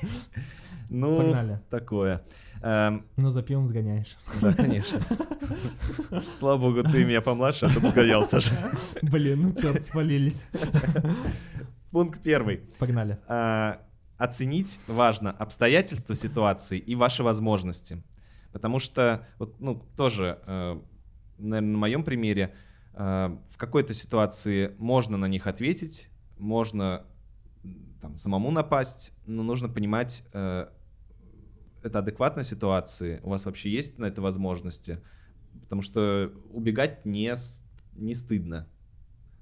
ну, 0.91 1.17
Погнали. 1.17 1.61
такое. 1.71 2.23
Эм, 2.63 3.05
Ну, 3.17 3.31
за 3.31 3.43
пивом 3.43 3.67
сгоняешь. 3.67 4.17
Да, 4.41 4.53
конечно. 4.53 5.01
Слава 6.39 6.59
богу, 6.59 6.83
ты 6.83 7.05
меня 7.05 7.21
помладше, 7.21 7.67
а 7.67 7.69
то 7.69 7.81
сгонял, 7.89 8.25
Саша. 8.25 8.55
Блин, 9.03 9.43
ну 9.43 9.55
черт, 9.55 9.85
спалились. 9.85 10.47
Пункт 11.91 12.23
первый. 12.23 12.59
Погнали. 12.79 13.19
А, 13.27 13.81
Оценить 14.19 14.81
важно 14.87 15.31
обстоятельства 15.31 16.15
ситуации 16.15 16.79
и 16.79 16.95
ваши 16.95 17.23
возможности. 17.23 18.03
Потому 18.51 18.79
что, 18.79 19.27
вот, 19.39 19.61
ну, 19.61 19.85
тоже, 19.95 20.39
наверное, 21.37 21.73
на 21.73 21.79
моем 21.79 22.03
примере, 22.03 22.55
э, 22.95 23.37
в 23.51 23.59
какой-то 23.59 23.93
ситуации 23.93 24.75
можно 24.79 25.19
на 25.19 25.27
них 25.27 25.47
ответить, 25.47 26.09
можно 26.39 27.05
там, 28.01 28.17
самому 28.17 28.51
напасть, 28.51 29.13
но 29.27 29.43
нужно 29.43 29.69
понимать, 29.69 30.25
э, 30.33 30.69
это 31.83 31.99
адекватная 31.99 32.45
ситуации, 32.45 33.21
у 33.23 33.29
вас 33.29 33.45
вообще 33.45 33.71
есть 33.71 33.99
на 33.99 34.07
это 34.07 34.23
возможности, 34.23 35.03
потому 35.61 35.83
что 35.83 36.33
убегать 36.51 37.05
не, 37.05 37.35
не 37.93 38.15
стыдно. 38.15 38.67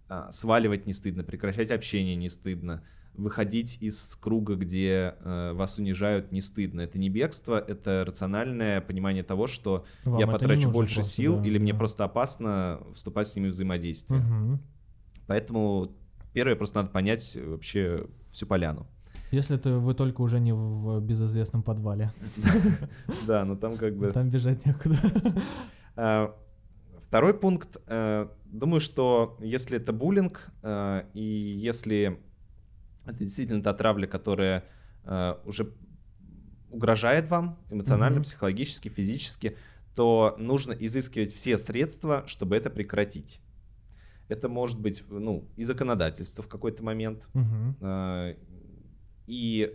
А, 0.09 0.31
сваливать 0.33 0.87
не 0.87 0.93
стыдно, 0.93 1.25
прекращать 1.25 1.71
общение 1.71 2.17
не 2.17 2.29
стыдно, 2.29 2.83
выходить 3.15 3.79
из 3.81 4.17
круга, 4.21 4.57
где 4.57 5.15
э, 5.21 5.53
вас 5.53 5.79
унижают, 5.79 6.33
не 6.33 6.41
стыдно. 6.41 6.81
Это 6.81 6.99
не 6.99 7.09
бегство, 7.09 7.59
это 7.59 8.05
рациональное 8.05 8.81
понимание 8.81 9.23
того, 9.23 9.47
что 9.47 9.85
Вам 10.05 10.19
я 10.19 10.27
потрачу 10.27 10.71
больше 10.71 10.97
просто, 10.97 11.13
сил 11.13 11.39
да, 11.39 11.47
или 11.47 11.59
мне 11.59 11.73
да. 11.73 11.79
просто 11.79 12.05
опасно 12.05 12.81
вступать 12.95 13.29
с 13.29 13.37
ними 13.37 13.49
в 13.49 13.51
взаимодействие. 13.51 14.21
Мгм. 14.21 14.61
Поэтому 15.27 15.93
первое 16.33 16.57
просто 16.57 16.79
надо 16.79 16.89
понять 16.91 17.37
вообще 17.41 18.07
всю 18.31 18.47
поляну. 18.47 18.87
Если 19.31 19.57
это 19.57 19.79
вы 19.79 19.95
только 19.95 20.21
уже 20.21 20.39
не 20.39 20.53
в 20.53 21.01
безызвестном 21.01 21.63
подвале, 21.63 22.11
Да, 23.27 23.45
но 23.45 23.57
там 23.57 23.77
как 23.77 23.97
бы... 23.97 24.11
там 24.11 24.29
бежать 24.29 24.65
некуда. 24.67 24.97
Второй 27.15 27.33
пункт. 27.33 27.77
э, 27.87 28.27
Думаю, 28.47 28.81
что 28.81 29.39
если 29.41 29.77
это 29.77 29.93
буллинг, 29.93 30.51
э, 30.65 31.05
и 31.15 31.23
если 31.23 32.19
это 33.07 33.19
действительно 33.21 33.63
та 33.63 33.73
травля, 33.73 34.09
которая 34.09 34.65
э, 35.05 35.35
уже 35.45 35.73
угрожает 36.73 37.31
вам 37.31 37.57
эмоционально, 37.71 38.17
Мгм. 38.17 38.25
психологически, 38.25 38.89
физически, 38.89 39.57
то 39.95 40.35
нужно 40.41 40.73
изыскивать 40.73 41.33
все 41.33 41.57
средства, 41.57 42.25
чтобы 42.27 42.57
это 42.57 42.69
прекратить. 42.69 43.41
Это 44.29 44.49
может 44.49 44.81
быть 44.81 45.05
ну, 45.09 45.47
и 45.55 45.63
законодательство 45.63 46.43
в 46.43 46.49
какой-то 46.49 46.83
момент, 46.83 47.29
э, 47.81 48.35
и 49.29 49.73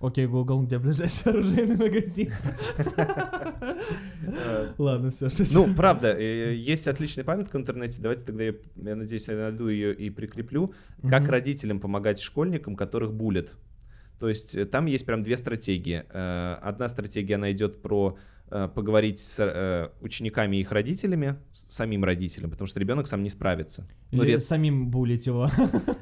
Окей, 0.00 0.26
Google, 0.26 0.62
где 0.62 0.78
ближайший 0.78 1.28
оружейный 1.28 1.76
магазин? 1.76 2.32
э, 4.22 4.72
Ладно, 4.78 5.10
все, 5.10 5.28
Ну, 5.52 5.74
правда, 5.74 6.16
э, 6.18 6.54
есть 6.54 6.88
отличная 6.88 7.24
памятка 7.24 7.58
в 7.58 7.60
интернете. 7.60 8.00
Давайте 8.00 8.22
тогда 8.22 8.44
я, 8.44 8.54
я 8.76 8.96
надеюсь, 8.96 9.28
я 9.28 9.36
найду 9.36 9.68
ее 9.68 9.94
и 9.94 10.08
прикреплю. 10.08 10.72
Как 11.02 11.28
родителям 11.28 11.80
помогать 11.80 12.18
школьникам, 12.18 12.76
которых 12.76 13.12
булят. 13.12 13.56
То 14.18 14.30
есть 14.30 14.54
э, 14.56 14.64
там 14.64 14.86
есть 14.86 15.04
прям 15.04 15.22
две 15.22 15.36
стратегии. 15.36 16.02
Одна 16.10 16.88
стратегия, 16.88 17.34
она 17.34 17.52
идет 17.52 17.82
про 17.82 18.16
поговорить 18.74 19.20
с 19.20 19.38
э, 19.38 19.90
учениками 20.00 20.56
и 20.56 20.60
их 20.60 20.72
родителями, 20.72 21.36
с 21.52 21.74
самим 21.74 22.04
родителем, 22.04 22.50
потому 22.50 22.66
что 22.66 22.80
ребенок 22.80 23.06
сам 23.06 23.22
не 23.22 23.28
справится. 23.30 23.86
Ну, 24.10 24.22
Или 24.24 24.32
ред- 24.32 24.42
самим 24.42 24.90
булить 24.90 25.26
его. 25.26 25.48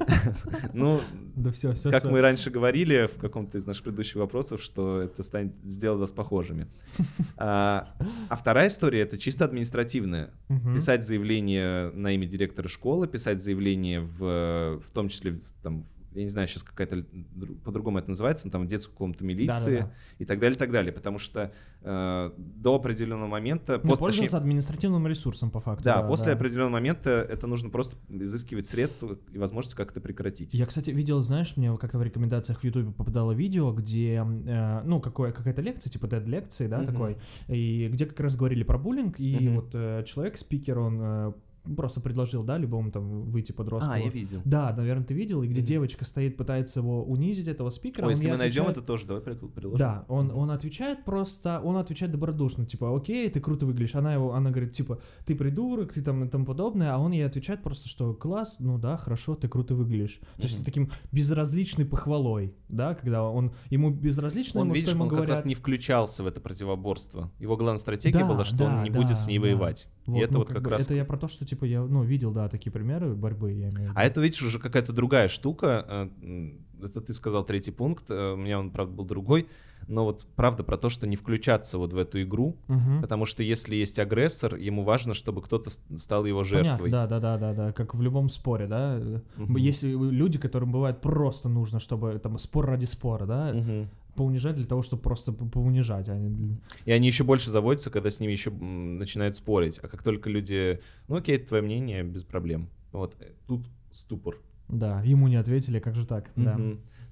ну, 0.73 0.99
Да 1.35 1.51
все, 1.51 1.73
все, 1.73 1.91
как 1.91 2.03
мы 2.05 2.21
раньше 2.21 2.49
говорили 2.49 3.07
в 3.07 3.19
каком-то 3.19 3.57
из 3.57 3.65
наших 3.65 3.83
предыдущих 3.83 4.15
вопросов, 4.15 4.61
что 4.61 5.01
это 5.01 5.23
станет 5.23 5.53
сделать 5.63 5.99
нас 5.99 6.11
похожими. 6.11 6.67
А 7.37 7.95
а 8.27 8.35
вторая 8.35 8.67
история 8.69 9.01
это 9.01 9.17
чисто 9.17 9.45
административная. 9.45 10.31
Писать 10.73 11.05
заявление 11.05 11.91
на 11.91 12.11
имя 12.13 12.25
директора 12.27 12.67
школы, 12.67 13.07
писать 13.07 13.41
заявление 13.41 14.01
в, 14.01 14.81
в 14.85 14.91
том 14.93 15.09
числе 15.09 15.31
в- 15.33 15.41
там, 15.63 15.85
я 16.19 16.25
не 16.25 16.29
знаю, 16.29 16.47
сейчас 16.47 16.63
какая-то 16.63 16.97
дру- 16.97 17.55
по-другому 17.63 17.97
это 17.99 18.09
называется, 18.09 18.45
но 18.47 18.51
там 18.51 18.63
в 18.63 18.67
детском 18.67 18.93
каком-то 18.93 19.23
милиции 19.23 19.77
Да-да-да. 19.77 19.93
и 20.19 20.25
так 20.25 20.39
далее, 20.39 20.55
и 20.55 20.59
так 20.59 20.71
далее, 20.71 20.91
потому 20.91 21.17
что 21.17 21.51
э, 21.81 22.31
до 22.37 22.75
определенного 22.75 23.27
момента, 23.27 23.79
Ну, 23.83 23.93
пос- 23.93 23.97
пользоваться 23.97 24.21
точнее, 24.23 24.37
административным 24.37 25.07
ресурсом, 25.07 25.49
по 25.49 25.59
факту. 25.61 25.83
да, 25.83 26.03
после 26.03 26.33
определенного 26.33 26.69
момента 26.73 27.09
это 27.11 27.47
нужно 27.47 27.69
просто 27.69 27.95
изыскивать 28.09 28.67
средства 28.67 29.17
и 29.31 29.37
возможность 29.37 29.75
как 29.77 29.91
это 29.91 30.01
прекратить. 30.01 30.53
Я, 30.53 30.65
кстати, 30.65 30.91
видел, 30.91 31.21
знаешь, 31.21 31.55
мне 31.55 31.75
как-то 31.77 31.97
в 31.97 32.03
рекомендациях 32.03 32.59
в 32.59 32.63
Ютубе 32.65 32.91
попадало 32.91 33.31
видео, 33.31 33.71
где, 33.71 34.15
э, 34.45 34.81
ну, 34.83 34.99
какое, 34.99 35.31
какая-то 35.31 35.61
лекция, 35.61 35.89
типа 35.89 36.05
TED-лекции, 36.07 36.67
да, 36.67 36.79
Мгм. 36.79 36.87
такой, 36.87 37.17
и 37.47 37.87
где 37.87 38.05
как 38.05 38.19
раз 38.19 38.35
говорили 38.35 38.63
про 38.63 38.77
буллинг, 38.77 39.19
и 39.19 39.37
Мгм. 39.39 39.55
вот 39.55 39.69
э, 39.73 40.03
человек, 40.05 40.35
спикер, 40.37 40.79
он 40.79 40.99
э, 41.01 41.33
просто 41.75 42.01
предложил, 42.01 42.43
да, 42.43 42.57
любому 42.57 42.91
там 42.91 43.29
выйти 43.31 43.51
подростку. 43.51 43.91
А, 43.91 43.97
я 43.99 44.09
видел. 44.09 44.41
Да, 44.45 44.73
наверное, 44.75 45.05
ты 45.05 45.13
видел, 45.13 45.43
и 45.43 45.47
где 45.47 45.61
Мгм. 45.61 45.67
девочка 45.67 46.05
стоит, 46.05 46.37
пытается 46.37 46.79
его 46.79 47.03
унизить, 47.03 47.47
этого 47.47 47.69
спикера. 47.69 48.05
Ой, 48.05 48.13
если 48.13 48.29
мы 48.29 48.37
найдем 48.37 48.63
отвечает- 48.63 48.77
это 48.77 48.85
тоже, 48.87 49.05
давай 49.07 49.21
приложим. 49.23 49.77
Да, 49.77 50.05
он, 50.07 50.31
он 50.31 50.51
отвечает 50.51 51.05
просто, 51.05 51.59
он 51.63 51.77
отвечает 51.77 52.11
добродушно, 52.11 52.65
типа, 52.65 52.95
окей, 52.95 53.29
ты 53.29 53.39
круто 53.39 53.65
выглядишь. 53.65 53.95
Она 53.95 54.13
его, 54.13 54.33
она 54.33 54.49
говорит, 54.51 54.73
типа, 54.73 54.99
ты 55.25 55.35
придурок, 55.35 55.93
ты 55.93 56.01
там 56.01 56.23
и 56.23 56.27
тому 56.27 56.45
подобное, 56.45 56.93
а 56.93 56.97
он 56.97 57.11
ей 57.11 57.25
отвечает 57.25 57.61
просто, 57.63 57.87
что 57.89 58.13
класс, 58.13 58.57
ну 58.59 58.77
да, 58.77 58.97
хорошо, 58.97 59.35
ты 59.35 59.47
круто 59.47 59.75
выглядишь. 59.75 60.19
То 60.37 60.43
есть 60.43 60.63
таким 60.65 60.89
безразличной 61.11 61.85
похвалой, 61.85 62.53
да, 62.69 62.95
когда 62.95 63.23
он, 63.23 63.51
ему 63.69 63.89
безразлично, 63.91 64.61
Он, 64.61 64.67
ему, 64.67 64.73
видишь, 64.75 64.89
что 64.89 64.95
ему 64.95 65.03
он 65.05 65.09
как 65.09 65.17
говорят. 65.19 65.37
раз 65.37 65.45
не 65.45 65.55
включался 65.55 66.23
в 66.23 66.27
это 66.27 66.39
противоборство. 66.41 67.31
Его 67.39 67.57
главная 67.57 67.79
стратегия 67.79 68.19
Да, 68.19 68.25
была, 68.27 68.43
что 68.43 68.57
да, 68.57 68.65
он 68.77 68.83
не 68.83 68.89
да, 68.89 68.99
будет 68.99 69.17
с 69.17 69.27
ней 69.27 69.37
да. 69.37 69.43
воевать. 69.43 69.87
Вот, 70.09 70.17
и 70.17 70.21
это 70.21 70.33
ну, 70.33 70.39
вот 70.39 70.49
как, 70.49 70.61
бы 70.61 70.69
раз... 70.69 70.81
Это 70.83 70.93
я 70.93 71.05
про 71.05 71.17
то, 71.17 71.27
что, 71.27 71.45
типа, 71.45 71.65
я, 71.65 71.81
ну, 71.81 72.03
видел, 72.03 72.31
да, 72.31 72.49
такие 72.49 72.71
примеры 72.71 73.13
борьбы, 73.13 73.51
я 73.51 73.69
имею 73.69 73.71
в 73.71 73.79
виду. 73.79 73.91
А 73.95 74.03
это, 74.03 74.21
видишь, 74.21 74.41
уже 74.41 74.59
какая-то 74.59 74.93
другая 74.93 75.27
штука. 75.27 76.09
Э, 76.21 76.51
Это 76.83 77.01
ты 77.01 77.13
сказал 77.13 77.45
третий 77.45 77.71
пункт, 77.71 78.09
э, 78.09 78.33
у 78.33 78.37
меня 78.37 78.59
он, 78.59 78.71
правда, 78.71 78.93
был 78.93 79.05
другой. 79.05 79.47
Но 79.89 80.05
вот 80.05 80.27
правда 80.35 80.63
про 80.63 80.77
то, 80.77 80.89
что 80.89 81.07
не 81.07 81.15
включаться 81.15 81.79
вот 81.79 81.93
в 81.93 81.97
эту 81.97 82.21
игру, 82.21 82.55
Мгм. 82.67 83.01
потому 83.01 83.25
что 83.25 83.41
если 83.41 83.75
есть 83.75 83.97
агрессор, 83.97 84.55
ему 84.55 84.83
важно, 84.83 85.15
чтобы 85.15 85.41
кто-то 85.41 85.71
стал 85.97 86.25
его 86.25 86.43
Понятно, 86.43 86.67
жертвой. 86.67 86.91
да, 86.91 87.07
да, 87.07 87.19
да, 87.19 87.37
да, 87.39 87.53
да, 87.53 87.71
как 87.73 87.95
в 87.95 88.01
любом 88.03 88.29
споре, 88.29 88.67
да. 88.67 89.01
Мгм. 89.35 89.55
Есть 89.55 89.81
люди, 89.83 90.37
которым 90.37 90.71
бывает 90.71 91.01
просто 91.01 91.49
нужно, 91.49 91.79
чтобы 91.79 92.19
там 92.19 92.37
спор 92.37 92.67
ради 92.67 92.85
спора, 92.85 93.25
да, 93.25 93.51
Мгм. 93.51 93.89
поунижать 94.15 94.57
для 94.57 94.65
того, 94.67 94.83
чтобы 94.83 95.01
просто 95.01 95.33
по- 95.33 95.45
поунижать, 95.47 96.07
а 96.07 96.15
не 96.15 96.57
И 96.85 96.91
они 96.91 97.07
еще 97.07 97.23
больше 97.23 97.49
заводятся, 97.49 97.89
когда 97.89 98.11
с 98.11 98.19
ними 98.19 98.31
еще 98.31 98.51
начинают 98.51 99.37
спорить. 99.37 99.79
А 99.81 99.87
как 99.87 100.03
только 100.03 100.29
люди, 100.29 100.81
ну 101.07 101.15
окей, 101.15 101.35
это 101.37 101.47
твое 101.47 101.63
мнение, 101.63 102.03
без 102.03 102.23
проблем. 102.23 102.69
Вот 102.91 103.15
э, 103.19 103.31
тут 103.47 103.65
ступор. 103.91 104.37
Да, 104.67 105.01
ему 105.03 105.27
не 105.27 105.37
ответили, 105.37 105.79
как 105.79 105.95
же 105.95 106.05
так, 106.05 106.29
да. 106.35 106.59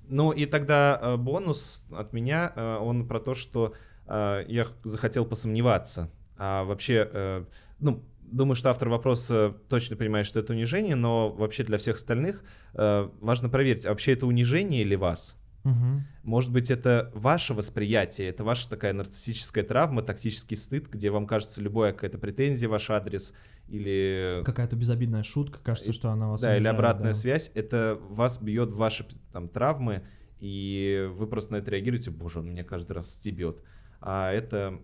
Ну 0.09 0.31
и 0.31 0.45
тогда 0.45 0.99
э, 1.01 1.17
бонус 1.17 1.85
от 1.91 2.13
меня, 2.13 2.53
э, 2.55 2.77
он 2.77 3.07
про 3.07 3.19
то, 3.19 3.33
что 3.33 3.73
э, 4.07 4.45
я 4.47 4.67
захотел 4.83 5.25
посомневаться. 5.25 6.09
А 6.37 6.63
вообще, 6.65 7.45
ну, 7.79 8.03
думаю, 8.21 8.55
что 8.55 8.69
автор 8.69 8.89
вопроса 8.89 9.55
точно 9.69 9.95
понимает, 9.95 10.27
что 10.27 10.39
это 10.39 10.53
унижение, 10.53 10.95
но 10.95 11.29
вообще 11.29 11.63
для 11.63 11.79
всех 11.79 11.95
остальных 11.95 12.43
важно 12.73 13.49
проверить, 13.49 13.87
а 13.87 13.89
вообще 13.89 14.13
это 14.13 14.27
унижение 14.27 14.83
или 14.83 14.93
вас? 14.93 15.35
Мгм. 15.63 16.03
Может 16.23 16.51
быть, 16.51 16.69
это 16.69 17.11
ваше 17.15 17.55
восприятие, 17.55 18.29
это 18.29 18.43
ваша 18.43 18.69
такая 18.69 18.93
нарциссическая 18.93 19.63
травма, 19.63 20.03
тактический 20.03 20.55
стыд, 20.55 20.87
где 20.89 21.09
вам 21.09 21.25
кажется 21.25 21.59
любая 21.59 21.91
какая-то 21.91 22.19
претензия 22.19 22.69
ваш 22.69 22.89
адрес 22.91 23.33
или 23.67 24.41
Какая-то 24.45 24.75
безобидная 24.75 25.23
шутка, 25.23 25.59
кажется, 25.63 25.91
И- 25.91 25.93
что 25.93 26.09
она 26.09 26.29
вас 26.29 26.41
да, 26.41 26.51
или 26.53 26.59
унижает, 26.59 26.75
обратная 26.75 27.13
да. 27.13 27.17
связь, 27.17 27.51
это 27.53 27.97
вас 28.09 28.39
бьет 28.41 28.71
в 28.71 28.77
ваши 28.77 29.05
там 29.31 29.49
травмы, 29.49 30.03
и 30.39 31.09
вы 31.13 31.27
просто 31.27 31.53
на 31.53 31.57
это 31.57 31.71
реагируете, 31.71 32.11
боже, 32.11 32.39
он 32.39 32.49
меня 32.49 32.63
каждый 32.63 32.93
раз 32.93 33.11
стебет. 33.11 33.61
А 33.99 34.31
это 34.31 34.79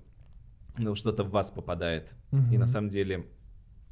ну, 0.77 0.95
что-то 0.95 1.23
в 1.23 1.29
вас 1.29 1.51
попадает. 1.51 2.13
И 2.31 2.35
Мгм. 2.35 2.59
на 2.59 2.67
самом 2.67 2.89
деле 2.89 3.27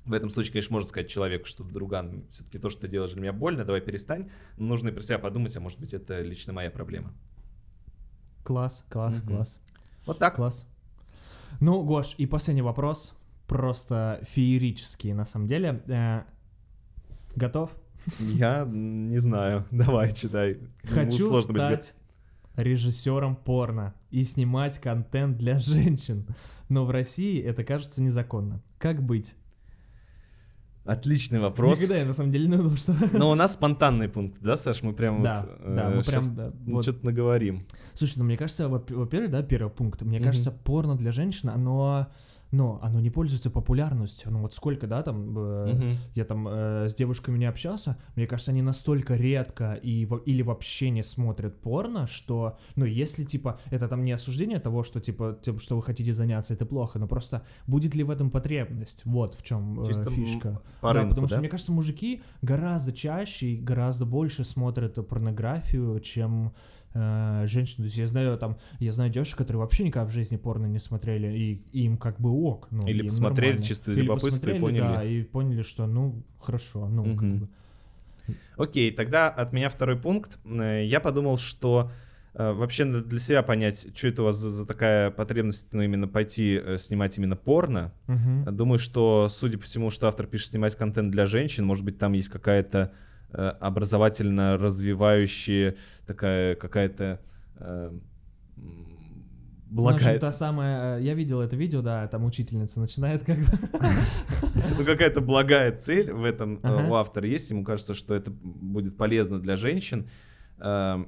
в 0.03 0.13
этом 0.13 0.31
случае, 0.31 0.53
конечно, 0.53 0.73
можно 0.73 0.89
сказать 0.89 1.09
человеку, 1.09 1.45
что, 1.45 1.63
друган, 1.63 2.25
все-таки 2.31 2.57
то, 2.57 2.69
что 2.69 2.81
ты 2.81 2.87
делаешь 2.87 3.11
для 3.11 3.21
меня 3.21 3.33
больно, 3.33 3.63
давай 3.63 3.81
перестань. 3.81 4.31
Но 4.57 4.65
нужно 4.65 4.89
и 4.89 4.91
про 4.91 5.01
себя 5.01 5.19
подумать, 5.19 5.55
а 5.55 5.59
может 5.59 5.79
быть, 5.79 5.93
это 5.93 6.21
лично 6.21 6.53
моя 6.53 6.71
проблема. 6.71 7.13
Класс, 8.43 8.83
класс, 8.89 9.21
Мгм. 9.21 9.27
класс, 9.27 9.59
Вот 10.07 10.17
так. 10.17 10.35
класс. 10.35 10.65
Ну, 11.59 11.83
Гош, 11.83 12.15
и 12.17 12.25
последний 12.25 12.63
вопрос, 12.63 13.13
просто 13.51 14.19
феерический 14.23 15.11
на 15.11 15.25
самом 15.25 15.47
деле. 15.47 15.83
Э, 15.87 16.21
Готов? 17.35 17.69
Я 18.19 18.65
не 18.65 19.19
знаю. 19.19 19.65
Давай, 19.71 20.13
читай. 20.13 20.57
Ну, 20.83 20.89
Хочу 20.89 21.41
стать 21.41 21.93
режиссером 22.55 23.35
порно 23.35 23.93
и 24.09 24.23
снимать 24.23 24.79
контент 24.79 25.37
для 25.37 25.59
женщин, 25.59 26.25
но 26.69 26.85
в 26.85 26.91
России 26.91 27.41
это 27.41 27.65
кажется 27.65 28.01
незаконно. 28.01 28.61
Как 28.77 29.03
быть? 29.03 29.35
Отличный 30.85 31.39
вопрос. 31.39 31.77
Никогда 31.77 31.97
я 31.97 32.05
на 32.05 32.13
самом 32.13 32.31
деле 32.31 32.47
не 32.47 32.55
думал, 32.57 32.77
что... 32.77 32.95
Но 33.11 33.29
у 33.29 33.35
нас 33.35 33.53
спонтанный 33.53 34.07
пункт, 34.07 34.37
да, 34.41 34.55
Саш? 34.57 34.81
Мы 34.81 34.93
прям 34.93 35.21
Да, 35.21 35.45
вот... 35.59 35.75
да, 35.75 35.91
э, 35.91 35.95
мы 35.97 36.03
прям, 36.03 36.35
да, 36.35 36.53
вот. 36.65 36.83
что-то 36.83 37.05
наговорим. 37.05 37.67
Слушай, 37.93 38.17
ну 38.19 38.23
мне 38.23 38.37
кажется, 38.37 38.67
во- 38.69 38.83
во-первых, 38.89 39.29
да, 39.29 39.43
первый 39.43 39.69
пункт, 39.69 40.01
мне 40.01 40.17
Мгм. 40.19 40.27
кажется, 40.27 40.51
порно 40.51 40.95
для 40.95 41.11
женщин, 41.11 41.49
оно, 41.49 42.07
ну, 42.51 42.79
оно 42.81 42.99
не 42.99 43.09
пользуется 43.09 43.49
популярностью. 43.49 44.31
Ну 44.31 44.41
вот 44.41 44.53
сколько, 44.53 44.87
да, 44.87 45.01
там, 45.03 45.37
э, 45.37 45.73
Мгм. 45.73 45.97
я 46.15 46.25
там 46.25 46.47
э, 46.47 46.89
с 46.89 46.95
девушками 46.95 47.37
не 47.37 47.45
общался, 47.45 47.97
мне 48.15 48.27
кажется, 48.27 48.51
они 48.51 48.61
настолько 48.61 49.15
редко 49.15 49.73
и 49.73 50.07
или 50.25 50.41
вообще 50.41 50.89
не 50.89 51.03
смотрят 51.03 51.61
порно, 51.61 52.07
что, 52.07 52.57
ну, 52.75 52.85
если, 52.85 53.23
типа, 53.23 53.59
это 53.69 53.87
там 53.87 54.03
не 54.03 54.11
осуждение 54.11 54.59
того, 54.59 54.83
что, 54.83 54.99
типа, 54.99 55.39
тем, 55.43 55.59
что 55.59 55.77
вы 55.77 55.83
хотите 55.83 56.13
заняться, 56.13 56.53
это 56.53 56.65
плохо, 56.65 56.99
но 56.99 57.07
просто 57.07 57.43
будет 57.67 57.95
ли 57.95 58.03
в 58.03 58.09
этом 58.09 58.29
потребность? 58.29 59.03
Вот 59.05 59.35
в 59.35 59.43
чем 59.43 59.79
м, 59.79 60.09
фишка. 60.09 60.61
по 60.81 60.93
да, 60.93 60.99
рынку, 60.99 61.09
потому 61.11 61.27
что, 61.27 61.37
да? 61.37 61.39
мне 61.39 61.49
кажется, 61.49 61.71
мужики 61.71 62.21
гораздо 62.41 62.91
чаще 62.91 63.47
и 63.47 63.57
гораздо 63.57 64.05
больше 64.05 64.43
смотрят 64.43 64.95
порнографию, 65.07 65.99
чем 66.01 66.53
э, 66.93 67.43
женщин. 67.47 67.77
То 67.77 67.83
есть 67.83 67.97
я 67.97 68.07
знаю 68.07 68.37
там, 68.37 68.57
я 68.79 68.91
знаю 68.91 69.09
девушек, 69.09 69.37
которые 69.37 69.59
вообще 69.61 69.83
никогда 69.83 70.07
в 70.07 70.11
жизни 70.11 70.37
порно 70.37 70.65
не 70.65 70.79
смотрели, 70.79 71.27
и, 71.37 71.63
и 71.71 71.85
им 71.85 71.97
как 71.97 72.19
бы 72.19 72.29
ок. 72.29 72.67
Ну, 72.71 72.87
Или 72.87 73.03
посмотрели 73.03 73.47
нормально. 73.51 73.65
чисто 73.65 73.91
Или 73.91 74.01
любопытства 74.01 74.49
и 74.51 74.59
поняли. 74.59 74.79
Да, 74.81 75.03
и 75.03 75.23
поняли, 75.23 75.61
что 75.61 75.87
ну 75.87 76.23
хорошо, 76.39 76.87
ну 76.87 77.03
как 77.03 77.13
Мгм. 77.23 77.39
бы. 77.39 77.49
Окей, 78.57 78.91
тогда 78.91 79.29
от 79.29 79.53
меня 79.53 79.69
второй 79.69 79.97
пункт. 79.99 80.39
Э, 80.45 80.83
Я 80.85 80.99
подумал, 80.99 81.37
что 81.37 81.91
э, 82.33 82.51
вообще 82.51 82.85
надо 82.85 83.03
для 83.05 83.19
себя 83.19 83.43
понять, 83.43 83.87
что 83.97 84.07
это 84.07 84.21
у 84.21 84.25
вас 84.25 84.35
за, 84.37 84.51
за 84.51 84.65
такая 84.65 85.11
потребность, 85.11 85.67
ну, 85.73 85.81
именно 85.81 86.07
пойти 86.07 86.61
снимать 86.77 87.17
именно 87.17 87.35
порно. 87.35 87.93
Мгм. 88.07 88.55
Думаю, 88.55 88.79
что, 88.79 89.27
судя 89.29 89.57
по 89.57 89.65
всему, 89.65 89.89
что 89.89 90.07
автор 90.07 90.27
пишет 90.27 90.51
снимать 90.51 90.75
контент 90.75 91.11
для 91.11 91.25
женщин, 91.25 91.65
может 91.65 91.83
быть, 91.83 91.97
там 91.97 92.13
есть 92.13 92.29
какая-то 92.29 92.93
образовательно 93.33 94.57
развивающая 94.57 95.75
такая 96.05 96.55
какая-то 96.55 97.19
э, 97.57 97.91
м, 98.57 98.91
Ну, 99.69 99.83
в 99.83 99.87
общем, 99.87 99.99
благая, 100.03 100.19
та 100.19 100.33
самая, 100.33 100.97
э, 100.99 101.03
я 101.03 101.13
видел 101.13 101.39
это 101.41 101.55
видео, 101.55 101.81
да, 101.81 102.07
там 102.07 102.25
учительница 102.25 102.79
начинает 102.81 103.23
как 103.23 103.37
бы... 103.39 103.45
ну, 104.77 104.85
какая-то 104.85 105.21
благая 105.21 105.71
цель 105.77 106.11
в 106.11 106.23
этом 106.25 106.55
э, 106.55 106.59
Ага. 106.63 106.87
у 106.89 106.93
автора 106.95 107.27
есть. 107.27 107.49
Ему 107.51 107.63
кажется, 107.63 107.93
что 107.93 108.13
это 108.13 108.31
будет 108.31 108.97
полезно 108.97 109.39
для 109.39 109.55
женщин. 109.55 110.09
Эм, 110.59 111.07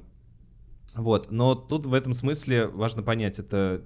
Вот, 0.94 1.30
но 1.32 1.54
тут 1.54 1.86
в 1.86 1.92
этом 1.92 2.14
смысле 2.14 2.66
важно 2.68 3.02
понять, 3.02 3.38
это 3.38 3.82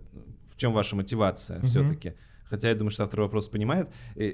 в 0.53 0.57
чем 0.57 0.73
ваша 0.73 0.95
мотивация 0.97 1.61
все-таки. 1.63 2.13
Хотя 2.45 2.69
я 2.69 2.75
думаю, 2.75 2.91
что 2.91 3.03
автор 3.03 3.21
вопрос 3.23 3.49
понимает. 3.49 3.89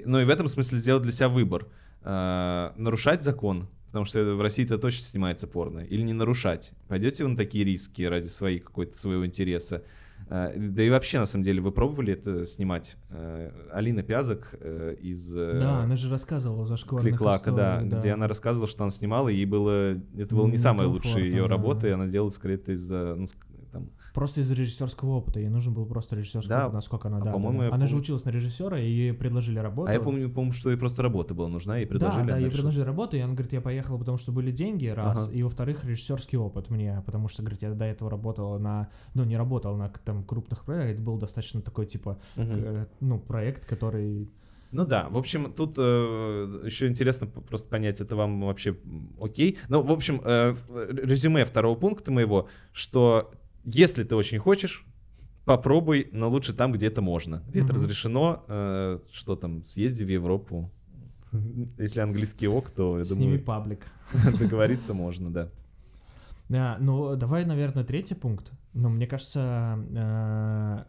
Но 0.05 0.21
и 0.21 0.25
в 0.25 0.29
этом 0.29 0.47
смысле 0.47 0.79
сделать 0.79 1.03
для 1.03 1.11
себя 1.11 1.27
выбор. 1.29 1.67
Э, 2.03 2.71
Нарушать 2.77 3.23
закон, 3.23 3.67
потому 3.95 4.07
что 4.07 4.35
в 4.35 4.41
России 4.41 4.65
это 4.65 4.77
точно 4.77 5.05
снимается 5.05 5.47
порно, 5.47 5.79
или 5.79 6.01
не 6.01 6.11
нарушать. 6.11 6.73
Пойдете 6.89 7.23
вы 7.23 7.29
на 7.29 7.37
такие 7.37 7.63
риски 7.63 8.01
ради 8.01 8.27
своей 8.27 8.59
какой-то 8.59 8.97
своего 8.97 9.25
интереса? 9.25 9.83
Э, 10.27 10.51
Да 10.53 10.83
и 10.83 10.89
вообще, 10.89 11.17
на 11.17 11.25
самом 11.25 11.45
деле, 11.45 11.61
вы 11.61 11.71
пробовали 11.71 12.11
это 12.11 12.45
снимать? 12.45 12.97
Э, 13.09 13.51
Алина 13.71 14.03
Пязок 14.03 14.49
э, 14.59 14.97
из 14.99 15.33
э, 15.33 15.59
Да, 15.61 15.83
она 15.83 15.95
же 15.95 16.09
рассказывала 16.09 16.63
о 16.63 16.65
зашкварных 16.65 17.09
Кликлака, 17.09 17.53
да, 17.53 17.77
историях, 17.77 17.99
где 18.01 18.11
она 18.11 18.27
рассказывала, 18.27 18.67
что 18.67 18.83
она 18.83 18.91
снимала, 18.91 19.29
и 19.29 19.35
ей 19.35 19.45
было... 19.45 19.93
Это 20.17 20.35
была 20.35 20.49
не 20.49 20.57
самая 20.57 20.87
лучшая 20.87 21.23
ее 21.23 21.35
Некомфортно, 21.35 21.47
да. 21.47 21.55
работа, 21.55 21.87
и 21.87 21.91
она 21.91 22.07
делала 22.07 22.31
скорее 22.31 22.55
это 22.55 22.73
из-за... 22.73 23.15
ну, 23.17 23.27
Просто 24.15 24.41
из-за 24.41 24.55
режиссерского 24.55 25.11
опыта. 25.11 25.39
Ей 25.39 25.49
нужен 25.49 25.73
был 25.73 25.85
просто 25.85 26.15
режиссерский 26.15 26.49
Да, 26.49 26.63
опыт, 26.63 26.73
насколько 26.75 27.09
она, 27.09 27.17
а 27.17 27.21
да, 27.21 27.31
по-моему, 27.33 27.59
да, 27.61 27.67
Она 27.67 27.85
же 27.85 27.91
помню- 27.91 28.01
училась 28.03 28.25
на 28.25 28.29
режиссера, 28.29 28.79
и 28.79 28.89
ей 28.89 29.13
предложили 29.13 29.59
работу. 29.59 29.89
А 29.89 29.93
я 29.93 29.99
помню, 29.99 30.29
помню, 30.29 30.53
что 30.53 30.71
ей 30.71 30.77
просто 30.77 31.03
работа 31.03 31.33
была 31.33 31.49
нужна, 31.49 31.77
ей 31.77 31.85
предложили. 31.85 32.25
Да, 32.25 32.33
да, 32.33 32.37
ей 32.39 32.49
предложили 32.49 32.83
работу, 32.83 33.17
и 33.17 33.19
она 33.19 33.33
говорит, 33.33 33.53
я 33.53 33.61
поехала, 33.61 33.97
потому 33.97 34.17
что 34.17 34.31
были 34.31 34.51
деньги, 34.51 34.87
раз, 34.87 35.27
Ага. 35.27 35.31
и 35.37 35.43
во-вторых, 35.43 35.83
режиссерский 35.83 36.37
опыт 36.37 36.69
мне, 36.69 37.03
потому 37.05 37.27
что, 37.27 37.43
говорит, 37.43 37.61
я 37.61 37.71
до 37.73 37.85
этого 37.85 38.09
работала 38.09 38.57
на, 38.57 38.89
ну, 39.13 39.23
не 39.25 39.37
работала 39.37 39.75
на 39.75 39.89
там 39.89 40.23
крупных 40.23 40.63
проектах, 40.65 40.91
это 40.95 41.01
был 41.01 41.17
достаточно 41.17 41.61
такой, 41.61 41.85
типа, 41.85 42.17
э, 42.37 42.85
ну, 43.01 43.19
проект, 43.19 43.65
который... 43.65 44.29
Ну 44.71 44.85
да, 44.85 45.07
в 45.09 45.17
общем, 45.17 45.53
тут 45.53 45.75
э, 45.77 46.61
еще 46.65 46.87
интересно 46.87 47.27
просто 47.27 47.67
понять, 47.69 48.01
это 48.01 48.15
вам 48.15 48.41
вообще 48.41 48.75
окей. 49.21 49.57
Ну, 49.69 49.81
в 49.81 49.91
общем, 49.91 50.21
э, 50.23 50.51
в- 50.67 50.89
резюме 51.05 51.45
второго 51.45 51.75
пункта 51.77 52.11
моего, 52.11 52.47
что 52.73 53.31
если 53.65 54.03
ты 54.03 54.15
очень 54.15 54.39
хочешь, 54.39 54.85
попробуй, 55.45 56.09
но 56.11 56.29
лучше 56.29 56.53
там, 56.53 56.71
где 56.71 56.87
это 56.87 57.01
можно. 57.01 57.43
Где 57.47 57.61
это 57.61 57.73
разрешено, 57.73 58.43
э, 58.47 58.99
что 59.11 59.35
там, 59.35 59.63
съезди 59.63 60.03
в 60.03 60.09
Европу. 60.09 60.71
Если 61.77 61.99
английский 61.99 62.47
ок, 62.47 62.69
то, 62.69 62.99
я 62.99 63.05
Сними 63.05 63.23
думаю, 63.23 63.43
паблик. 63.43 63.79
договориться 64.39 64.93
можно, 65.05 65.31
да. 65.31 65.49
Да, 66.47 66.77
ну, 66.79 67.15
давай, 67.15 67.43
наверное, 67.45 67.83
третий 67.83 68.15
пункт. 68.15 68.51
Ну, 68.73 68.89
мне 68.89 69.07
кажется, 69.07 69.79
э, 69.95 70.83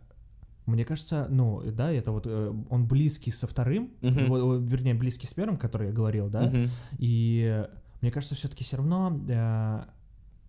мне 0.66 0.84
кажется, 0.84 1.26
ну, 1.30 1.62
да, 1.72 1.90
это 1.90 2.12
вот 2.12 2.26
э, 2.26 2.52
он 2.68 2.86
близкий 2.86 3.30
со 3.30 3.46
вторым, 3.46 3.92
вот, 4.02 4.62
вернее, 4.62 4.94
близкий 4.94 5.26
с 5.26 5.34
первым, 5.34 5.56
который 5.56 5.88
я 5.88 5.92
говорил, 5.94 6.28
да, 6.28 6.52
и 6.98 7.64
мне 8.02 8.10
кажется, 8.10 8.34
все-таки 8.34 8.64
все 8.64 8.76
равно, 8.76 9.20
э, 9.28 9.84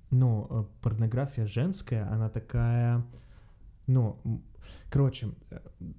ну, 0.10 0.48
э, 0.50 0.64
порнография 0.82 1.46
женская, 1.46 2.08
она 2.12 2.30
такая, 2.30 3.04
ну, 3.88 4.18
короче, 4.90 5.30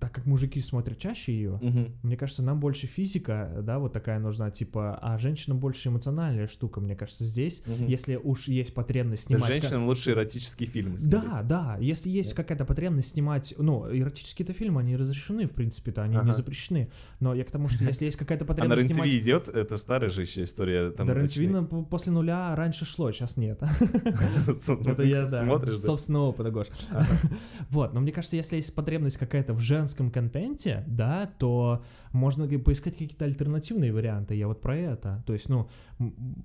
так 0.01 0.13
как 0.13 0.27
мужики 0.27 0.61
смотрят 0.61 0.99
чаще 0.99 1.33
ее, 1.33 1.59
Мгм. 1.63 1.93
мне 2.03 2.17
кажется, 2.17 2.43
нам 2.43 2.59
больше 2.61 2.87
физика, 2.87 3.59
да, 3.63 3.79
вот 3.79 3.93
такая 3.93 4.19
нужна, 4.19 4.51
типа, 4.51 4.99
а 5.01 5.19
женщинам 5.19 5.59
больше 5.59 5.89
эмоциональная 5.89 6.47
штука, 6.49 6.81
мне 6.81 6.97
кажется, 6.97 7.25
здесь, 7.25 7.63
Мгм. 7.67 7.87
если 7.87 8.17
уж 8.17 8.49
есть 8.49 8.75
потребность 8.75 9.25
снимать... 9.25 9.53
женщинам 9.53 9.87
лучше 9.87 10.13
эротические 10.13 10.69
фильмы 10.69 10.97
Да, 10.99 11.21
смотреть. 11.21 11.47
да, 11.47 11.77
если 11.81 12.11
есть 12.11 12.31
Да. 12.31 12.37
какая-то 12.37 12.65
потребность 12.65 13.09
снимать, 13.11 13.55
ну, 13.59 13.87
эротические-то 13.95 14.53
фильмы, 14.53 14.81
они 14.81 14.97
разрешены, 14.97 15.47
в 15.47 15.53
принципе-то, 15.53 16.03
они 16.03 16.15
не 16.15 16.21
Ага. 16.21 16.33
запрещены, 16.33 16.91
но 17.21 17.35
я 17.35 17.45
к 17.45 17.51
тому, 17.51 17.69
что 17.69 17.85
если 17.85 18.07
есть 18.07 18.17
какая-то 18.17 18.45
А 18.45 18.49
на 18.49 18.55
потребность 18.55 18.87
снимать... 18.87 19.13
идет, 19.13 19.49
это 19.49 19.77
старая 19.77 20.11
же 20.11 20.23
еще 20.23 20.45
история. 20.45 20.91
Там 20.91 21.07
Да, 21.07 21.15
рен 21.15 21.67
п- 21.67 21.83
после 21.85 22.13
нуля 22.13 22.55
раньше 22.57 22.85
шло, 22.85 23.13
сейчас 23.13 23.37
нет. 23.37 23.61
Ну, 24.69 24.75
Это 24.91 25.03
я, 25.03 25.27
да, 25.29 25.45
да? 25.45 25.75
собственного 25.75 26.29
опыта, 26.29 26.51
Гош. 26.51 26.69
Вот, 27.71 27.93
но 27.95 28.01
мне 28.01 28.13
кажется, 28.13 28.37
если 28.37 28.57
есть 28.57 28.75
потребность 28.79 29.17
какая-то 29.19 29.53
в 29.55 29.61
женском 29.61 30.11
контенте, 30.11 30.85
да, 30.87 31.29
то 31.39 31.83
можно 32.13 32.47
поискать 32.59 32.93
какие-то 32.97 33.25
альтернативные 33.25 33.93
варианты. 33.93 34.37
Я 34.37 34.47
вот 34.47 34.61
про 34.61 34.77
это. 34.77 35.23
То 35.27 35.33
есть, 35.33 35.49
ну, 35.49 35.69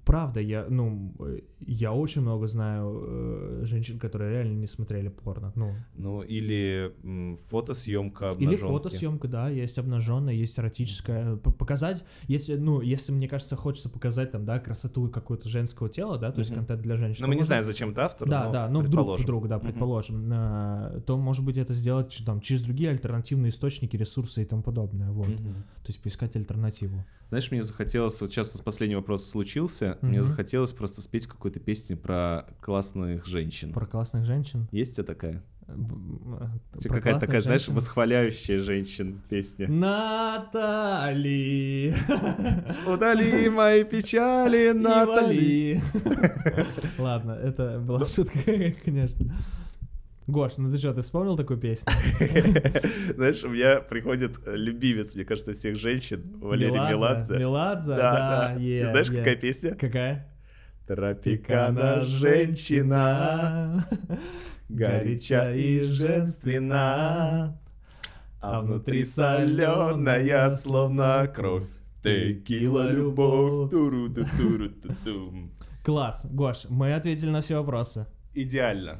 правда, 0.04 0.40
я, 0.40 0.66
ну, 0.70 1.14
э, 1.20 1.42
я 1.60 1.92
очень 1.94 2.22
много 2.22 2.48
знаю 2.48 3.04
э, 3.06 3.62
женщин, 3.66 4.00
которые 4.00 4.32
реально 4.32 4.56
не 4.60 4.68
смотрели 4.68 5.10
порно. 5.10 5.52
Ну, 5.56 5.74
Ну, 5.96 6.22
или 6.24 6.92
м, 7.04 7.38
фотосъемка 7.50 8.26
или 8.26 8.34
обнаженки. 8.56 8.64
фотосъемка, 8.74 9.28
да, 9.28 9.50
есть 9.50 9.78
обнаженная, 9.78 10.34
есть 10.34 10.58
эротическая. 10.60 11.36
П- 11.36 11.52
Показать, 11.52 12.04
если, 12.28 12.56
ну, 12.56 12.82
если 12.82 13.12
мне 13.14 13.28
кажется, 13.28 13.56
хочется 13.56 13.90
показать 13.90 14.32
там, 14.32 14.44
да, 14.46 14.60
красоту 14.60 15.08
какого-то 15.10 15.48
женского 15.48 15.88
тела, 15.90 16.18
да, 16.18 16.32
то 16.32 16.40
есть 16.40 16.54
контент 16.54 16.82
для 16.82 16.98
женщин. 16.98 17.22
Ну, 17.22 17.28
то 17.28 17.30
мы 17.30 17.36
не 17.36 17.44
знаем, 17.44 17.64
зачем 17.64 17.92
это 17.92 18.06
автор, 18.06 18.28
Да, 18.28 18.46
но 18.46 18.52
да, 18.52 18.70
ну 18.70 18.80
вдруг, 18.82 19.20
вдруг, 19.20 19.48
да, 19.48 19.60
предположим, 19.60 20.30
а, 20.34 21.00
то 21.02 21.16
может 21.18 21.46
быть 21.46 21.58
это 21.58 21.74
сделать 21.74 22.23
ч- 22.24 22.26
там 22.26 22.42
через 22.42 22.62
другие 22.62 22.90
альтернативные 22.90 23.50
источники, 23.50 23.96
ресурсы 23.98 24.42
и 24.42 24.46
тому 24.46 24.62
подобное, 24.64 25.12
вот. 25.12 25.28
Мгм. 25.28 25.54
То 25.54 25.88
есть 25.88 26.02
поискать 26.02 26.36
альтернативу. 26.36 27.04
Знаешь, 27.30 27.52
мне 27.52 27.64
захотелось, 27.64 28.20
вот 28.22 28.30
сейчас 28.32 28.50
у 28.50 28.54
нас 28.54 28.62
последний 28.62 28.96
вопрос 28.96 29.28
случился, 29.30 29.98
мне 30.02 30.20
Мгм. 30.20 30.28
захотелось 30.28 30.72
просто 30.74 31.02
спеть 31.02 31.28
какую-то 31.28 31.60
песню 31.60 31.98
про 31.98 32.46
классных 32.62 33.26
женщин. 33.26 33.74
Про 33.74 33.86
классных 33.86 34.26
женщин. 34.26 34.68
Есть 34.72 34.94
у 34.94 34.96
тебя 35.04 35.06
такая? 35.14 35.44
Э, 35.66 35.74
э, 36.84 36.90
какая-то 36.90 37.20
такая, 37.22 37.40
знаешь, 37.42 37.62
женщин. 37.62 37.76
восхваляющая 37.76 38.60
женщин 38.60 39.22
песня. 39.30 39.68
Натали. 40.44 41.94
Удали 42.88 43.50
мои 43.50 43.84
печали, 43.84 44.72
Натали. 44.74 45.82
Ладно, 46.98 47.32
это 47.32 47.80
была 47.80 48.06
шутка, 48.06 48.40
конечно. 48.86 49.34
Гош, 50.28 50.58
ну 50.58 50.72
ты 50.72 50.78
что, 50.78 50.94
ты 50.94 51.02
вспомнил 51.02 51.36
такую 51.36 51.60
песню? 51.60 51.92
Знаешь, 53.16 53.44
у 53.44 53.50
меня 53.50 53.82
приходит 53.82 54.32
э, 54.46 54.56
любимец, 54.56 55.16
мне 55.16 55.26
кажется, 55.26 55.52
всех 55.54 55.76
женщин, 55.76 56.24
Валерий 56.40 56.72
Меладзе. 56.74 57.38
Меладзе, 57.38 57.96
Да, 57.96 58.56
да, 58.56 58.56
знаешь, 58.58 59.10
какая 59.10 59.36
песня? 59.36 59.76
Какая? 59.76 60.30
Тропикана 60.88 62.06
женщина, 62.06 63.86
горяча 64.70 65.54
и 65.54 65.82
женственна, 65.92 67.60
а 68.42 68.62
внутри 68.62 69.04
соленая, 69.04 70.50
словно 70.52 71.32
кровь. 71.34 71.68
Текила 72.04 72.92
любовь. 72.92 73.72
Туру-ту-туру-ту-тум. 73.72 75.52
Класс, 75.86 76.26
Гош, 76.30 76.66
мы 76.70 76.94
ответили 76.94 77.30
на 77.30 77.42
все 77.42 77.56
вопросы. 77.58 78.08
Идеально. 78.34 79.00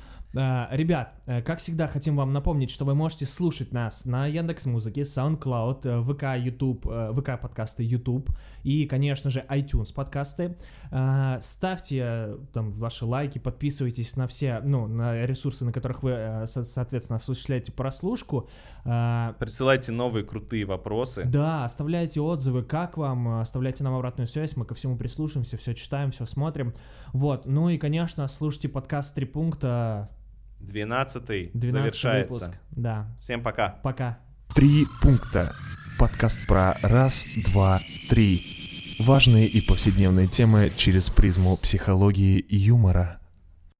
Ребят, 0.33 1.15
э, 1.25 1.41
как 1.41 1.59
всегда, 1.59 1.87
хотим 1.87 2.15
вам 2.15 2.31
напомнить, 2.31 2.71
что 2.71 2.85
вы 2.85 2.95
можете 2.95 3.25
слушать 3.25 3.73
нас 3.73 4.05
на 4.05 4.27
Яндекс 4.27 4.65
Музыке, 4.65 5.01
SoundCloud, 5.01 5.81
э, 5.83 6.01
ВК, 6.01 6.41
YouTube, 6.41 6.87
э, 6.87 7.13
ВК 7.13 7.41
подкасты 7.41 7.83
YouTube 7.83 8.29
и, 8.63 8.85
конечно 8.85 9.29
же, 9.29 9.45
iTunes 9.49 9.93
подкасты. 9.93 10.55
Ставьте 11.41 11.97
э, 12.01 12.37
там 12.53 12.71
ваши 12.71 13.03
лайки, 13.05 13.39
подписывайтесь 13.39 14.15
на 14.15 14.27
все, 14.27 14.61
ну, 14.63 14.87
на 14.87 15.25
ресурсы, 15.25 15.65
на 15.65 15.73
которых 15.73 16.01
вы, 16.01 16.11
э, 16.11 16.45
со- 16.47 16.63
соответственно, 16.63 17.17
осуществляете 17.17 17.73
прослушку. 17.73 18.47
Присылайте 18.83 19.91
новые 19.91 20.23
крутые 20.23 20.63
вопросы. 20.63 21.25
Да, 21.25 21.65
оставляйте 21.65 22.21
отзывы, 22.21 22.63
как 22.63 22.95
вам, 22.95 23.27
э, 23.27 23.41
оставляйте 23.41 23.83
нам 23.83 23.95
обратную 23.95 24.27
связь, 24.27 24.55
мы 24.55 24.63
ко 24.63 24.75
всему 24.75 24.95
прислушаемся, 24.95 25.57
все 25.57 25.75
читаем, 25.75 26.11
все 26.11 26.25
смотрим. 26.25 26.73
Вот, 27.11 27.45
ну 27.45 27.67
и, 27.67 27.77
конечно, 27.77 28.25
слушайте 28.29 28.69
подкаст 28.69 29.13
«Три 29.13 29.25
пункта», 29.25 30.09
12 30.61 31.51
12 31.53 31.71
завершается. 31.71 32.33
выпуск. 32.33 32.51
Да, 32.71 33.07
Всем 33.19 33.41
пока. 33.41 33.69
пока. 33.83 34.19
Три 34.53 34.85
пункта. 35.01 35.53
Подкаст 35.97 36.45
про 36.47 36.75
раз, 36.81 37.25
два, 37.45 37.79
три. 38.09 38.97
Важные 38.99 39.47
и 39.47 39.61
повседневные 39.65 40.27
темы 40.27 40.71
через 40.75 41.09
призму 41.09 41.57
психологии 41.57 42.39
и 42.39 42.57
юмора. 42.57 43.20